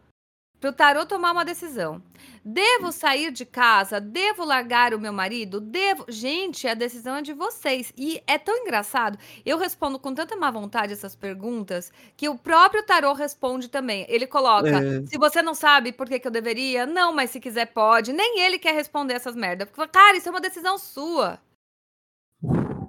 [0.60, 2.02] para o tarô tomar uma decisão.
[2.44, 4.00] Devo sair de casa?
[4.00, 5.62] Devo largar o meu marido?
[5.62, 6.06] Devo.
[6.10, 7.94] Gente, a decisão é de vocês.
[7.98, 9.18] E é tão engraçado.
[9.46, 14.06] Eu respondo com tanta má vontade essas perguntas que o próprio tarô responde também.
[14.10, 15.06] Ele coloca: é...
[15.06, 18.12] se você não sabe por que, que eu deveria, não, mas se quiser pode.
[18.12, 19.70] Nem ele quer responder essas merdas.
[19.70, 21.40] Porque, cara, isso é uma decisão sua.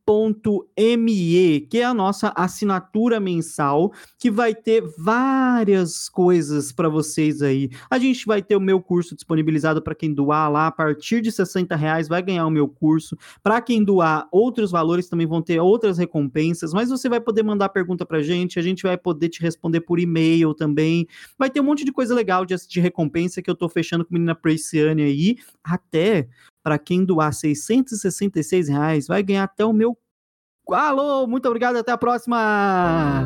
[0.97, 7.71] me que é a nossa assinatura mensal, que vai ter várias coisas para vocês aí.
[7.91, 11.33] A gente vai ter o meu curso disponibilizado para quem doar lá, a partir de
[11.33, 13.17] 60 reais vai ganhar o meu curso.
[13.43, 17.69] Para quem doar, outros valores também vão ter outras recompensas, mas você vai poder mandar
[17.71, 21.07] pergunta para gente, a gente vai poder te responder por e-mail também.
[21.39, 24.15] Vai ter um monte de coisa legal de, de recompensa que eu tô fechando com
[24.15, 26.29] a menina Preciane aí, até
[26.67, 29.97] para quem doar 666 reais, vai ganhar até o meu.
[30.69, 33.25] Alô, muito obrigado, até a próxima!